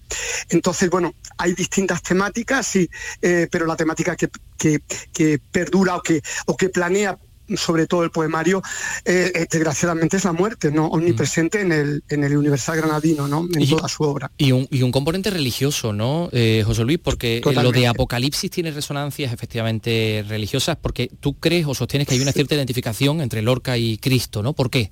Entonces, 0.50 0.90
bueno, 0.90 1.14
hay 1.38 1.54
distintas 1.54 2.02
temáticas, 2.02 2.66
sí, 2.68 2.90
eh, 3.22 3.48
pero 3.52 3.66
la 3.66 3.76
temática 3.76 4.16
que, 4.16 4.30
que, 4.58 5.40
perdura 5.52 5.96
o 5.96 6.02
que, 6.02 6.22
o 6.46 6.58
que 6.58 6.70
planea 6.70 7.18
sobre 7.56 7.88
todo 7.88 8.04
el 8.04 8.12
poemario, 8.12 8.62
eh, 9.06 9.32
eh, 9.34 9.48
desgraciadamente 9.50 10.18
es 10.18 10.26
la 10.26 10.34
muerte, 10.34 10.72
¿no? 10.72 10.88
Omnipresente 10.88 11.62
en 11.62 11.72
el, 11.72 12.04
en 12.10 12.24
el 12.24 12.38
Universal 12.38 12.78
Granadino, 12.78 13.28
¿no? 13.28 13.48
En 13.54 13.70
toda 13.70 13.88
su 13.88 14.04
obra. 14.04 14.32
Y 14.38 14.52
un, 14.52 14.68
y 14.72 14.82
un 14.82 14.92
componente 14.92 15.30
religioso, 15.30 15.94
¿no, 15.94 16.30
eh, 16.32 16.64
José 16.66 16.84
Luis? 16.84 17.00
Porque 17.02 17.42
lo 17.44 17.72
de 17.72 17.88
Apocalipsis 17.88 18.52
tiene 18.52 18.72
resonancias 18.72 19.32
efectivamente 19.32 20.26
religiosas, 20.28 20.78
porque 20.82 21.10
tú 21.20 21.36
crees 21.36 21.66
o 21.68 21.74
sostienes 21.74 22.08
que 22.08 22.16
hay 22.16 22.22
una 22.22 22.32
cierta 22.32 22.56
identificación 22.56 23.22
entre 23.22 23.42
Lorca 23.42 23.78
y 23.78 23.98
Cristo, 23.98 24.44
¿no? 24.44 24.54
¿Por 24.54 24.70
qué? 24.70 24.92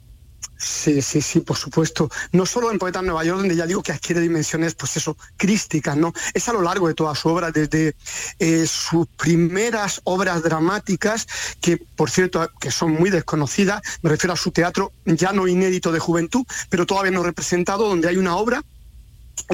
Sí, 0.57 1.01
sí, 1.01 1.21
sí, 1.21 1.41
por 1.41 1.57
supuesto. 1.57 2.09
No 2.31 2.45
solo 2.45 2.71
en 2.71 2.79
Poeta 2.79 3.01
Nueva 3.01 3.23
York, 3.23 3.39
donde 3.39 3.55
ya 3.55 3.65
digo 3.65 3.83
que 3.83 3.91
adquiere 3.91 4.21
dimensiones, 4.21 4.73
pues 4.75 4.95
eso, 4.97 5.17
crísticas, 5.37 5.97
¿no? 5.97 6.13
Es 6.33 6.47
a 6.47 6.53
lo 6.53 6.61
largo 6.61 6.87
de 6.87 6.93
toda 6.93 7.13
su 7.13 7.29
obra, 7.29 7.51
desde 7.51 7.95
eh, 8.39 8.65
sus 8.65 9.07
primeras 9.07 10.01
obras 10.05 10.43
dramáticas, 10.43 11.27
que 11.59 11.77
por 11.77 12.09
cierto, 12.09 12.49
que 12.59 12.71
son 12.71 12.93
muy 12.93 13.09
desconocidas, 13.09 13.81
me 14.01 14.09
refiero 14.09 14.33
a 14.33 14.37
su 14.37 14.51
teatro 14.51 14.91
ya 15.05 15.33
no 15.33 15.47
inédito 15.47 15.91
de 15.91 15.99
juventud, 15.99 16.45
pero 16.69 16.85
todavía 16.85 17.11
no 17.11 17.23
representado, 17.23 17.87
donde 17.87 18.07
hay 18.07 18.17
una 18.17 18.37
obra 18.37 18.63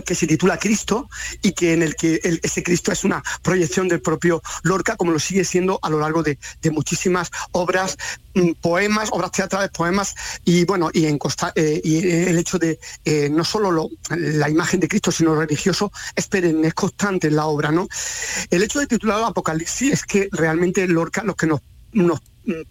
que 0.06 0.16
se 0.16 0.28
titula 0.28 0.58
Cristo 0.58 1.10
y 1.42 1.52
que 1.52 1.74
en 1.74 1.84
el 1.84 1.96
que 1.96 2.20
ese 2.42 2.64
Cristo 2.64 2.92
es 2.92 3.04
una 3.04 3.24
proyección 3.42 3.88
del 3.88 4.02
propio 4.02 4.42
Lorca, 4.64 4.96
como 4.96 5.12
lo 5.12 5.20
sigue 5.20 5.44
siendo 5.44 5.80
a 5.82 5.89
lo 5.89 6.00
largo 6.00 6.24
de, 6.24 6.38
muchísimas 6.72 7.32
obras, 7.52 7.98
mm, 8.34 8.52
poemas, 8.62 9.10
obras 9.12 9.32
teatrales, 9.32 9.72
poemas, 9.72 10.16
y 10.46 10.64
bueno, 10.66 10.89
y, 10.94 11.06
en 11.06 11.20
eh, 11.56 11.82
y 11.84 12.10
el 12.10 12.38
hecho 12.38 12.58
de 12.58 12.80
eh, 13.04 13.30
no 13.30 13.44
solo 13.44 13.89
la 14.10 14.50
imagen 14.50 14.80
de 14.80 14.88
Cristo, 14.88 15.12
sino 15.12 15.36
religioso, 15.36 15.92
es 16.16 16.30
es 16.32 16.74
constante 16.74 17.28
en 17.28 17.36
la 17.36 17.46
obra, 17.46 17.72
¿no? 17.72 17.88
El 18.50 18.64
hecho 18.64 18.80
de 18.80 18.88
titular 18.88 19.22
Apocalipsis 19.24 19.92
es 19.94 20.04
que 20.04 20.30
realmente 20.32 20.88
Lorca 20.88 21.24
lo 21.24 21.36
que 21.36 21.48
nos 21.48 21.62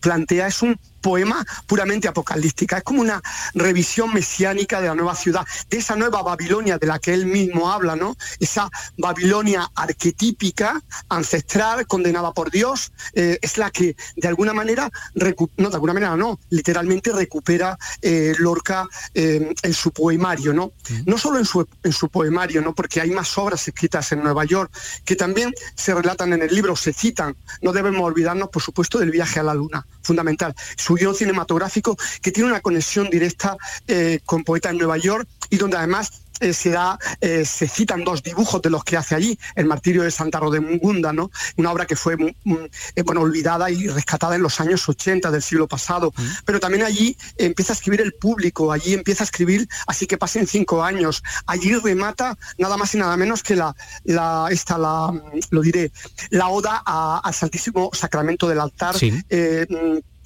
plantea 0.00 0.46
es 0.46 0.62
un 0.62 0.78
poema 1.00 1.44
puramente 1.66 2.08
apocalíptica, 2.08 2.78
es 2.78 2.82
como 2.84 3.00
una 3.00 3.20
revisión 3.54 4.12
mesiánica 4.12 4.80
de 4.80 4.88
la 4.88 4.94
nueva 4.94 5.14
ciudad, 5.14 5.46
de 5.68 5.78
esa 5.78 5.96
nueva 5.96 6.22
Babilonia 6.22 6.78
de 6.78 6.86
la 6.86 6.98
que 6.98 7.14
él 7.14 7.26
mismo 7.26 7.70
habla, 7.70 7.96
¿no? 7.96 8.16
Esa 8.38 8.70
Babilonia 8.96 9.70
arquetípica, 9.74 10.80
ancestral, 11.08 11.86
condenada 11.86 12.32
por 12.32 12.50
Dios, 12.50 12.92
eh, 13.14 13.38
es 13.40 13.58
la 13.58 13.70
que 13.70 13.96
de 14.16 14.28
alguna 14.28 14.52
manera, 14.52 14.90
no, 15.14 15.68
de 15.68 15.74
alguna 15.74 15.94
manera 15.94 16.16
no, 16.16 16.38
literalmente 16.50 17.12
recupera 17.12 17.78
eh, 18.02 18.34
Lorca 18.38 18.86
eh, 19.14 19.54
en 19.62 19.74
su 19.74 19.90
poemario, 19.92 20.52
¿no? 20.52 20.72
No 21.06 21.18
solo 21.18 21.38
en 21.38 21.44
su, 21.44 21.66
en 21.82 21.92
su 21.92 22.08
poemario, 22.08 22.62
¿no? 22.62 22.74
Porque 22.74 23.00
hay 23.00 23.10
más 23.10 23.36
obras 23.38 23.66
escritas 23.66 24.12
en 24.12 24.22
Nueva 24.22 24.44
York 24.44 24.72
que 25.04 25.16
también 25.16 25.52
se 25.74 25.94
relatan 25.94 26.32
en 26.32 26.42
el 26.42 26.54
libro, 26.54 26.76
se 26.76 26.92
citan. 26.92 27.36
No 27.62 27.72
debemos 27.72 28.02
olvidarnos, 28.02 28.48
por 28.48 28.62
supuesto, 28.62 28.98
del 28.98 29.10
viaje 29.10 29.40
a 29.40 29.42
la 29.42 29.54
luna, 29.54 29.86
fundamental 30.02 30.54
su 30.76 30.89
cinematográfico, 30.96 31.96
que 32.22 32.32
tiene 32.32 32.50
una 32.50 32.60
conexión 32.60 33.08
directa 33.10 33.56
eh, 33.86 34.20
con 34.24 34.44
Poeta 34.44 34.70
en 34.70 34.78
Nueva 34.78 34.98
York 34.98 35.28
y 35.50 35.56
donde 35.56 35.76
además 35.76 36.22
eh, 36.40 36.54
se, 36.54 36.70
da, 36.70 36.98
eh, 37.20 37.44
se 37.44 37.68
citan 37.68 38.02
dos 38.02 38.22
dibujos 38.22 38.62
de 38.62 38.70
los 38.70 38.82
que 38.82 38.96
hace 38.96 39.14
allí, 39.14 39.38
El 39.54 39.66
martirio 39.66 40.02
de 40.02 40.10
Santa 40.10 40.40
Rodemunda, 40.40 41.12
¿no? 41.12 41.30
una 41.56 41.70
obra 41.70 41.84
que 41.84 41.96
fue 41.96 42.16
bueno, 42.16 43.20
olvidada 43.20 43.70
y 43.70 43.88
rescatada 43.88 44.36
en 44.36 44.42
los 44.42 44.58
años 44.58 44.88
80 44.88 45.30
del 45.30 45.42
siglo 45.42 45.68
pasado, 45.68 46.14
pero 46.46 46.58
también 46.58 46.84
allí 46.84 47.14
empieza 47.36 47.74
a 47.74 47.76
escribir 47.76 48.00
el 48.00 48.14
público, 48.14 48.72
allí 48.72 48.94
empieza 48.94 49.22
a 49.22 49.26
escribir, 49.26 49.68
así 49.86 50.06
que 50.06 50.16
pasen 50.16 50.46
cinco 50.46 50.82
años, 50.82 51.22
allí 51.44 51.74
remata 51.74 52.38
nada 52.56 52.78
más 52.78 52.94
y 52.94 52.98
nada 52.98 53.16
menos 53.18 53.42
que 53.42 53.56
la, 53.56 53.76
la 54.04 54.48
esta, 54.50 54.78
la, 54.78 55.12
lo 55.50 55.60
diré, 55.60 55.92
la 56.30 56.48
oda 56.48 56.82
al 57.22 57.34
Santísimo 57.34 57.90
Sacramento 57.92 58.48
del 58.48 58.60
altar, 58.60 58.96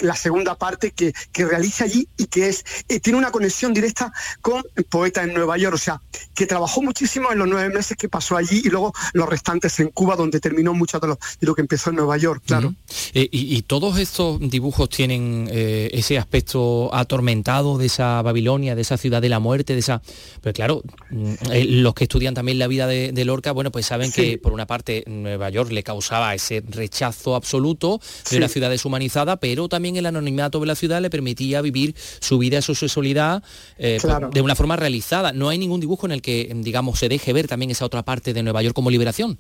la 0.05 0.17
segunda 0.17 0.55
parte 0.55 0.93
que, 0.93 1.13
que 1.33 1.45
realiza 1.45 1.85
allí 1.85 2.09
y 2.17 2.27
que 2.27 2.49
es 2.49 2.65
eh, 2.89 3.01
tiene 3.01 3.19
una 3.19 3.31
conexión 3.31 3.73
directa 3.73 4.13
con 4.41 4.63
Poeta 4.89 5.23
en 5.23 5.35
Nueva 5.35 5.57
York, 5.57 5.75
o 5.75 5.79
sea, 5.79 6.01
que 6.35 6.47
trabajó 6.47 6.83
muchísimo 6.83 7.33
en 7.33 7.39
los 7.39 7.49
nueve 7.49 7.75
meses 7.75 7.97
que 7.97 8.09
pasó 8.09 8.37
allí 8.37 8.63
y 8.65 8.69
luego 8.69 8.93
los 9.13 9.29
restantes 9.29 9.79
en 9.81 9.89
Cuba, 9.89 10.17
donde 10.17 10.41
terminó 10.41 10.75
mucho 10.75 11.01
de 11.01 11.09
lo, 11.09 11.19
de 11.41 11.47
lo 11.47 11.55
que 11.55 11.63
empezó 11.63 11.91
en 11.91 11.97
Nueva 11.97 12.17
York, 12.17 12.43
claro. 12.47 12.75
Eh, 13.15 13.29
y, 13.31 13.63
todos 13.63 13.99
estos 13.99 14.39
dibujos 14.41 14.91
tienen 14.91 15.49
eh, 15.51 15.89
ese 15.93 16.19
aspecto 16.19 16.95
atormentado 16.95 17.79
de 17.79 17.87
esa 17.87 18.21
Babilonia, 18.23 18.75
de 18.75 18.83
esa 18.83 18.97
ciudad 18.99 19.23
de 19.23 19.29
la 19.29 19.39
muerte, 19.39 19.73
de 19.73 19.79
esa... 19.79 20.03
Pues 20.43 20.55
claro, 20.55 20.83
mm, 21.11 21.35
los 21.69 21.95
que 21.95 22.05
estudian 22.05 22.35
también 22.35 22.59
la 22.59 22.67
vida 22.67 22.87
de, 22.87 23.25
Lorca, 23.25 23.53
bueno, 23.53 23.73
pues 23.73 23.87
saben 23.87 24.13
que 24.13 24.37
por 24.37 24.53
una 24.53 24.67
parte 24.67 25.03
Nueva 25.07 25.49
York 25.49 25.71
le 25.71 25.83
causaba 25.83 26.35
ese 26.35 26.63
rechazo 26.69 27.37
absoluto 27.37 28.01
de 28.31 28.37
una 28.37 28.49
ciudad 28.49 28.69
deshumanizada, 28.69 29.37
pero 29.37 29.69
también 29.69 29.94
el 29.97 30.07
anonimato 30.07 30.61
de 30.61 30.67
la 30.67 30.75
ciudad 30.75 31.01
le 31.01 31.11
permitía 31.11 31.61
vivir 31.61 31.95
su 32.21 32.39
vida, 32.39 32.63
su 32.63 32.75
sexualidad 32.75 33.43
eh, 33.79 33.99
pues, 34.01 34.15
de 34.33 34.41
una 34.41 34.55
forma 34.55 34.77
realizada. 34.77 35.33
No 35.33 35.49
hay 35.49 35.59
ningún 35.59 35.81
dibujo 35.81 36.07
en 36.07 36.13
el 36.13 36.23
que, 36.23 36.53
digamos, 36.55 36.99
se 36.99 37.09
deje 37.09 37.33
ver 37.33 37.49
también 37.49 37.71
esa 37.71 37.85
otra 37.85 38.03
parte 38.03 38.33
de 38.35 38.43
Nueva 38.43 38.63
York 38.63 38.75
como 38.75 38.91
liberación. 38.91 39.39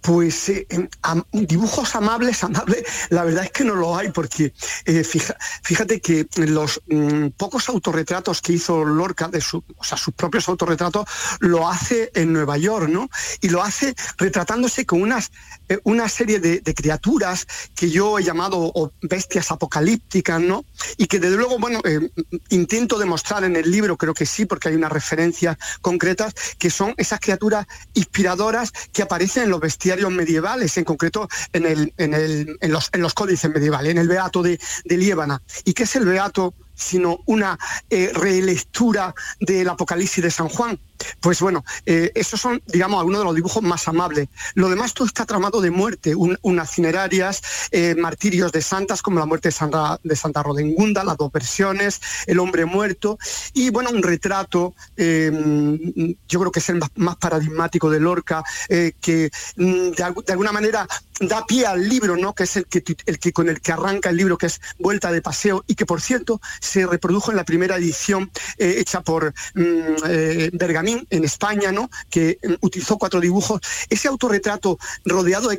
Pues 0.00 0.48
eh, 0.48 0.66
dibujos 1.32 1.94
amables, 1.96 2.44
amables, 2.44 2.84
la 3.10 3.24
verdad 3.24 3.44
es 3.44 3.50
que 3.50 3.64
no 3.64 3.74
lo 3.74 3.96
hay, 3.96 4.10
porque 4.10 4.52
eh, 4.84 5.02
fíjate 5.62 6.00
que 6.00 6.26
los 6.36 6.80
mm, 6.86 7.28
pocos 7.36 7.68
autorretratos 7.68 8.40
que 8.40 8.52
hizo 8.52 8.84
Lorca, 8.84 9.28
de 9.28 9.40
su, 9.40 9.62
o 9.76 9.84
sea, 9.84 9.98
sus 9.98 10.14
propios 10.14 10.48
autorretratos, 10.48 11.06
lo 11.40 11.68
hace 11.68 12.10
en 12.14 12.32
Nueva 12.32 12.56
York, 12.58 12.88
¿no? 12.88 13.10
Y 13.40 13.48
lo 13.48 13.62
hace 13.62 13.94
retratándose 14.16 14.86
con 14.86 15.02
unas, 15.02 15.32
eh, 15.68 15.78
una 15.84 16.08
serie 16.08 16.38
de, 16.38 16.62
criaturas 16.78 17.46
que 17.74 17.90
yo 17.90 18.18
he 18.18 18.22
llamado 18.22 18.92
bestias 19.02 19.50
apocalípticas, 19.50 20.40
¿no? 20.40 20.64
Y 20.96 21.06
que 21.06 21.18
desde 21.18 21.36
luego, 21.36 21.58
bueno, 21.58 21.80
intento 22.50 22.98
demostrar 22.98 23.42
en 23.42 23.56
el 23.56 23.68
libro, 23.70 23.96
creo 23.96 24.14
que 24.14 24.26
sí, 24.26 24.44
porque 24.44 24.68
hay 24.68 24.76
unas 24.76 24.92
referencias 24.92 25.56
concretas, 25.80 26.34
que 26.58 26.70
son 26.70 26.94
esas 26.98 27.18
criaturas 27.20 27.66
inspiradoras 27.94 28.72
que 28.92 29.02
aparecen 29.02 29.44
en 29.44 29.50
los 29.50 29.60
vestidos 29.60 29.87
medievales, 30.10 30.76
en 30.76 30.84
concreto 30.84 31.28
en, 31.52 31.66
el, 31.66 31.92
en, 31.96 32.14
el, 32.14 32.58
en, 32.60 32.72
los, 32.72 32.90
en 32.92 33.00
los 33.00 33.14
códices 33.14 33.50
medievales, 33.50 33.90
en 33.90 33.98
el 33.98 34.08
Beato 34.08 34.42
de, 34.42 34.58
de 34.84 34.96
Liébana. 34.96 35.42
¿Y 35.64 35.72
qué 35.72 35.84
es 35.84 35.96
el 35.96 36.04
Beato 36.04 36.54
sino 36.78 37.18
una 37.26 37.58
eh, 37.90 38.12
relectura 38.14 39.12
del 39.40 39.68
Apocalipsis 39.68 40.22
de 40.22 40.30
San 40.30 40.48
Juan. 40.48 40.78
Pues 41.20 41.40
bueno, 41.40 41.64
eh, 41.86 42.12
esos 42.14 42.40
son, 42.40 42.62
digamos, 42.66 42.98
algunos 42.98 43.20
de 43.20 43.24
los 43.24 43.34
dibujos 43.34 43.62
más 43.62 43.86
amables. 43.88 44.28
Lo 44.54 44.68
demás 44.68 44.94
todo 44.94 45.06
está 45.06 45.24
tramado 45.24 45.60
de 45.60 45.70
muerte, 45.70 46.14
unas 46.14 46.70
cinerarias, 46.70 47.42
eh, 47.70 47.94
martirios 47.94 48.52
de 48.52 48.62
santas, 48.62 49.02
como 49.02 49.18
la 49.18 49.26
muerte 49.26 49.48
de 49.48 49.52
Santa, 49.52 49.98
de 50.02 50.16
Santa 50.16 50.42
Rodengunda, 50.42 51.04
las 51.04 51.16
dos 51.16 51.32
versiones, 51.32 52.00
el 52.26 52.38
hombre 52.38 52.64
muerto, 52.64 53.18
y 53.52 53.70
bueno, 53.70 53.90
un 53.90 54.02
retrato, 54.02 54.74
yo 54.96 56.40
creo 56.40 56.52
que 56.52 56.58
es 56.58 56.68
el 56.68 56.80
más, 56.96 57.16
paradigmático 57.16 57.90
de 57.90 58.00
Lorca, 58.00 58.44
que 58.68 59.30
mm, 59.56 59.90
de, 59.90 60.02
alguna 60.28 60.52
manera 60.52 60.86
da 61.20 61.44
pie 61.46 61.66
al 61.66 61.88
libro, 61.88 62.16
¿no? 62.16 62.34
que 62.34 62.44
es 62.44 62.56
el 62.56 62.66
que, 62.66 62.82
el 63.06 63.18
que 63.18 63.32
con 63.32 63.48
el 63.48 63.60
que 63.60 63.72
arranca 63.72 64.10
el 64.10 64.16
libro, 64.16 64.38
que 64.38 64.46
es 64.46 64.60
Vuelta 64.78 65.10
de 65.10 65.22
Paseo, 65.22 65.64
y 65.66 65.74
que 65.74 65.86
por 65.86 66.00
cierto 66.00 66.40
se 66.60 66.86
reprodujo 66.86 67.30
en 67.30 67.36
la 67.36 67.44
primera 67.44 67.76
edición 67.76 68.30
eh, 68.58 68.76
hecha 68.78 69.00
por 69.02 69.32
mm, 69.54 70.56
eh, 70.88 71.06
en 71.10 71.24
España, 71.24 71.72
¿no? 71.72 71.90
que 72.10 72.38
mm, 72.42 72.54
utilizó 72.60 72.98
cuatro 72.98 73.20
dibujos. 73.20 73.60
Ese 73.88 74.08
autorretrato 74.08 74.78
rodeado 75.04 75.48
de 75.48 75.58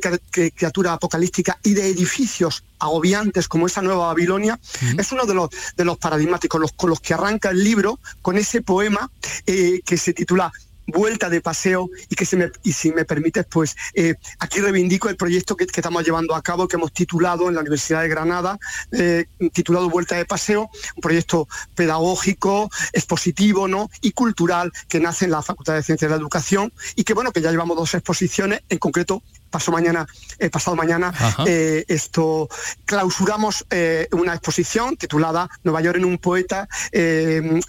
criatura 0.54 0.92
apocalíptica 0.92 1.58
y 1.62 1.74
de 1.74 1.88
edificios 1.88 2.64
agobiantes 2.78 3.46
como 3.46 3.66
esa 3.66 3.82
nueva 3.82 4.06
Babilonia, 4.06 4.58
es 4.96 5.12
uno 5.12 5.26
de 5.26 5.34
los, 5.34 5.50
de 5.76 5.84
los 5.84 5.98
paradigmáticos 5.98 6.60
los, 6.60 6.72
con 6.72 6.90
los 6.90 7.00
que 7.00 7.14
arranca 7.14 7.50
el 7.50 7.62
libro, 7.62 8.00
con 8.22 8.38
ese 8.38 8.62
poema 8.62 9.10
eh, 9.46 9.80
que 9.84 9.96
se 9.96 10.12
titula 10.14 10.50
vuelta 10.90 11.28
de 11.28 11.40
paseo 11.40 11.90
y 12.08 12.14
que 12.14 12.24
se 12.24 12.36
me, 12.36 12.50
si 12.62 12.92
me 12.92 13.04
permites, 13.04 13.46
pues 13.48 13.76
eh, 13.94 14.14
aquí 14.38 14.60
reivindico 14.60 15.08
el 15.08 15.16
proyecto 15.16 15.56
que, 15.56 15.64
estamos 15.64 16.04
llevando 16.04 16.34
a 16.34 16.42
cabo, 16.42 16.68
que 16.68 16.76
hemos 16.76 16.92
titulado 16.92 17.48
en 17.48 17.54
la 17.54 17.60
Universidad 17.60 18.02
de 18.02 18.08
Granada, 18.08 18.58
eh, 18.92 19.26
titulado 19.52 19.88
Vuelta 19.88 20.16
de 20.16 20.24
Paseo, 20.26 20.70
un 20.96 21.00
proyecto 21.00 21.48
pedagógico, 21.74 22.70
expositivo 22.92 23.66
¿no? 23.66 23.90
y 24.00 24.12
cultural 24.12 24.72
que 24.88 25.00
nace 25.00 25.24
en 25.24 25.30
la 25.30 25.42
Facultad 25.42 25.74
de 25.74 25.82
Ciencias 25.82 26.10
de 26.10 26.16
la 26.16 26.20
Educación 26.20 26.72
y 26.96 27.04
que 27.04 27.14
bueno, 27.14 27.32
que 27.32 27.40
ya 27.40 27.50
llevamos 27.50 27.76
dos 27.76 27.94
exposiciones, 27.94 28.60
en 28.68 28.78
concreto 28.78 29.22
pasó 29.50 29.72
mañana, 29.72 30.06
eh, 30.38 30.48
pasado 30.48 30.76
mañana, 30.76 31.12
eh, 31.46 31.84
esto 31.88 32.48
clausuramos 32.84 33.66
eh, 33.70 34.08
una 34.12 34.32
exposición 34.32 34.96
titulada 34.96 35.50
Nueva 35.64 35.82
York 35.82 35.98
en 35.98 36.04
un 36.04 36.18
poeta, 36.18 36.68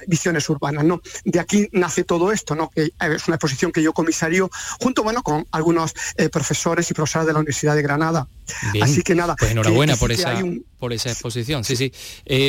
visiones 0.07 0.49
urbanas. 0.49 0.85
¿no? 0.85 1.01
De 1.25 1.39
aquí 1.39 1.67
nace 1.71 2.03
todo 2.03 2.31
esto, 2.31 2.55
¿no? 2.55 2.69
que 2.69 2.91
es 2.99 3.27
una 3.27 3.35
exposición 3.35 3.71
que 3.71 3.81
yo 3.81 3.93
comisario 3.93 4.49
junto 4.79 5.03
bueno, 5.03 5.23
con 5.23 5.45
algunos 5.51 5.93
profesores 6.31 6.89
y 6.91 6.93
profesoras 6.93 7.27
de 7.27 7.33
la 7.33 7.39
Universidad 7.39 7.75
de 7.75 7.81
Granada. 7.81 8.27
Así 8.81 9.01
que 9.01 9.15
nada. 9.15 9.35
Pues 9.37 9.51
enhorabuena 9.51 9.95
por, 9.95 10.11
esa, 10.11 10.41
por 10.77 10.93
esa 10.93 11.09
exposición. 11.09 11.63
Sí, 11.63 11.75
sí. 11.75 11.91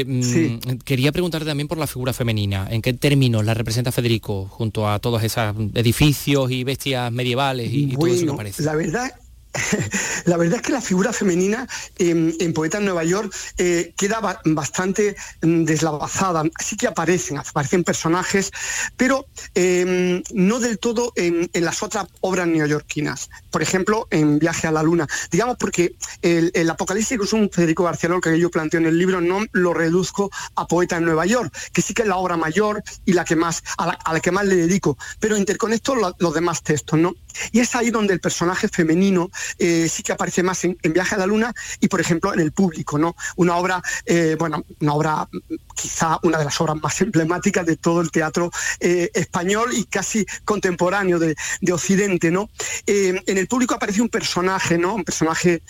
Mm, 0.05 0.79
quería 0.85 1.13
preguntarte 1.13 1.47
también 1.47 1.69
por 1.69 1.79
la 1.79 1.87
figura 1.87 2.13
femenina. 2.13 2.67
¿En 2.71 2.83
qué 2.83 2.93
términos 2.93 3.45
la 3.45 3.55
representa 3.55 3.93
Federico 3.93 4.47
junto 4.47 4.89
a 4.89 4.99
todos 4.99 5.23
esos 5.23 5.55
edificios 5.75 6.51
y 6.51 6.65
bestias 6.65 7.11
medievales 7.13 7.71
y, 7.73 7.95
todo 7.95 8.07
eso 8.07 8.25
que 8.25 8.31
aparece? 8.33 8.63
La 8.63 8.75
verdad 8.75 9.13
la 10.25 10.37
verdad 10.37 10.57
es 10.57 10.63
que 10.63 10.73
la 10.73 10.81
figura 10.81 11.13
femenina 11.13 11.69
en, 11.99 12.53
Poeta 12.55 12.79
en 12.79 12.85
Nueva 12.85 13.05
York 13.05 13.35
eh, 13.59 13.93
queda 13.97 14.41
bastante 14.45 15.17
mm, 15.43 15.65
deslavazada. 15.65 16.45
Sí 16.59 16.77
que 16.77 16.87
aparecen, 16.87 17.39
aparecen 17.39 17.85
personajes, 17.85 18.51
pero 18.97 19.27
em, 19.55 20.23
no 20.33 20.61
del 20.61 20.79
todo 20.79 21.13
en, 21.17 21.51
las 21.55 21.83
otras 21.83 22.07
obras 22.21 22.47
neoyorquinas. 22.47 23.31
Por 23.53 23.63
ejemplo, 23.63 24.09
en 24.11 24.41
Viaje 24.41 24.67
a 24.67 24.73
la 24.73 24.83
Luna. 24.83 25.07
Digamos 25.31 25.57
porque 25.59 25.95
el, 26.23 26.71
Apocalipsis, 26.71 27.19
que 27.19 27.25
es 27.25 27.33
un 27.33 27.51
Federico 27.51 27.85
García 27.85 28.09
Lorca 28.09 28.33
que 28.33 28.41
yo 28.41 28.51
planteo 28.51 28.81
en 28.81 28.87
el 28.87 28.99
libro, 28.99 29.21
no 29.21 29.45
lo 29.53 29.75
reduzco 29.75 30.31
a 30.57 30.67
Poeta 30.67 30.97
en 30.97 31.05
Nueva 31.05 31.27
York, 31.27 31.55
que 31.73 31.83
sí 31.83 31.95
que 31.95 32.03
es 32.03 32.09
la 32.09 32.17
obra 32.17 32.37
mayor 32.37 32.83
y 33.05 33.13
la 33.13 33.25
que 33.25 33.37
más, 33.37 33.63
a 33.79 33.99
la, 34.13 34.21
que 34.21 34.33
más 34.33 34.47
le 34.47 34.57
dedico, 34.57 34.97
pero 35.21 35.37
interconecto 35.37 35.95
los 35.95 36.35
demás 36.35 36.63
textos, 36.63 36.99
¿no? 36.99 37.15
Y 37.51 37.61
es 37.61 37.75
ahí 37.75 37.91
donde 37.91 38.15
el 38.15 38.21
personaje 38.21 38.69
femenino 38.69 39.31
eh, 39.59 39.89
sí 39.89 40.03
que 40.03 40.13
aparece 40.13 40.43
más 40.43 40.65
en, 40.65 40.77
Viaje 40.93 41.15
a 41.15 41.19
la 41.19 41.27
Luna 41.27 41.55
y, 41.81 41.89
por 41.89 42.01
ejemplo, 42.01 42.35
en 42.35 42.41
El 42.41 42.53
Público, 42.53 42.99
¿no? 42.99 43.17
Una 43.37 43.57
obra, 43.57 43.83
eh, 44.05 44.37
bueno, 44.39 44.65
una 44.81 44.95
obra 44.95 45.29
quizá 45.75 46.19
una 46.23 46.39
de 46.39 46.45
las 46.45 46.61
obras 46.61 46.77
más 46.83 47.01
emblemáticas 47.01 47.65
de 47.65 47.77
todo 47.77 48.01
el 48.01 48.11
teatro 48.11 48.51
eh, 48.79 49.11
español 49.15 49.71
y 49.73 49.85
casi 49.85 50.27
contemporáneo 50.45 51.19
de, 51.19 51.35
Occidente, 51.73 52.31
¿no? 52.31 52.51
en 52.87 53.23
El 53.25 53.42
Público 53.49 53.75
aparece 53.75 54.03
un 54.03 54.09
personaje, 54.09 54.79
¿no? 54.79 54.95
Un 54.95 55.05
personaje 55.05 55.63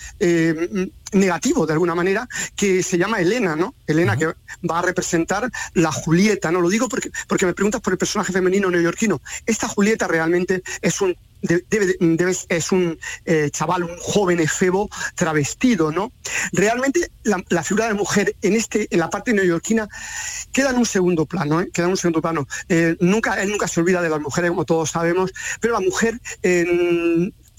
negativo 1.13 1.67
de 1.67 1.73
alguna 1.75 1.95
manera 1.95 2.29
que 2.57 2.83
se 2.83 2.99
llama 2.99 3.21
Elena, 3.21 3.57
¿no? 3.57 3.75
Elena 3.87 4.17
que 4.17 4.27
va 4.69 4.79
a 4.79 4.83
representar 4.83 5.51
la 5.75 5.93
Julieta, 5.93 6.51
¿no? 6.51 6.61
Lo 6.61 6.69
digo 6.69 6.89
porque, 6.89 7.11
porque 7.29 7.47
me 7.47 7.55
preguntas 7.55 7.81
por 7.81 7.93
el 7.93 7.99
personaje 7.99 8.33
femenino 8.33 8.71
neoyorquino. 8.71 9.21
Esta 9.47 9.69
Julieta 9.69 10.09
realmente 10.09 10.63
es 10.81 11.01
un 11.01 11.17
debe, 11.43 12.37
es 12.49 12.73
un 12.73 12.99
eh, 13.25 13.51
chaval, 13.51 13.83
un 13.85 13.97
joven 13.99 14.41
efebo 14.41 14.89
travestido, 15.17 15.91
¿no? 15.91 16.13
Realmente 16.53 17.11
la, 17.25 17.63
figura 17.63 17.89
de 17.89 17.95
mujer 17.95 18.37
en 18.43 18.55
este, 18.55 18.87
en 18.91 19.01
la 19.01 19.11
parte 19.11 19.33
neoyorquina, 19.33 19.89
queda 20.53 20.71
en 20.71 20.77
un 20.77 20.87
segundo 20.87 21.27
plano, 21.27 21.61
¿eh? 21.61 21.71
queda 21.73 21.87
en 21.87 21.93
un 21.93 21.97
segundo 21.97 22.23
plano. 22.23 22.47
Eh, 22.69 22.97
nunca, 23.01 23.43
él 23.43 23.51
nunca 23.51 23.67
se 23.67 23.81
olvida 23.81 24.01
de 24.03 24.09
las 24.09 24.21
mujeres, 24.21 24.51
como 24.51 24.65
todos 24.65 24.91
sabemos, 24.91 25.33
pero 25.61 25.75
la 25.75 25.81
mujer 25.81 26.21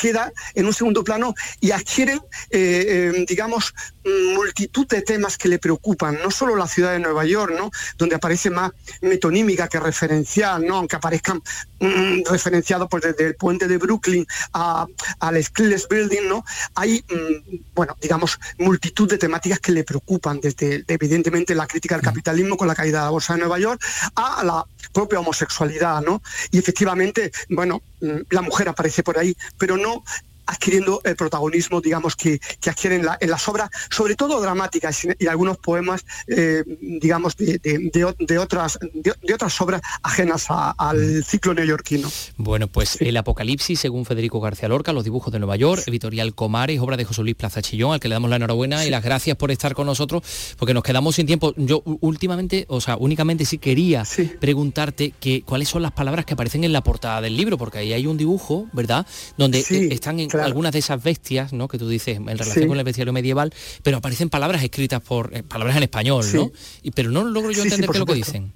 queda 0.04 0.34
en 0.54 0.66
un 0.66 0.74
segundo 0.74 1.02
plano 1.02 1.34
y 1.62 1.72
adquieren, 1.72 2.20
eh, 2.50 3.14
eh, 3.16 3.26
digamos, 3.26 3.74
multitud 4.06 4.88
de 4.88 5.02
temas 5.02 5.38
que 5.38 5.48
le 5.48 5.60
preocupan, 5.60 6.18
no 6.22 6.32
solo 6.32 6.56
la 6.56 6.68
ciudad 6.68 6.94
de 6.94 7.00
Nueva 7.00 7.26
York, 7.26 7.54
¿no? 7.58 7.72
donde 7.98 8.16
aparece 8.16 8.50
más 8.50 8.72
metonímica 9.02 9.68
que 9.68 9.80
referencial, 9.80 10.66
¿no? 10.66 10.78
aunque 10.78 10.96
aparezcan 10.96 11.42
mm, 11.80 12.24
referenciados 12.30 12.88
pues, 12.90 13.04
desde 13.04 13.28
el 13.28 13.36
puente 13.36 13.68
de 13.68 13.78
Brooklyn 13.78 14.26
al 14.54 15.44
Skills 15.44 15.88
Building, 15.88 16.28
¿no? 16.28 16.44
hay, 16.76 17.04
mm, 17.10 17.56
bueno, 17.74 17.96
digamos, 18.02 18.40
multitud 18.58 19.10
de 19.10 19.18
temáticas 19.18 19.60
que 19.60 19.72
le 19.72 19.84
preocupan, 19.84 20.40
desde 20.42 20.84
evidentemente 20.88 21.56
la 21.56 21.68
crítica 21.68 21.96
al 21.96 22.02
capitalismo 22.02 22.58
con 22.58 22.68
la 22.68 22.76
caída 22.76 23.00
de 23.00 23.06
la 23.06 23.12
bolsa 23.12 23.34
de 23.34 23.40
Nueva 23.40 23.60
York 23.60 23.82
a 24.16 24.44
la 24.44 24.66
propia 24.92 25.20
homosexualidad, 25.20 26.02
¿no? 26.02 26.22
Y 26.52 26.58
efectivamente, 26.60 27.32
bueno, 27.50 27.82
mm, 28.02 28.22
la 28.30 28.42
mujer 28.42 28.70
aparece 28.70 29.04
por 29.04 29.18
ahí, 29.18 29.36
pero 29.58 29.78
no 29.78 30.04
adquiriendo 30.46 31.02
el 31.04 31.16
protagonismo, 31.16 31.82
digamos, 31.82 32.16
que, 32.16 32.40
que 32.60 32.70
adquieren 32.70 33.06
en 33.20 33.30
las 33.30 33.48
obras, 33.48 33.70
sobre 33.90 34.16
todo 34.16 34.42
dramáticas 34.42 35.06
y 35.18 35.28
algunos 35.28 35.58
poemas, 35.58 36.06
eh, 36.28 36.64
digamos, 36.82 37.36
de, 37.38 38.38
otras, 38.38 38.80
de, 38.94 39.34
otras 39.34 39.62
obras 39.62 39.82
ajenas 40.02 40.48
al 40.50 41.24
ciclo 41.24 41.54
neoyorquino. 41.54 42.10
Bueno, 42.38 42.68
pues 42.68 42.98
El 43.02 43.18
Apocalipsis, 43.18 43.80
según 43.80 44.06
Federico 44.06 44.40
García 44.40 44.68
Lorca, 44.68 44.94
Los 44.94 45.04
dibujos 45.04 45.32
de 45.32 45.40
Nueva 45.40 45.56
York, 45.56 45.84
editorial 45.88 46.34
Comares, 46.36 46.80
obra 46.80 46.98
de 46.98 47.06
José 47.06 47.22
Luis 47.22 47.36
Plaza 47.36 47.62
Chillón, 47.62 47.94
al 47.94 48.00
que 48.00 48.08
le 48.08 48.16
damos 48.16 48.30
la 48.30 48.38
enhorabuena 48.38 48.86
y 48.86 48.90
las 48.90 49.04
gracias 49.04 49.38
por 49.38 49.52
estar 49.52 49.74
con 49.74 49.86
nosotros, 49.86 50.24
porque 50.58 50.74
nos 50.74 50.84
quedamos 50.84 51.16
sin 51.16 51.26
tiempo. 51.26 51.54
Yo 51.58 51.84
últimamente, 51.86 52.66
o 52.70 52.82
sea, 52.82 52.98
únicamente 52.98 53.46
sí 53.46 53.58
quería 53.58 54.04
preguntarte 54.40 55.14
que, 55.20 55.44
cuáles 55.44 55.70
son 55.70 55.82
las 55.82 55.92
palabras 55.92 56.26
que 56.26 56.34
aparecen 56.34 56.64
en 56.64 56.74
la 56.74 56.82
portada 56.82 57.22
del 57.22 57.38
libro, 57.38 57.58
porque 57.58 57.80
ahí 57.80 57.94
hay 57.94 58.08
un 58.08 58.18
dibujo, 58.18 58.68
¿verdad? 58.74 59.06
Donde 59.38 59.60
eh, 59.60 59.90
están 59.92 60.20
en 60.20 60.30
algunas 60.42 60.72
de 60.72 60.80
esas 60.80 61.02
bestias, 61.02 61.54
¿no? 61.54 61.68
Que 61.68 61.78
tú 61.78 61.88
dices 61.88 62.18
en 62.18 62.26
relación 62.26 62.68
con 62.68 62.78
el 62.78 62.84
bestiario 62.84 63.14
medieval, 63.14 63.54
pero 63.82 63.98
aparecen 63.98 64.30
palabras 64.30 64.64
escritas 64.64 65.02
por 65.02 65.36
eh, 65.36 65.44
palabras 65.44 65.78
en 65.78 65.84
español, 65.84 66.26
¿no? 66.34 66.52
Y, 66.82 66.92
pero 66.92 67.12
no 67.12 67.24
logro 67.24 67.52
yo 67.52 67.64
entender 67.64 67.90
qué 67.90 67.98
es 67.98 68.00
lo 68.00 68.06
que 68.06 68.16
dicen. 68.16 68.54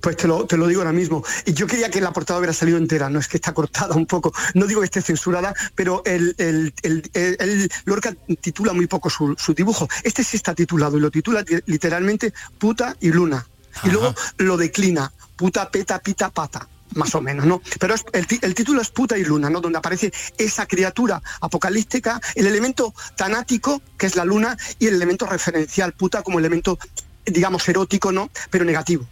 Pues 0.00 0.16
te 0.16 0.28
lo, 0.28 0.46
te 0.46 0.56
lo, 0.56 0.68
digo 0.68 0.80
ahora 0.80 0.92
mismo. 0.92 1.24
Y 1.44 1.52
yo 1.54 1.66
quería 1.66 1.90
que 1.90 2.00
la 2.00 2.12
portada 2.12 2.38
hubiera 2.38 2.52
salido 2.52 2.78
entera, 2.78 3.10
no 3.10 3.18
es 3.18 3.26
que 3.26 3.36
está 3.36 3.52
cortada 3.52 3.96
un 3.96 4.06
poco, 4.06 4.32
no 4.54 4.66
digo 4.66 4.80
que 4.80 4.86
esté 4.86 5.02
censurada, 5.02 5.54
pero 5.74 6.02
el, 6.04 6.34
el, 6.38 7.70
Lorca 7.84 8.14
titula 8.40 8.72
muy 8.72 8.86
poco 8.86 9.10
su, 9.10 9.36
dibujo. 9.56 9.88
Este 10.04 10.22
sí 10.22 10.36
está 10.36 10.54
titulado 10.54 10.98
y 10.98 11.00
lo 11.00 11.10
titula 11.10 11.44
literalmente 11.66 12.32
puta 12.58 12.96
y 13.00 13.10
luna. 13.10 13.46
Y 13.84 13.90
luego 13.90 14.14
lo 14.38 14.56
declina, 14.56 15.12
puta, 15.36 15.70
peta, 15.70 15.98
pita, 16.00 16.30
pata 16.30 16.68
más 16.98 17.14
o 17.14 17.22
menos, 17.22 17.46
¿no? 17.46 17.62
Pero 17.80 17.94
el, 18.12 18.54
título 18.54 18.82
es 18.82 18.90
Puta 18.90 19.16
y 19.16 19.24
Luna, 19.24 19.48
¿no? 19.48 19.60
Donde 19.60 19.78
aparece 19.78 20.12
esa 20.36 20.66
criatura 20.66 21.22
apocalíptica, 21.40 22.20
el 22.34 22.46
elemento 22.46 22.94
tanático, 23.16 23.80
que 23.96 24.06
es 24.06 24.16
la 24.16 24.24
luna, 24.24 24.56
y 24.78 24.86
el 24.86 24.94
elemento 24.94 25.26
referencial, 25.26 25.92
puta, 25.92 26.22
como 26.22 26.38
elemento, 26.38 26.78
digamos, 27.24 27.66
erótico, 27.68 28.12
¿no? 28.12 28.30
Pero 28.50 28.64
negativo. 28.64 29.06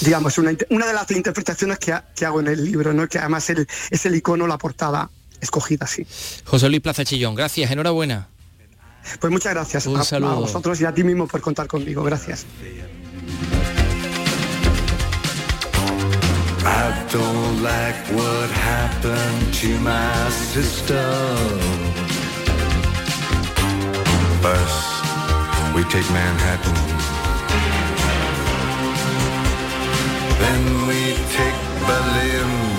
Digamos, 0.00 0.38
una, 0.38 0.56
una, 0.70 0.86
de 0.86 0.94
las 0.94 1.10
interpretaciones 1.10 1.78
que, 1.78 1.92
hago 2.24 2.40
en 2.40 2.46
el 2.46 2.64
libro, 2.64 2.94
¿no? 2.94 3.06
Que 3.08 3.18
además 3.18 3.50
es 3.90 4.06
el 4.06 4.14
icono, 4.14 4.46
la 4.46 4.56
portada 4.56 5.10
escogida 5.40 5.84
así. 5.84 6.06
José 6.44 6.68
Luis 6.68 6.80
Plaza 6.80 7.04
Chillón, 7.04 7.34
gracias, 7.34 7.70
enhorabuena. 7.70 8.28
Pues 9.20 9.32
muchas 9.32 9.52
gracias 9.52 9.86
Un 9.86 9.98
a, 9.98 10.04
saludo. 10.04 10.30
a 10.30 10.34
vosotros 10.36 10.80
y 10.80 10.84
a 10.84 10.94
ti 10.94 11.02
mismo 11.02 11.26
por 11.26 11.40
contar 11.40 11.66
conmigo. 11.66 12.02
Gracias. 12.04 12.46
I 16.64 17.06
don't 17.10 17.62
like 17.62 17.96
what 18.16 18.50
happened 18.50 19.54
to 19.54 19.78
my 19.80 20.28
sister. 20.30 21.02
First, 24.40 25.74
we 25.74 25.82
take 25.84 26.08
Manhattan. 26.12 26.74
Then 30.38 30.86
we 30.86 31.14
take 31.36 31.58
Berlin. 31.86 32.71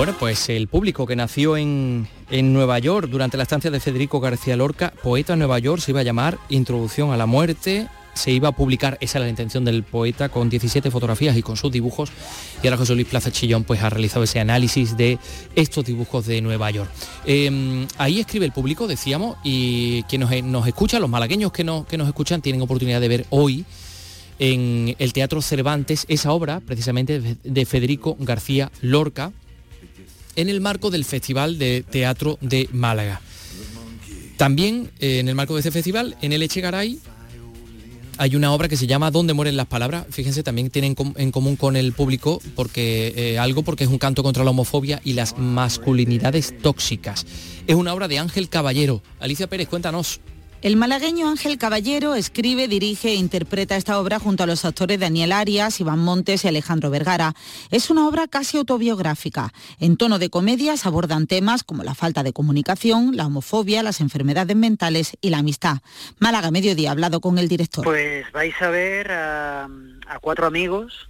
Bueno, 0.00 0.16
pues 0.18 0.48
el 0.48 0.66
público 0.66 1.04
que 1.04 1.14
nació 1.14 1.58
en, 1.58 2.08
Nueva 2.30 2.78
York 2.78 3.10
durante 3.10 3.36
la 3.36 3.42
estancia 3.42 3.70
de 3.70 3.80
Federico 3.80 4.18
García 4.18 4.56
Lorca, 4.56 4.94
poeta 5.02 5.34
en 5.34 5.40
Nueva 5.40 5.58
York, 5.58 5.82
se 5.82 5.90
iba 5.90 6.00
a 6.00 6.02
llamar 6.02 6.38
Introducción 6.48 7.12
a 7.12 7.18
la 7.18 7.26
Muerte, 7.26 7.86
se 8.14 8.30
iba 8.30 8.48
a 8.48 8.52
publicar, 8.52 8.96
esa 9.02 9.18
era 9.18 9.26
la 9.26 9.30
intención 9.30 9.62
del 9.62 9.82
poeta, 9.82 10.30
con 10.30 10.48
17 10.48 10.90
fotografías 10.90 11.36
y 11.36 11.42
con 11.42 11.58
sus 11.58 11.70
dibujos, 11.70 12.10
y 12.62 12.66
ahora 12.66 12.78
José 12.78 12.94
Luis 12.94 13.08
Plaza 13.08 13.30
Chillón 13.30 13.64
pues 13.64 13.82
ha 13.82 13.90
realizado 13.90 14.24
ese 14.24 14.40
análisis 14.40 14.96
de 14.96 15.18
estos 15.54 15.84
dibujos 15.84 16.24
de 16.24 16.40
Nueva 16.40 16.70
York. 16.70 16.90
Em, 17.26 17.86
ahí 17.98 18.20
escribe 18.20 18.46
el 18.46 18.52
público, 18.52 18.86
decíamos, 18.86 19.36
y 19.44 20.02
quien 20.04 20.22
nos, 20.22 20.30
nos 20.44 20.66
escucha, 20.66 20.98
los 20.98 21.10
malagueños 21.10 21.52
que, 21.52 21.62
que 21.86 21.98
nos 21.98 22.08
escuchan, 22.08 22.40
tienen 22.40 22.62
oportunidad 22.62 23.02
de 23.02 23.08
ver 23.08 23.26
hoy 23.28 23.66
en 24.38 24.96
el 24.98 25.12
Teatro 25.12 25.42
Cervantes 25.42 26.06
esa 26.08 26.32
obra, 26.32 26.60
precisamente 26.60 27.36
de 27.44 27.66
Federico 27.66 28.16
García 28.18 28.72
Lorca, 28.80 29.32
en 30.40 30.48
el 30.48 30.60
marco 30.60 30.90
del 30.90 31.04
Festival 31.04 31.58
de 31.58 31.84
Teatro 31.88 32.38
de 32.40 32.68
Málaga. 32.72 33.20
También 34.36 34.90
eh, 35.00 35.18
en 35.18 35.28
el 35.28 35.34
marco 35.34 35.54
de 35.54 35.60
este 35.60 35.70
festival, 35.70 36.16
en 36.22 36.32
el 36.32 36.42
Echegaray, 36.42 36.98
hay 38.16 38.36
una 38.36 38.52
obra 38.52 38.68
que 38.68 38.76
se 38.76 38.86
llama 38.86 39.10
¿Dónde 39.10 39.34
mueren 39.34 39.56
las 39.56 39.66
palabras? 39.66 40.06
Fíjense, 40.10 40.42
también 40.42 40.70
tienen 40.70 40.94
en 41.16 41.30
común 41.30 41.56
con 41.56 41.76
el 41.76 41.92
público 41.92 42.40
porque 42.54 43.12
eh, 43.16 43.38
algo 43.38 43.62
porque 43.62 43.84
es 43.84 43.90
un 43.90 43.98
canto 43.98 44.22
contra 44.22 44.44
la 44.44 44.50
homofobia 44.50 45.00
y 45.04 45.14
las 45.14 45.36
masculinidades 45.38 46.54
tóxicas. 46.60 47.26
Es 47.66 47.76
una 47.76 47.94
obra 47.94 48.08
de 48.08 48.18
Ángel 48.18 48.48
Caballero. 48.48 49.02
Alicia 49.20 49.46
Pérez, 49.46 49.68
cuéntanos. 49.68 50.20
El 50.62 50.76
malagueño 50.76 51.26
Ángel 51.26 51.56
Caballero 51.56 52.14
escribe, 52.14 52.68
dirige 52.68 53.08
e 53.08 53.14
interpreta 53.14 53.76
esta 53.76 53.98
obra 53.98 54.18
junto 54.18 54.42
a 54.42 54.46
los 54.46 54.66
actores 54.66 55.00
Daniel 55.00 55.32
Arias, 55.32 55.80
Iván 55.80 56.00
Montes 56.00 56.44
y 56.44 56.48
Alejandro 56.48 56.90
Vergara. 56.90 57.34
Es 57.70 57.88
una 57.88 58.06
obra 58.06 58.28
casi 58.28 58.58
autobiográfica. 58.58 59.54
En 59.78 59.96
tono 59.96 60.18
de 60.18 60.28
comedias 60.28 60.84
abordan 60.84 61.26
temas 61.26 61.64
como 61.64 61.82
la 61.82 61.94
falta 61.94 62.22
de 62.22 62.34
comunicación, 62.34 63.16
la 63.16 63.24
homofobia, 63.24 63.82
las 63.82 64.02
enfermedades 64.02 64.54
mentales 64.54 65.16
y 65.22 65.30
la 65.30 65.38
amistad. 65.38 65.78
Málaga 66.18 66.50
Mediodía 66.50 66.90
ha 66.90 66.92
hablado 66.92 67.22
con 67.22 67.38
el 67.38 67.48
director. 67.48 67.82
Pues 67.82 68.30
vais 68.32 68.60
a 68.60 68.68
ver 68.68 69.12
a, 69.12 69.64
a 69.64 70.18
cuatro 70.20 70.46
amigos 70.46 71.08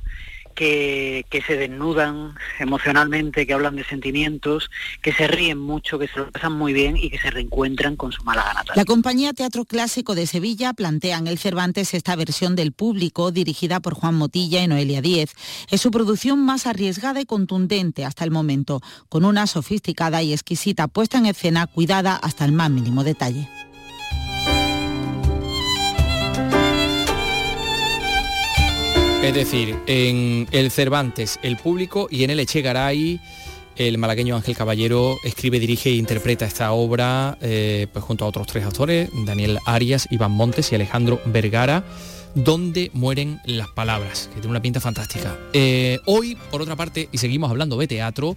que, 0.60 1.42
se 1.46 1.56
desnudan 1.56 2.34
emocionalmente, 2.58 3.46
que 3.46 3.54
hablan 3.54 3.76
de 3.76 3.84
sentimientos, 3.84 4.70
que 5.00 5.12
se 5.12 5.26
ríen 5.26 5.58
mucho, 5.58 5.98
que 5.98 6.06
se 6.06 6.18
lo 6.18 6.30
pasan 6.30 6.52
muy 6.52 6.74
bien 6.74 6.98
y 6.98 7.08
que 7.08 7.18
se 7.18 7.30
reencuentran 7.30 7.96
con 7.96 8.12
su 8.12 8.22
mala 8.24 8.44
gana. 8.44 8.64
La 8.74 8.84
compañía 8.84 9.32
Teatro 9.32 9.64
Clásico 9.64 10.14
de 10.14 10.26
Sevilla 10.26 10.74
plantea 10.74 11.16
en 11.16 11.28
el 11.28 11.38
Cervantes 11.38 11.94
esta 11.94 12.14
versión 12.14 12.56
del 12.56 12.72
público 12.72 13.30
dirigida 13.30 13.80
por 13.80 13.94
Juan 13.94 14.16
Motilla 14.16 14.62
y 14.62 14.68
Noelia 14.68 15.00
Díez. 15.00 15.34
Es 15.70 15.80
su 15.80 15.90
producción 15.90 16.44
más 16.44 16.66
arriesgada 16.66 17.22
y 17.22 17.24
contundente 17.24 18.04
hasta 18.04 18.24
el 18.24 18.30
momento, 18.30 18.82
con 19.08 19.24
una 19.24 19.46
sofisticada 19.46 20.22
y 20.22 20.34
exquisita 20.34 20.88
puesta 20.88 21.16
en 21.16 21.26
escena 21.26 21.66
cuidada 21.68 22.16
hasta 22.16 22.44
el 22.44 22.52
más 22.52 22.70
mínimo 22.70 23.02
detalle. 23.02 23.48
Es 29.22 29.34
decir, 29.34 29.76
en 29.86 30.48
el 30.50 30.70
Cervantes, 30.70 31.38
el 31.42 31.58
público 31.58 32.08
y 32.10 32.24
en 32.24 32.30
el 32.30 32.40
Echegaray, 32.40 33.20
el 33.76 33.98
malagueño 33.98 34.34
Ángel 34.34 34.56
Caballero 34.56 35.18
escribe, 35.22 35.60
dirige 35.60 35.90
e 35.90 35.94
interpreta 35.94 36.46
esta 36.46 36.72
obra 36.72 37.36
eh, 37.42 37.86
pues 37.92 38.02
junto 38.02 38.24
a 38.24 38.28
otros 38.28 38.46
tres 38.46 38.64
actores, 38.64 39.10
Daniel 39.26 39.58
Arias, 39.66 40.08
Iván 40.10 40.32
Montes 40.32 40.72
y 40.72 40.74
Alejandro 40.74 41.20
Vergara, 41.26 41.84
donde 42.34 42.90
mueren 42.94 43.40
las 43.44 43.68
palabras, 43.68 44.28
que 44.28 44.40
tiene 44.40 44.52
una 44.52 44.62
pinta 44.62 44.80
fantástica. 44.80 45.36
Eh, 45.52 45.98
hoy, 46.06 46.38
por 46.50 46.62
otra 46.62 46.74
parte, 46.74 47.10
y 47.12 47.18
seguimos 47.18 47.50
hablando 47.50 47.76
de 47.76 47.86
teatro, 47.86 48.36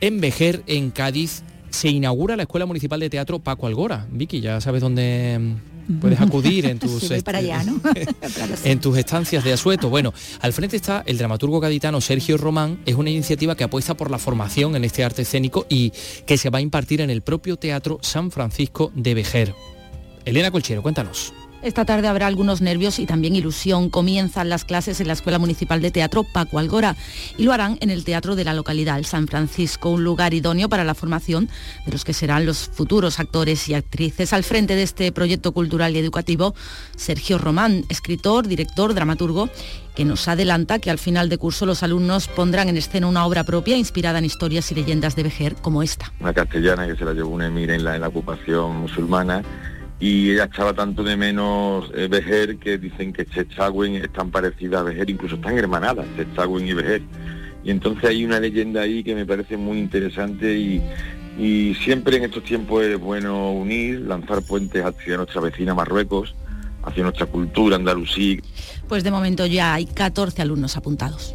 en 0.00 0.20
Vejer, 0.20 0.62
en 0.68 0.90
Cádiz, 0.92 1.42
se 1.70 1.88
inaugura 1.88 2.36
la 2.36 2.44
Escuela 2.44 2.66
Municipal 2.66 3.00
de 3.00 3.10
Teatro 3.10 3.40
Paco 3.40 3.66
Algora. 3.66 4.06
Vicky, 4.10 4.40
ya 4.40 4.60
sabes 4.60 4.80
dónde 4.80 5.56
puedes 6.00 6.20
acudir 6.20 6.66
en 6.66 6.78
tus, 6.80 7.10
en 8.64 8.80
tus 8.80 8.98
estancias 8.98 9.44
de 9.44 9.52
asueto. 9.52 9.90
Bueno, 9.90 10.12
al 10.40 10.52
frente 10.52 10.76
está 10.76 11.02
el 11.06 11.18
dramaturgo 11.18 11.60
gaditano 11.60 12.00
Sergio 12.00 12.36
Román, 12.36 12.80
es 12.86 12.94
una 12.94 13.10
iniciativa 13.10 13.56
que 13.56 13.64
apuesta 13.64 13.96
por 13.96 14.10
la 14.10 14.18
formación 14.18 14.76
en 14.76 14.84
este 14.84 15.04
arte 15.04 15.22
escénico 15.22 15.66
y 15.68 15.92
que 16.26 16.38
se 16.38 16.50
va 16.50 16.58
a 16.58 16.62
impartir 16.62 17.00
en 17.00 17.10
el 17.10 17.22
propio 17.22 17.56
Teatro 17.56 17.98
San 18.02 18.30
Francisco 18.30 18.92
de 18.94 19.14
Vejer. 19.14 19.54
Elena 20.24 20.50
Colchero, 20.50 20.82
cuéntanos. 20.82 21.32
Esta 21.60 21.84
tarde 21.84 22.06
habrá 22.06 22.28
algunos 22.28 22.60
nervios 22.60 23.00
y 23.00 23.06
también 23.06 23.34
ilusión. 23.34 23.90
Comienzan 23.90 24.48
las 24.48 24.64
clases 24.64 25.00
en 25.00 25.08
la 25.08 25.14
Escuela 25.14 25.40
Municipal 25.40 25.82
de 25.82 25.90
Teatro 25.90 26.22
Paco 26.22 26.60
Algora 26.60 26.94
y 27.36 27.42
lo 27.42 27.52
harán 27.52 27.78
en 27.80 27.90
el 27.90 28.04
teatro 28.04 28.36
de 28.36 28.44
la 28.44 28.54
localidad, 28.54 28.96
el 28.96 29.04
San 29.04 29.26
Francisco, 29.26 29.90
un 29.90 30.04
lugar 30.04 30.34
idóneo 30.34 30.68
para 30.68 30.84
la 30.84 30.94
formación 30.94 31.48
de 31.84 31.90
los 31.90 32.04
que 32.04 32.12
serán 32.12 32.46
los 32.46 32.68
futuros 32.68 33.18
actores 33.18 33.68
y 33.68 33.74
actrices. 33.74 34.32
Al 34.32 34.44
frente 34.44 34.76
de 34.76 34.84
este 34.84 35.10
proyecto 35.10 35.50
cultural 35.50 35.96
y 35.96 35.98
educativo, 35.98 36.54
Sergio 36.96 37.38
Román, 37.38 37.84
escritor, 37.88 38.46
director, 38.46 38.94
dramaturgo, 38.94 39.50
que 39.96 40.04
nos 40.04 40.28
adelanta 40.28 40.78
que 40.78 40.92
al 40.92 40.98
final 40.98 41.28
de 41.28 41.38
curso 41.38 41.66
los 41.66 41.82
alumnos 41.82 42.28
pondrán 42.28 42.68
en 42.68 42.76
escena 42.76 43.08
una 43.08 43.26
obra 43.26 43.42
propia 43.42 43.76
inspirada 43.76 44.20
en 44.20 44.26
historias 44.26 44.70
y 44.70 44.76
leyendas 44.76 45.16
de 45.16 45.24
Vejer 45.24 45.56
como 45.56 45.82
esta. 45.82 46.12
Una 46.20 46.32
castellana 46.32 46.86
que 46.86 46.94
se 46.94 47.04
la 47.04 47.14
llevó 47.14 47.30
un 47.30 47.42
emir 47.42 47.70
en 47.70 47.82
la, 47.82 47.96
en 47.96 48.02
la 48.02 48.08
ocupación 48.08 48.76
musulmana 48.76 49.42
y 50.00 50.30
ella 50.30 50.44
echaba 50.44 50.72
tanto 50.72 51.02
de 51.02 51.16
menos 51.16 51.90
eh, 51.94 52.06
Vejer 52.08 52.58
que 52.58 52.78
dicen 52.78 53.12
que 53.12 53.26
Chechagüen 53.26 53.96
es 53.96 54.12
tan 54.12 54.30
parecida 54.30 54.80
a 54.80 54.82
Vejer, 54.82 55.10
incluso 55.10 55.34
están 55.36 55.58
hermanadas, 55.58 56.06
Chechagüen 56.16 56.68
y 56.68 56.72
Vejer. 56.72 57.02
Y 57.64 57.70
entonces 57.70 58.04
hay 58.04 58.24
una 58.24 58.38
leyenda 58.38 58.82
ahí 58.82 59.02
que 59.02 59.14
me 59.14 59.26
parece 59.26 59.56
muy 59.56 59.78
interesante 59.78 60.56
y, 60.56 60.80
y 61.38 61.74
siempre 61.74 62.16
en 62.16 62.24
estos 62.24 62.44
tiempos 62.44 62.84
es 62.84 62.98
bueno 62.98 63.52
unir, 63.52 64.00
lanzar 64.00 64.42
puentes 64.42 64.84
hacia 64.84 65.16
nuestra 65.16 65.40
vecina 65.40 65.74
Marruecos, 65.74 66.34
hacia 66.84 67.02
nuestra 67.02 67.26
cultura 67.26 67.76
andalusí. 67.76 68.40
Pues 68.88 69.02
de 69.02 69.10
momento 69.10 69.46
ya 69.46 69.74
hay 69.74 69.86
14 69.86 70.42
alumnos 70.42 70.76
apuntados. 70.76 71.34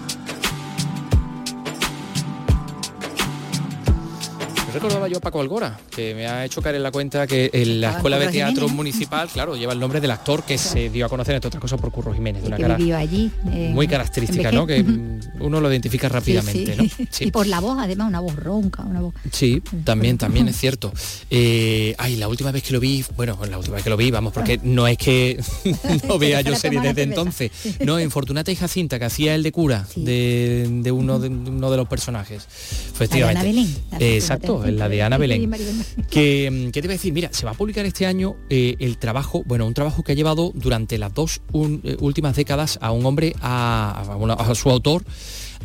Recordaba 4.71 5.07
yo 5.07 5.17
a 5.17 5.21
Paco 5.21 5.41
Algora, 5.41 5.79
que 5.89 6.13
me 6.15 6.27
ha 6.27 6.45
hecho 6.45 6.61
caer 6.61 6.75
en 6.75 6.83
la 6.83 6.91
cuenta 6.91 7.27
que 7.27 7.49
en 7.53 7.81
la 7.81 7.91
Escuela 7.97 8.17
de 8.19 8.27
Teatro 8.27 8.67
Municipal, 8.69 9.27
claro, 9.29 9.55
lleva 9.55 9.73
el 9.73 9.79
nombre 9.79 9.99
del 10.01 10.11
actor 10.11 10.43
que 10.43 10.57
se 10.57 10.89
dio 10.89 11.05
a 11.05 11.09
conocer, 11.09 11.35
entre 11.35 11.47
otras 11.47 11.61
cosas, 11.61 11.79
por 11.79 11.91
Curro 11.91 12.13
Jiménez, 12.13 12.41
de 12.41 12.47
una 12.47 12.57
que 12.57 12.63
cara 12.63 12.75
vivió 12.77 12.97
allí. 12.97 13.31
eh, 13.51 13.71
muy 13.73 13.87
característica, 13.87 14.51
¿no? 14.51 14.65
Que 14.65 14.83
mm, 14.83 15.19
uno 15.41 15.59
lo 15.61 15.69
identifica 15.69 16.09
rápidamente, 16.09 16.75
sí. 16.75 16.81
¿no? 16.99 17.07
Sí. 17.09 17.25
Y 17.25 17.31
por 17.31 17.47
la 17.47 17.59
voz, 17.59 17.77
además, 17.79 18.07
una 18.07 18.19
voz 18.19 18.35
ronca, 18.35 18.83
una 18.83 19.01
voz. 19.01 19.13
Sí, 19.31 19.61
también, 19.83 20.17
también 20.17 20.47
es 20.47 20.57
cierto. 20.57 20.93
Eh, 21.29 21.95
ay, 21.97 22.15
la 22.17 22.27
última 22.27 22.51
vez 22.51 22.63
que 22.63 22.73
lo 22.73 22.79
vi, 22.79 23.03
bueno, 23.15 23.37
la 23.49 23.57
última 23.57 23.75
vez 23.75 23.83
que 23.83 23.89
lo 23.89 23.97
vi, 23.97 24.11
vamos, 24.11 24.33
porque 24.33 24.59
no 24.63 24.87
es 24.87 24.97
que 24.97 25.39
no 26.07 26.17
vea 26.19 26.41
yo 26.41 26.55
series 26.55 26.81
desde 26.83 27.03
entonces. 27.03 27.51
No, 27.85 27.99
en 27.99 28.11
Fortunata 28.11 28.51
y 28.51 28.55
Jacinta, 28.55 28.99
que 28.99 29.05
hacía 29.05 29.35
el 29.35 29.43
de 29.43 29.51
cura 29.51 29.85
de, 29.95 30.67
de 30.69 30.91
uno 30.91 31.19
de 31.19 31.29
uno 31.29 31.71
de 31.71 31.77
los 31.77 31.87
personajes. 31.87 32.45
Efectivamente. 32.93 33.43
Belén, 33.43 33.75
la 33.91 33.97
Eh, 33.99 34.21
en 34.65 34.77
la 34.77 34.89
de 34.89 35.01
Ana 35.03 35.17
Belén. 35.17 35.51
Que, 36.09 36.49
mm, 36.51 36.71
¿Qué 36.71 36.81
te 36.81 36.87
iba 36.87 36.93
a 36.93 36.97
decir? 36.97 37.13
Mira, 37.13 37.29
se 37.31 37.45
va 37.45 37.51
a 37.51 37.55
publicar 37.55 37.85
este 37.85 38.05
año 38.05 38.35
eh, 38.49 38.75
el 38.79 38.97
trabajo, 38.97 39.43
bueno, 39.45 39.65
un 39.67 39.73
trabajo 39.73 40.03
que 40.03 40.11
ha 40.11 40.15
llevado 40.15 40.51
durante 40.55 40.97
las 40.97 41.13
dos 41.13 41.41
un- 41.51 41.81
eh, 41.83 41.97
últimas 41.99 42.35
décadas 42.35 42.77
a 42.81 42.91
un 42.91 43.05
hombre, 43.05 43.33
a, 43.41 44.03
a 44.11 44.15
una- 44.15 44.33
a 44.33 44.55
su 44.55 44.69
autor, 44.69 45.03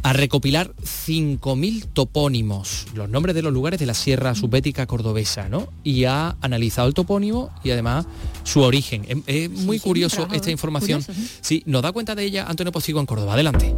a 0.03 0.13
recopilar 0.13 0.73
5.000 0.85 1.87
topónimos, 1.93 2.87
los 2.95 3.09
nombres 3.09 3.35
de 3.35 3.43
los 3.43 3.53
lugares 3.53 3.81
de 3.81 3.87
la 3.87 3.95
Sierra 3.95 4.35
Subbética 4.35 4.87
Cordobesa, 4.87 5.49
¿no? 5.49 5.69
Y 5.83 6.05
ha 6.05 6.37
analizado 6.43 6.87
el 6.87 6.95
topónimo 6.95 7.51
y 7.65 7.71
además 7.71 8.07
su 8.45 8.61
origen. 8.61 9.05
Es, 9.09 9.17
es 9.27 9.51
muy 9.51 9.81
curioso 9.81 10.29
esta 10.33 10.51
información. 10.51 11.03
curioso, 11.03 11.21
Sí, 11.41 11.63
nos 11.67 11.83
da 11.83 11.93
cuenta 11.93 12.15
de 12.15 12.25
ella 12.25 12.45
Antonio 12.47 12.71
Postigo 12.73 13.01
en 13.01 13.07
Córdoba. 13.07 13.35
Adelante. 13.35 13.75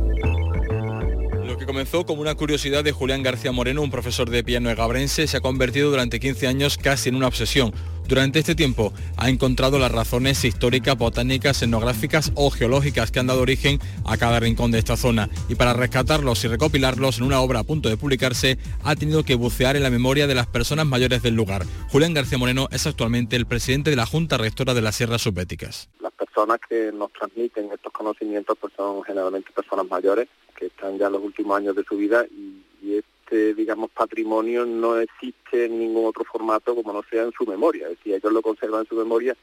Comenzó 1.69 2.07
como 2.07 2.23
una 2.23 2.35
curiosidad 2.35 2.83
de 2.83 2.93
Julián 2.93 3.23
García 3.23 3.53
Moreno, 3.53 3.83
un 3.83 3.91
profesor 3.91 4.31
de 4.31 4.43
piano 4.43 4.71
egabrense, 4.71 5.27
se 5.27 5.37
ha 5.37 5.43
convertido 5.43 5.91
durante 5.91 6.19
15 6.19 6.47
años 6.47 6.79
casi 6.79 7.11
en 7.11 7.15
una 7.15 7.27
obsesión. 7.27 7.75
Durante 8.09 8.39
este 8.39 8.55
tiempo 8.55 8.95
ha 9.19 9.29
encontrado 9.29 9.79
las 9.79 9.93
razones 9.93 10.43
históricas, 10.47 10.97
botánicas, 10.97 11.61
etnográficas 11.61 12.33
o 12.37 12.49
geológicas 12.49 13.11
que 13.11 13.21
han 13.21 13.27
dado 13.27 13.43
origen 13.43 13.81
a 14.07 14.17
cada 14.17 14.41
rincón 14.41 14.71
de 14.71 14.79
esta 14.79 14.97
zona. 14.97 15.29
Y 15.51 15.57
para 15.57 15.75
rescatarlos 15.75 16.43
y 16.43 16.49
recopilarlos 16.49 17.19
en 17.19 17.25
una 17.25 17.43
obra 17.43 17.59
a 17.59 17.65
punto 17.65 17.91
de 17.91 17.99
publicarse, 17.99 18.57
ha 18.83 18.97
tenido 18.97 19.23
que 19.23 19.35
bucear 19.35 19.77
en 19.77 19.83
la 19.83 19.91
memoria 19.91 20.27
de 20.27 20.35
las 20.35 20.47
personas 20.47 20.87
mayores 20.87 21.21
del 21.23 21.35
lugar. 21.35 21.67
Julián 21.91 22.15
García 22.15 22.39
Moreno 22.39 22.69
es 22.73 22.87
actualmente 22.87 23.37
el 23.37 23.45
presidente 23.45 23.91
de 23.91 23.97
la 23.97 24.07
Junta 24.07 24.39
Rectora 24.39 24.73
de 24.73 24.81
las 24.81 24.97
Sierras 24.97 25.21
Subbéticas. 25.21 25.91
Las 26.01 26.15
personas 26.15 26.61
que 26.67 26.93
nos 26.95 27.13
transmiten 27.13 27.71
estos 27.71 27.93
conocimientos 27.93 28.57
pues 28.59 28.73
son 28.75 29.03
generalmente 29.03 29.53
personas 29.53 29.87
mayores 29.87 30.29
que 30.59 30.67
están 30.67 30.99
ya 30.99 31.07
en 31.07 31.13
los 31.13 31.23
últimos 31.23 31.57
años 31.57 31.77
de 31.77 31.85
su 31.85 31.97
vida 31.97 32.27
y, 32.27 32.63
y 32.83 32.97
este, 32.97 33.55
digamos, 33.55 33.91
patrimonio 33.91 34.67
no 34.67 34.99
existe 34.99 35.67
en 35.67 35.79
ningún 35.79 36.07
otro 36.07 36.25
formato 36.25 36.75
como 36.75 36.93
no 36.93 37.03
sea 37.09 37.23
en 37.23 37.33
su 37.33 37.47
memoria. 37.47 37.89
Es 37.89 37.99
decir, 37.99 38.15
ellos 38.15 38.33
lo 38.33 38.43
conservan 38.43 38.81
en 38.81 38.89
su 38.89 38.97
memoria 38.97 39.37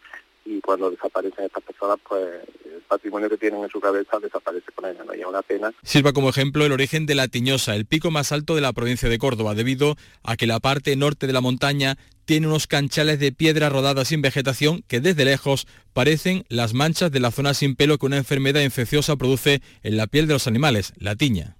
y 0.46 0.62
cuando 0.62 0.92
desaparecen 0.92 1.46
estas 1.46 1.64
personas, 1.64 1.98
pues 2.08 2.24
el 2.66 2.82
patrimonio 2.88 3.30
que 3.30 3.38
tienen 3.38 3.64
en 3.64 3.70
su 3.70 3.80
cabeza 3.80 4.20
desaparece 4.20 4.72
con 4.74 4.86
ellos. 4.86 5.06
¿no? 5.06 5.16
Y 5.16 5.22
es 5.22 5.26
una 5.26 5.42
pena 5.42 5.74
Sirva 5.84 6.14
como 6.14 6.30
ejemplo 6.30 6.66
el 6.66 6.72
origen 6.72 7.08
de 7.08 7.16
la 7.16 7.28
Tiñosa, 7.28 7.76
el 7.76 7.86
pico 7.86 8.12
más 8.12 8.32
alto 8.32 8.56
de 8.56 8.62
la 8.62 8.72
provincia 8.72 9.10
de 9.10 9.18
Córdoba, 9.18 9.56
debido 9.56 9.96
a 10.24 10.38
que 10.38 10.46
la 10.46 10.60
parte 10.60 10.96
norte 10.96 11.26
de 11.26 11.34
la 11.34 11.42
montaña 11.42 11.98
tiene 12.26 12.48
unos 12.48 12.68
canchales 12.68 13.20
de 13.20 13.32
piedra 13.32 13.70
rodadas 13.70 14.08
sin 14.08 14.22
vegetación 14.22 14.84
que 14.88 15.00
desde 15.00 15.26
lejos 15.26 15.68
parecen 15.94 16.46
las 16.48 16.74
manchas 16.74 17.12
de 17.12 17.20
la 17.20 17.32
zona 17.32 17.54
sin 17.54 17.76
pelo 17.76 17.98
que 17.98 18.06
una 18.06 18.18
enfermedad 18.18 18.62
infecciosa 18.62 19.16
produce 19.16 19.62
en 19.84 19.98
la 19.98 20.08
piel 20.08 20.28
de 20.28 20.34
los 20.34 20.48
animales, 20.48 20.94
la 20.98 21.16
tiña. 21.16 21.58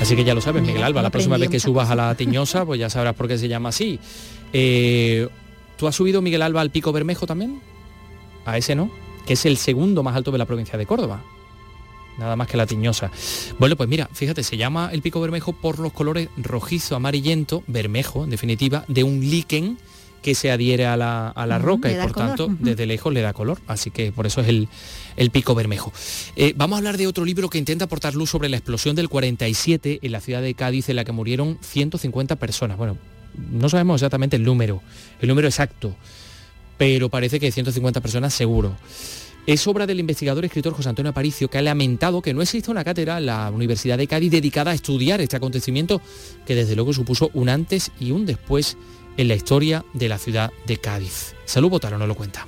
Así 0.00 0.16
que 0.16 0.24
ya 0.24 0.34
lo 0.34 0.40
sabes, 0.40 0.62
Miguel 0.62 0.82
Alba, 0.82 1.02
la 1.02 1.10
próxima 1.10 1.36
vez 1.36 1.50
que 1.50 1.60
subas 1.60 1.90
a 1.90 1.94
la 1.94 2.14
Tiñosa, 2.14 2.64
pues 2.64 2.80
ya 2.80 2.88
sabrás 2.88 3.14
por 3.14 3.28
qué 3.28 3.36
se 3.36 3.48
llama 3.48 3.68
así. 3.68 4.00
Eh, 4.52 5.28
¿Tú 5.80 5.88
has 5.88 5.96
subido, 5.96 6.20
Miguel 6.20 6.42
Alba, 6.42 6.60
al 6.60 6.68
Pico 6.68 6.92
Bermejo 6.92 7.26
también? 7.26 7.58
A 8.44 8.58
ese 8.58 8.74
no, 8.74 8.90
que 9.26 9.32
es 9.32 9.46
el 9.46 9.56
segundo 9.56 10.02
más 10.02 10.14
alto 10.14 10.30
de 10.30 10.36
la 10.36 10.44
provincia 10.44 10.78
de 10.78 10.84
Córdoba. 10.84 11.22
Nada 12.18 12.36
más 12.36 12.48
que 12.48 12.58
la 12.58 12.66
Tiñosa. 12.66 13.10
Bueno, 13.58 13.76
pues 13.76 13.88
mira, 13.88 14.06
fíjate, 14.12 14.42
se 14.42 14.58
llama 14.58 14.90
el 14.92 15.00
Pico 15.00 15.22
Bermejo 15.22 15.54
por 15.54 15.78
los 15.78 15.94
colores 15.94 16.28
rojizo, 16.36 16.96
amarillento, 16.96 17.64
bermejo, 17.66 18.24
en 18.24 18.28
definitiva, 18.28 18.84
de 18.88 19.04
un 19.04 19.20
líquen 19.20 19.78
que 20.20 20.34
se 20.34 20.50
adhiere 20.50 20.84
a 20.84 20.98
la, 20.98 21.30
a 21.30 21.46
la 21.46 21.58
roca 21.58 21.90
y 21.90 21.94
por 21.94 22.12
tanto 22.12 22.48
desde 22.58 22.84
lejos 22.84 23.14
le 23.14 23.22
da 23.22 23.32
color. 23.32 23.58
Así 23.66 23.90
que 23.90 24.12
por 24.12 24.26
eso 24.26 24.42
es 24.42 24.48
el, 24.48 24.68
el 25.16 25.30
pico 25.30 25.54
bermejo. 25.54 25.94
Eh, 26.36 26.52
vamos 26.56 26.76
a 26.76 26.78
hablar 26.80 26.98
de 26.98 27.06
otro 27.06 27.24
libro 27.24 27.48
que 27.48 27.56
intenta 27.56 27.86
aportar 27.86 28.14
luz 28.14 28.28
sobre 28.28 28.50
la 28.50 28.58
explosión 28.58 28.96
del 28.96 29.08
47 29.08 30.00
en 30.02 30.12
la 30.12 30.20
ciudad 30.20 30.42
de 30.42 30.52
Cádiz 30.52 30.90
en 30.90 30.96
la 30.96 31.06
que 31.06 31.12
murieron 31.12 31.56
150 31.62 32.36
personas. 32.36 32.76
Bueno, 32.76 32.98
no 33.36 33.68
sabemos 33.68 34.00
exactamente 34.00 34.36
el 34.36 34.42
número, 34.42 34.82
el 35.20 35.28
número 35.28 35.48
exacto, 35.48 35.94
pero 36.78 37.08
parece 37.08 37.40
que 37.40 37.52
150 37.52 38.00
personas 38.00 38.34
seguro. 38.34 38.76
Es 39.46 39.66
obra 39.66 39.86
del 39.86 40.00
investigador 40.00 40.44
y 40.44 40.46
escritor 40.46 40.74
José 40.74 40.90
Antonio 40.90 41.10
Aparicio, 41.10 41.48
que 41.48 41.58
ha 41.58 41.62
lamentado 41.62 42.22
que 42.22 42.34
no 42.34 42.42
exista 42.42 42.70
una 42.70 42.84
cátedra 42.84 43.18
en 43.18 43.26
la 43.26 43.50
Universidad 43.50 43.98
de 43.98 44.06
Cádiz 44.06 44.30
dedicada 44.30 44.70
a 44.70 44.74
estudiar 44.74 45.20
este 45.20 45.36
acontecimiento 45.36 46.00
que 46.46 46.54
desde 46.54 46.76
luego 46.76 46.92
supuso 46.92 47.30
un 47.34 47.48
antes 47.48 47.90
y 47.98 48.10
un 48.10 48.26
después 48.26 48.76
en 49.16 49.28
la 49.28 49.34
historia 49.34 49.84
de 49.94 50.08
la 50.08 50.18
ciudad 50.18 50.52
de 50.66 50.76
Cádiz. 50.76 51.34
Salud 51.46 51.70
Botaro 51.70 51.98
nos 51.98 52.08
lo 52.08 52.14
cuenta. 52.14 52.46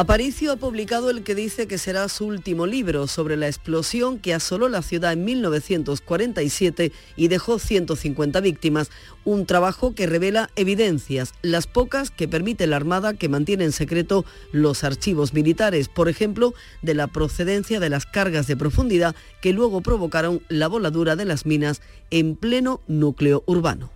Aparicio 0.00 0.52
ha 0.52 0.56
publicado 0.56 1.10
el 1.10 1.24
que 1.24 1.34
dice 1.34 1.66
que 1.66 1.76
será 1.76 2.08
su 2.08 2.24
último 2.24 2.66
libro 2.66 3.08
sobre 3.08 3.36
la 3.36 3.48
explosión 3.48 4.20
que 4.20 4.32
asoló 4.32 4.68
la 4.68 4.80
ciudad 4.80 5.12
en 5.12 5.24
1947 5.24 6.92
y 7.16 7.26
dejó 7.26 7.58
150 7.58 8.40
víctimas, 8.40 8.92
un 9.24 9.44
trabajo 9.44 9.96
que 9.96 10.06
revela 10.06 10.50
evidencias, 10.54 11.34
las 11.42 11.66
pocas 11.66 12.12
que 12.12 12.28
permite 12.28 12.68
la 12.68 12.76
Armada 12.76 13.14
que 13.14 13.28
mantiene 13.28 13.64
en 13.64 13.72
secreto 13.72 14.24
los 14.52 14.84
archivos 14.84 15.34
militares, 15.34 15.88
por 15.88 16.08
ejemplo, 16.08 16.54
de 16.80 16.94
la 16.94 17.08
procedencia 17.08 17.80
de 17.80 17.90
las 17.90 18.06
cargas 18.06 18.46
de 18.46 18.56
profundidad 18.56 19.16
que 19.42 19.52
luego 19.52 19.80
provocaron 19.80 20.42
la 20.48 20.68
voladura 20.68 21.16
de 21.16 21.24
las 21.24 21.44
minas 21.44 21.82
en 22.12 22.36
pleno 22.36 22.80
núcleo 22.86 23.42
urbano. 23.46 23.90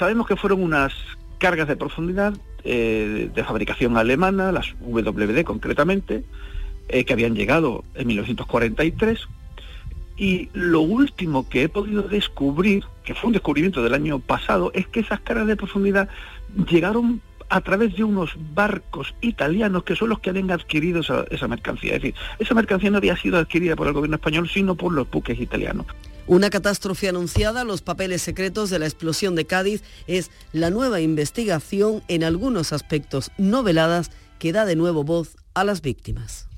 Sabemos 0.00 0.26
que 0.26 0.34
fueron 0.34 0.64
unas 0.64 0.92
cargas 1.38 1.68
de 1.68 1.76
profundidad 1.76 2.34
eh, 2.64 3.30
de 3.34 3.44
fabricación 3.44 3.96
alemana, 3.96 4.50
las 4.50 4.74
WD 4.80 5.44
concretamente, 5.44 6.24
eh, 6.88 7.04
que 7.04 7.12
habían 7.12 7.34
llegado 7.34 7.84
en 7.94 8.06
1943. 8.08 9.28
Y 10.16 10.48
lo 10.52 10.80
último 10.80 11.48
que 11.48 11.64
he 11.64 11.68
podido 11.68 12.02
descubrir, 12.02 12.84
que 13.04 13.14
fue 13.14 13.28
un 13.28 13.32
descubrimiento 13.32 13.82
del 13.82 13.94
año 13.94 14.18
pasado, 14.18 14.70
es 14.74 14.86
que 14.86 15.00
esas 15.00 15.20
cargas 15.20 15.46
de 15.46 15.56
profundidad 15.56 16.08
llegaron 16.70 17.20
a 17.54 17.60
través 17.60 17.94
de 17.94 18.02
unos 18.02 18.32
barcos 18.52 19.14
italianos 19.20 19.84
que 19.84 19.94
son 19.94 20.08
los 20.08 20.18
que 20.18 20.30
habían 20.30 20.50
adquirido 20.50 21.02
esa, 21.02 21.24
esa 21.30 21.46
mercancía. 21.46 21.94
Es 21.94 22.02
decir, 22.02 22.14
esa 22.40 22.52
mercancía 22.52 22.90
no 22.90 22.96
había 22.96 23.16
sido 23.16 23.38
adquirida 23.38 23.76
por 23.76 23.86
el 23.86 23.92
gobierno 23.92 24.16
español, 24.16 24.50
sino 24.52 24.74
por 24.74 24.92
los 24.92 25.08
buques 25.08 25.38
italianos. 25.38 25.86
Una 26.26 26.50
catástrofe 26.50 27.08
anunciada, 27.08 27.62
los 27.62 27.80
papeles 27.80 28.22
secretos 28.22 28.70
de 28.70 28.80
la 28.80 28.86
explosión 28.86 29.36
de 29.36 29.44
Cádiz, 29.44 29.84
es 30.08 30.32
la 30.52 30.70
nueva 30.70 31.00
investigación 31.00 32.02
en 32.08 32.24
algunos 32.24 32.72
aspectos 32.72 33.30
noveladas 33.38 34.10
que 34.40 34.52
da 34.52 34.64
de 34.64 34.74
nuevo 34.74 35.04
voz 35.04 35.36
a 35.54 35.62
las 35.62 35.80
víctimas. 35.80 36.48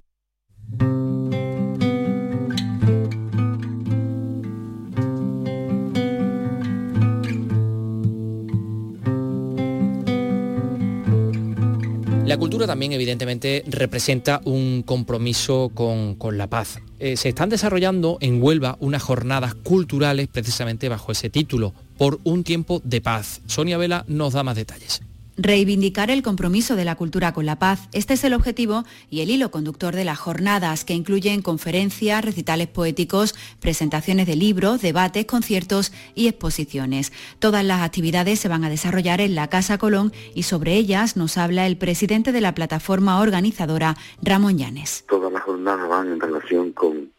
La 12.26 12.36
cultura 12.36 12.66
también 12.66 12.92
evidentemente 12.92 13.62
representa 13.68 14.40
un 14.44 14.82
compromiso 14.82 15.70
con, 15.72 16.16
la 16.36 16.48
paz. 16.48 16.80
Eh, 16.98 17.16
se 17.16 17.28
están 17.28 17.48
desarrollando 17.48 18.18
en 18.20 18.42
Huelva 18.42 18.76
unas 18.80 19.02
jornadas 19.02 19.54
culturales 19.54 20.26
precisamente 20.26 20.88
bajo 20.88 21.12
ese 21.12 21.30
título, 21.30 21.72
por 21.96 22.18
un 22.24 22.42
tiempo 22.42 22.80
de 22.84 23.00
paz. 23.00 23.42
Sonia 23.46 23.78
Vela 23.78 24.04
nos 24.08 24.32
da 24.32 24.42
más 24.42 24.56
detalles. 24.56 25.02
Reivindicar 25.38 26.10
el 26.10 26.22
compromiso 26.22 26.76
de 26.76 26.86
la 26.86 26.94
cultura 26.94 27.34
con 27.34 27.44
la 27.44 27.58
paz. 27.58 27.90
Este 27.92 28.14
es 28.14 28.24
el 28.24 28.32
objetivo 28.32 28.84
y 29.10 29.20
el 29.20 29.28
hilo 29.28 29.50
conductor 29.50 29.94
de 29.94 30.04
las 30.04 30.18
jornadas, 30.18 30.86
que 30.86 30.94
incluyen 30.94 31.42
conferencias, 31.42 32.24
recitales 32.24 32.68
poéticos, 32.68 33.34
presentaciones 33.60 34.26
de 34.26 34.34
libros, 34.34 34.80
debates, 34.80 35.26
conciertos 35.26 35.92
y 36.14 36.28
exposiciones. 36.28 37.12
Todas 37.38 37.66
las 37.66 37.82
actividades 37.82 38.40
se 38.40 38.48
van 38.48 38.64
a 38.64 38.70
desarrollar 38.70 39.20
en 39.20 39.34
la 39.34 39.48
Casa 39.48 39.76
Colón 39.76 40.10
y 40.34 40.44
sobre 40.44 40.74
ellas 40.74 41.18
nos 41.18 41.36
habla 41.36 41.66
el 41.66 41.76
presidente 41.76 42.32
de 42.32 42.40
la 42.40 42.54
plataforma 42.54 43.20
organizadora, 43.20 43.94
Ramón 44.22 44.56
Llanes. 44.56 45.04
Todas 45.06 45.30
las 45.30 45.42
jornadas 45.42 45.86
van 45.86 46.12
en 46.12 46.20
relación 46.20 46.72
con 46.72 46.96
eh, 46.96 47.10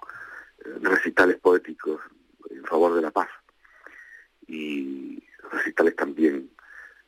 recitales 0.81 1.37
poéticos 1.37 2.01
en 2.49 2.63
favor 2.63 2.95
de 2.95 3.01
la 3.03 3.11
paz 3.11 3.27
y 4.47 5.21
recitales 5.51 5.95
también 5.95 6.49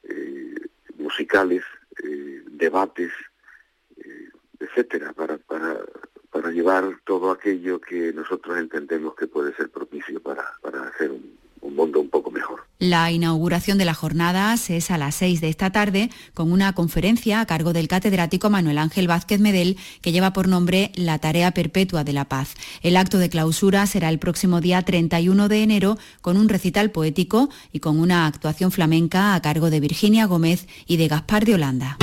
eh, 0.04 0.69
musicales, 1.00 1.64
eh, 2.04 2.44
debates, 2.52 3.12
eh, 3.98 4.30
etcétera, 4.60 5.14
para, 5.14 5.38
para, 5.38 5.80
para 6.32 6.52
llevar 6.52 7.00
todo 7.06 7.32
aquello 7.32 7.80
que 7.80 8.14
nosotros 8.14 8.58
entendemos 8.58 9.16
que 9.16 9.28
puede 9.28 9.56
ser 9.56 9.70
propicio 9.70 10.22
para, 10.22 10.54
para 10.62 10.84
hacer 10.84 11.12
un, 11.12 11.39
un 11.62 11.76
mundo 11.76 12.00
un 12.00 12.10
poco 12.10 12.32
mejor. 12.32 12.62
La 12.80 13.12
inauguración 13.12 13.78
de 13.78 13.86
las 13.86 13.98
jornadas 13.98 14.70
es 14.70 14.90
a 14.90 14.98
las 14.98 15.16
6 15.16 15.42
de 15.42 15.50
esta 15.50 15.70
tarde 15.72 16.10
con 16.34 16.52
una 16.52 16.74
conferencia 16.74 17.42
a 17.42 17.46
cargo 17.46 17.74
del 17.74 17.90
catedrático 17.90 18.50
Manuel 18.50 18.78
Ángel 18.78 19.08
Vázquez 19.08 19.40
Medel 19.40 19.78
que 20.02 20.12
lleva 20.12 20.32
por 20.32 20.48
nombre 20.48 20.92
La 20.96 21.20
Tarea 21.20 21.52
Perpetua 21.52 22.04
de 22.04 22.14
la 22.14 22.26
Paz. 22.26 22.56
El 22.82 22.96
acto 22.96 23.18
de 23.18 23.30
clausura 23.30 23.86
será 23.86 24.10
el 24.10 24.20
próximo 24.20 24.62
día 24.62 24.82
31 24.82 25.50
de 25.50 25.64
enero 25.64 25.98
con 26.22 26.38
un 26.38 26.48
recital 26.48 26.92
poético 26.92 27.50
y 27.74 27.80
con 27.80 28.00
una 28.00 28.26
actuación 28.28 28.72
flamenca 28.72 29.36
a 29.36 29.42
cargo 29.42 29.70
de 29.70 29.82
Virginia 29.82 30.26
Gómez 30.26 30.68
y 30.88 30.98
de 30.98 31.08
Gaspar 31.10 31.46
de 31.46 31.56
Holanda. 31.56 31.98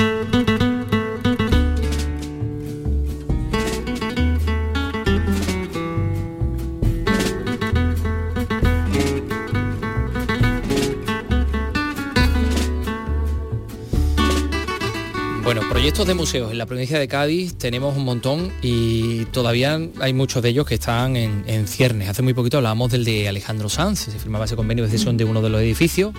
Proyectos 15.86 16.08
de 16.08 16.14
museos 16.14 16.50
en 16.50 16.58
la 16.58 16.66
provincia 16.66 16.98
de 16.98 17.06
Cádiz 17.06 17.54
tenemos 17.58 17.96
un 17.96 18.04
montón 18.04 18.50
y 18.60 19.24
todavía 19.26 19.80
hay 20.00 20.12
muchos 20.12 20.42
de 20.42 20.48
ellos 20.48 20.66
que 20.66 20.74
están 20.74 21.14
en, 21.14 21.68
ciernes. 21.68 22.08
Hace 22.08 22.22
muy 22.22 22.34
poquito 22.34 22.56
hablábamos 22.56 22.90
del 22.90 23.04
de 23.04 23.28
Alejandro 23.28 23.68
Sanz, 23.68 24.00
se 24.00 24.18
firmaba 24.18 24.46
ese 24.46 24.56
convenio 24.56 24.82
de 24.82 24.90
cesión 24.90 25.16
de 25.16 25.22
uno 25.22 25.42
de 25.42 25.48
los 25.48 25.60
edificios. 25.60 26.12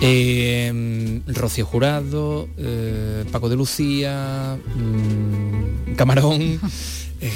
Eh, 0.00 1.20
Rocío 1.26 1.66
Jurado, 1.66 2.48
eh, 2.56 3.26
Paco 3.30 3.50
de 3.50 3.56
Lucía, 3.56 4.56
mm, 4.74 5.94
Camarón, 5.96 6.40
eh, 7.20 7.32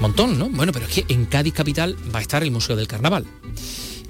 montón, 0.00 0.36
¿no? 0.36 0.48
Bueno, 0.50 0.72
pero 0.72 0.86
es 0.86 0.92
que 0.92 1.14
en 1.14 1.26
Cádiz 1.26 1.54
Capital 1.54 1.94
va 2.12 2.18
a 2.18 2.22
estar 2.22 2.42
el 2.42 2.50
Museo 2.50 2.74
del 2.74 2.88
Carnaval. 2.88 3.24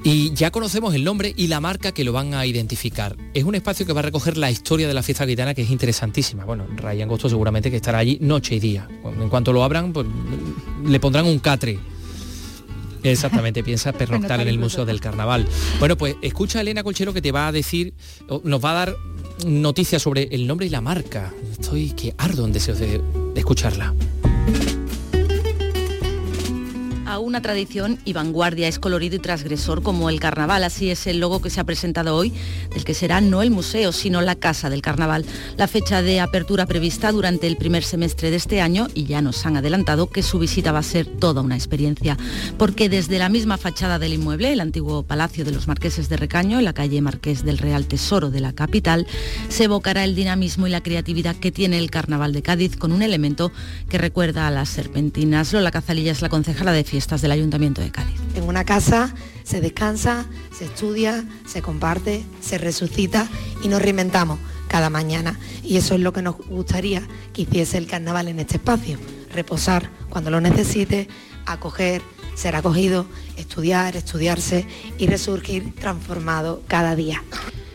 Y 0.02 0.32
ya 0.32 0.50
conocemos 0.50 0.94
el 0.94 1.04
nombre 1.04 1.34
y 1.36 1.48
la 1.48 1.60
marca 1.60 1.92
que 1.92 2.04
lo 2.04 2.12
van 2.12 2.32
a 2.32 2.46
identificar. 2.46 3.16
Es 3.34 3.44
un 3.44 3.54
espacio 3.54 3.84
que 3.84 3.92
va 3.92 4.00
a 4.00 4.02
recoger 4.02 4.38
la 4.38 4.50
historia 4.50 4.88
de 4.88 4.94
la 4.94 5.02
fiesta 5.02 5.26
gitana 5.26 5.52
que 5.52 5.62
es 5.62 5.70
interesantísima. 5.70 6.44
Bueno, 6.46 6.66
Ryan 6.74 7.08
Gosto 7.08 7.28
seguramente 7.28 7.70
que 7.70 7.76
estará 7.76 7.98
allí 7.98 8.16
noche 8.20 8.54
y 8.54 8.60
día. 8.60 8.88
En 9.04 9.28
cuanto 9.28 9.52
lo 9.52 9.62
abran, 9.62 9.92
pues 9.92 10.06
le 10.86 11.00
pondrán 11.00 11.26
un 11.26 11.38
catre. 11.38 11.78
Exactamente, 13.02 13.62
piensa 13.62 13.92
pernoctar 13.98 14.40
en 14.40 14.48
el 14.48 14.58
Museo 14.58 14.86
del 14.86 15.00
Carnaval. 15.00 15.46
Bueno, 15.78 15.96
pues 15.96 16.16
escucha 16.22 16.58
a 16.58 16.62
Elena 16.62 16.82
Colchero 16.82 17.12
que 17.12 17.20
te 17.20 17.32
va 17.32 17.48
a 17.48 17.52
decir, 17.52 17.92
nos 18.42 18.64
va 18.64 18.70
a 18.70 18.74
dar 18.74 18.96
noticias 19.46 20.00
sobre 20.00 20.28
el 20.30 20.46
nombre 20.46 20.66
y 20.66 20.70
la 20.70 20.80
marca. 20.80 21.32
Estoy 21.52 21.90
que 21.90 22.14
ardo 22.16 22.46
en 22.46 22.52
deseos 22.52 22.78
de 22.78 23.02
escucharla 23.36 23.94
a 27.10 27.18
una 27.18 27.42
tradición 27.42 27.98
y 28.04 28.12
vanguardia, 28.12 28.68
es 28.68 28.78
colorido 28.78 29.16
y 29.16 29.18
transgresor 29.18 29.82
como 29.82 30.10
el 30.10 30.20
carnaval, 30.20 30.62
así 30.62 30.90
es 30.90 31.08
el 31.08 31.18
logo 31.18 31.42
que 31.42 31.50
se 31.50 31.60
ha 31.60 31.64
presentado 31.64 32.14
hoy, 32.14 32.32
del 32.72 32.84
que 32.84 32.94
será 32.94 33.20
no 33.20 33.42
el 33.42 33.50
museo, 33.50 33.90
sino 33.90 34.20
la 34.20 34.36
Casa 34.36 34.70
del 34.70 34.80
Carnaval. 34.80 35.24
La 35.56 35.66
fecha 35.66 36.02
de 36.02 36.20
apertura 36.20 36.66
prevista 36.66 37.10
durante 37.10 37.48
el 37.48 37.56
primer 37.56 37.82
semestre 37.82 38.30
de 38.30 38.36
este 38.36 38.60
año 38.60 38.86
y 38.94 39.06
ya 39.06 39.22
nos 39.22 39.44
han 39.44 39.56
adelantado 39.56 40.08
que 40.08 40.22
su 40.22 40.38
visita 40.38 40.70
va 40.70 40.78
a 40.78 40.84
ser 40.84 41.06
toda 41.06 41.42
una 41.42 41.56
experiencia, 41.56 42.16
porque 42.58 42.88
desde 42.88 43.18
la 43.18 43.28
misma 43.28 43.58
fachada 43.58 43.98
del 43.98 44.14
inmueble, 44.14 44.52
el 44.52 44.60
antiguo 44.60 45.02
Palacio 45.02 45.44
de 45.44 45.50
los 45.50 45.66
Marqueses 45.66 46.08
de 46.08 46.16
Recaño, 46.16 46.60
en 46.60 46.64
la 46.64 46.74
calle 46.74 47.02
Marqués 47.02 47.44
del 47.44 47.58
Real 47.58 47.86
Tesoro 47.86 48.30
de 48.30 48.40
la 48.40 48.52
capital, 48.52 49.08
se 49.48 49.64
evocará 49.64 50.04
el 50.04 50.14
dinamismo 50.14 50.68
y 50.68 50.70
la 50.70 50.82
creatividad 50.82 51.34
que 51.34 51.50
tiene 51.50 51.78
el 51.78 51.90
Carnaval 51.90 52.32
de 52.32 52.42
Cádiz 52.42 52.76
con 52.76 52.92
un 52.92 53.02
elemento 53.02 53.50
que 53.88 53.98
recuerda 53.98 54.46
a 54.46 54.50
las 54.52 54.68
serpentinas. 54.68 55.52
Lola 55.52 55.72
Cazalilla 55.72 56.12
es 56.12 56.22
la 56.22 56.28
concejala 56.28 56.70
de 56.72 56.84
fiesta 56.84 56.99
del 57.06 57.32
Ayuntamiento 57.32 57.80
de 57.80 57.90
Cádiz. 57.90 58.16
En 58.34 58.44
una 58.44 58.64
casa 58.64 59.14
se 59.42 59.60
descansa, 59.60 60.26
se 60.56 60.66
estudia, 60.66 61.24
se 61.46 61.62
comparte, 61.62 62.24
se 62.40 62.58
resucita 62.58 63.26
y 63.62 63.68
nos 63.68 63.82
reinventamos 63.82 64.38
cada 64.68 64.90
mañana. 64.90 65.38
Y 65.64 65.76
eso 65.76 65.94
es 65.94 66.00
lo 66.00 66.12
que 66.12 66.22
nos 66.22 66.36
gustaría 66.36 67.02
que 67.32 67.42
hiciese 67.42 67.78
el 67.78 67.86
carnaval 67.86 68.28
en 68.28 68.38
este 68.38 68.56
espacio. 68.56 68.98
Reposar 69.32 69.90
cuando 70.08 70.30
lo 70.30 70.40
necesite, 70.40 71.08
acoger, 71.46 72.02
ser 72.34 72.54
acogido, 72.54 73.06
estudiar, 73.36 73.96
estudiarse 73.96 74.66
y 74.98 75.06
resurgir 75.06 75.74
transformado 75.74 76.62
cada 76.68 76.94
día. 76.94 77.22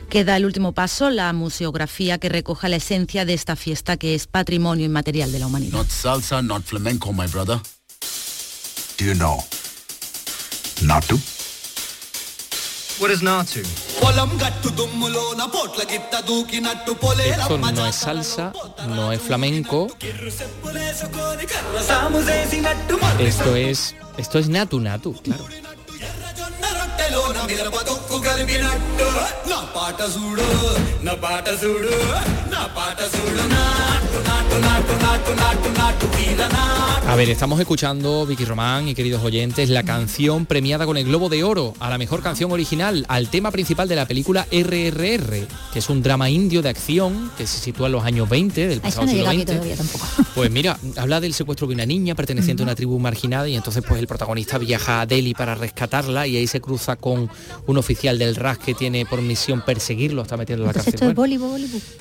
Queda 0.09 0.37
el 0.37 0.45
último 0.45 0.71
paso, 0.71 1.09
la 1.09 1.33
museografía 1.33 2.19
que 2.19 2.29
recoja 2.29 2.69
la 2.69 2.77
esencia 2.77 3.25
de 3.25 3.33
esta 3.33 3.57
fiesta 3.57 3.97
que 3.97 4.15
es 4.15 4.27
patrimonio 4.27 4.85
inmaterial 4.85 5.31
de 5.31 5.39
la 5.39 5.47
humanidad. 5.47 5.85
salsa, 5.89 6.41
flamenco, 6.63 7.11
my 7.11 7.27
brother. 7.27 7.59
Do 8.97 9.05
you 9.05 9.13
know? 9.15 9.43
Natu? 10.81 11.17
What 12.99 13.11
is 13.11 13.21
Natu? 13.21 13.61
Esto 17.41 17.57
no 17.57 17.85
es 17.85 17.95
salsa, 17.95 18.53
no 18.87 19.11
es 19.11 19.21
flamenco. 19.21 19.87
Esto 23.19 23.55
es 23.55 23.95
esto 24.17 24.39
es 24.39 24.47
natu 24.47 24.79
natu, 24.79 25.13
claro. 25.21 25.45
A 37.07 37.15
ver, 37.15 37.29
estamos 37.29 37.59
escuchando, 37.59 38.25
Vicky 38.25 38.43
Román 38.45 38.89
y 38.89 38.95
queridos 38.95 39.23
oyentes, 39.23 39.69
la 39.69 39.83
canción 39.83 40.45
premiada 40.45 40.85
con 40.85 40.97
el 40.97 41.05
Globo 41.05 41.29
de 41.29 41.43
Oro 41.43 41.73
a 41.79 41.89
la 41.89 41.97
mejor 41.97 42.21
canción 42.21 42.51
original, 42.51 43.05
al 43.07 43.29
tema 43.29 43.51
principal 43.51 43.87
de 43.87 43.95
la 43.95 44.05
película 44.05 44.47
RRR, 44.51 45.47
que 45.71 45.79
es 45.79 45.89
un 45.89 46.01
drama 46.01 46.29
indio 46.29 46.61
de 46.61 46.69
acción 46.69 47.31
que 47.37 47.47
se 47.47 47.59
sitúa 47.59 47.85
en 47.85 47.93
los 47.93 48.03
años 48.03 48.27
20 48.27 48.67
del 48.67 48.81
pasado 48.81 49.07
siglo 49.07 49.31
XX. 49.31 49.45
Pues 50.33 50.51
mira, 50.51 50.77
habla 50.97 51.21
del 51.21 51.33
secuestro 51.33 51.67
de 51.67 51.75
una 51.75 51.85
niña 51.85 52.15
perteneciente 52.15 52.63
a 52.63 52.65
una 52.65 52.75
tribu 52.75 52.99
marginada 52.99 53.47
y 53.47 53.55
entonces 53.55 53.83
pues 53.87 53.99
el 54.01 54.07
protagonista 54.07 54.57
viaja 54.57 54.99
a 54.99 55.05
Delhi 55.05 55.33
para 55.33 55.55
rescatarla 55.55 56.27
y 56.27 56.35
ahí 56.35 56.47
se 56.47 56.59
cruza 56.59 56.97
con 56.97 57.29
un 57.67 57.77
oficial 57.77 58.19
del 58.19 58.35
RAS 58.35 58.57
que 58.57 58.73
tiene 58.73 59.05
por 59.05 59.21
misión 59.21 59.63
perseguirlo 59.63 60.23
hasta 60.23 60.35
metiendo 60.35 60.63
en 60.63 60.67
la 60.67 60.73
cárcel. 60.73 60.95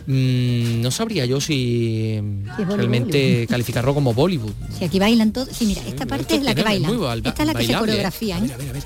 Mm, 0.06 0.80
no 0.80 0.90
sabría 0.90 1.24
yo 1.26 1.40
si, 1.40 2.20
realmente 2.58 3.46
como 3.92 4.14
Bollywood. 4.14 4.52
Si 4.78 4.84
aquí 4.84 4.98
bailan 4.98 5.32
todos. 5.32 5.48
Sí, 5.50 5.66
mira, 5.66 5.82
esta 5.86 6.06
parte 6.06 6.36
es 6.36 6.42
la 6.42 6.54
que 6.54 6.62
baila. 6.62 6.88
Esta 7.24 7.42
es 7.42 7.46
la 7.46 7.54
que 7.54 7.66
se 7.66 7.72
¿eh? 7.72 7.76
coreografía. 7.78 8.38
¿eh? 8.38 8.40
Mira, 8.40 8.56
mira, 8.56 8.72
mira, 8.72 8.84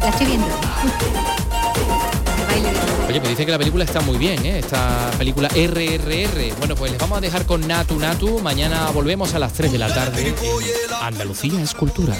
la 0.00 0.08
estoy 0.10 0.26
viendo. 0.26 0.46
Oye, 3.08 3.20
pues 3.20 3.30
dice 3.30 3.46
que 3.46 3.52
la 3.52 3.58
película 3.58 3.84
está 3.84 4.00
muy 4.00 4.16
bien, 4.18 4.44
¿eh? 4.44 4.58
esta 4.58 5.10
película 5.18 5.48
RRR. 5.48 6.54
Bueno, 6.58 6.74
pues 6.74 6.90
les 6.90 7.00
vamos 7.00 7.18
a 7.18 7.20
dejar 7.20 7.46
con 7.46 7.66
Natu 7.66 7.98
Natu. 7.98 8.40
Mañana 8.40 8.90
volvemos 8.90 9.34
a 9.34 9.38
las 9.38 9.52
3 9.52 9.72
de 9.72 9.78
la 9.78 9.92
tarde. 9.92 10.34
Andalucía 11.00 11.62
es 11.62 11.74
cultura. 11.74 12.16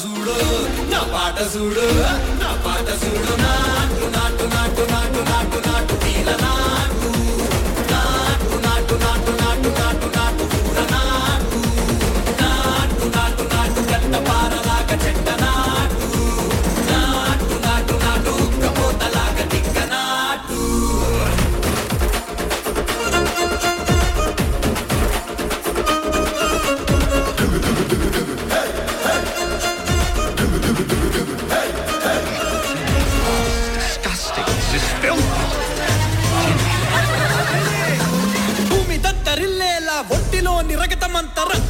చూడు 0.00 0.34
నా 0.90 1.00
పాట 1.12 1.38
చూడు 1.54 1.84
నా 2.40 2.50
పాట 2.64 2.88
చూడు. 3.02 3.32
నాటు 3.42 4.04
నాటు 4.14 4.44
నాటు 4.54 4.84
నాటు 4.92 5.20
నాటు 5.30 5.58
నాటు 5.68 5.94
నీలనా 6.04 6.52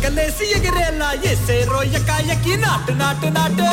கலேசி 0.03 0.47
எகிரேலா 0.57 1.09
இசேரோ 1.29 1.81
யக்கா 1.95 2.17
யக்கி 2.29 2.55
நாட்டு 2.57 2.93
நாட்டு 2.95 3.29
நாட்டு 3.31 3.69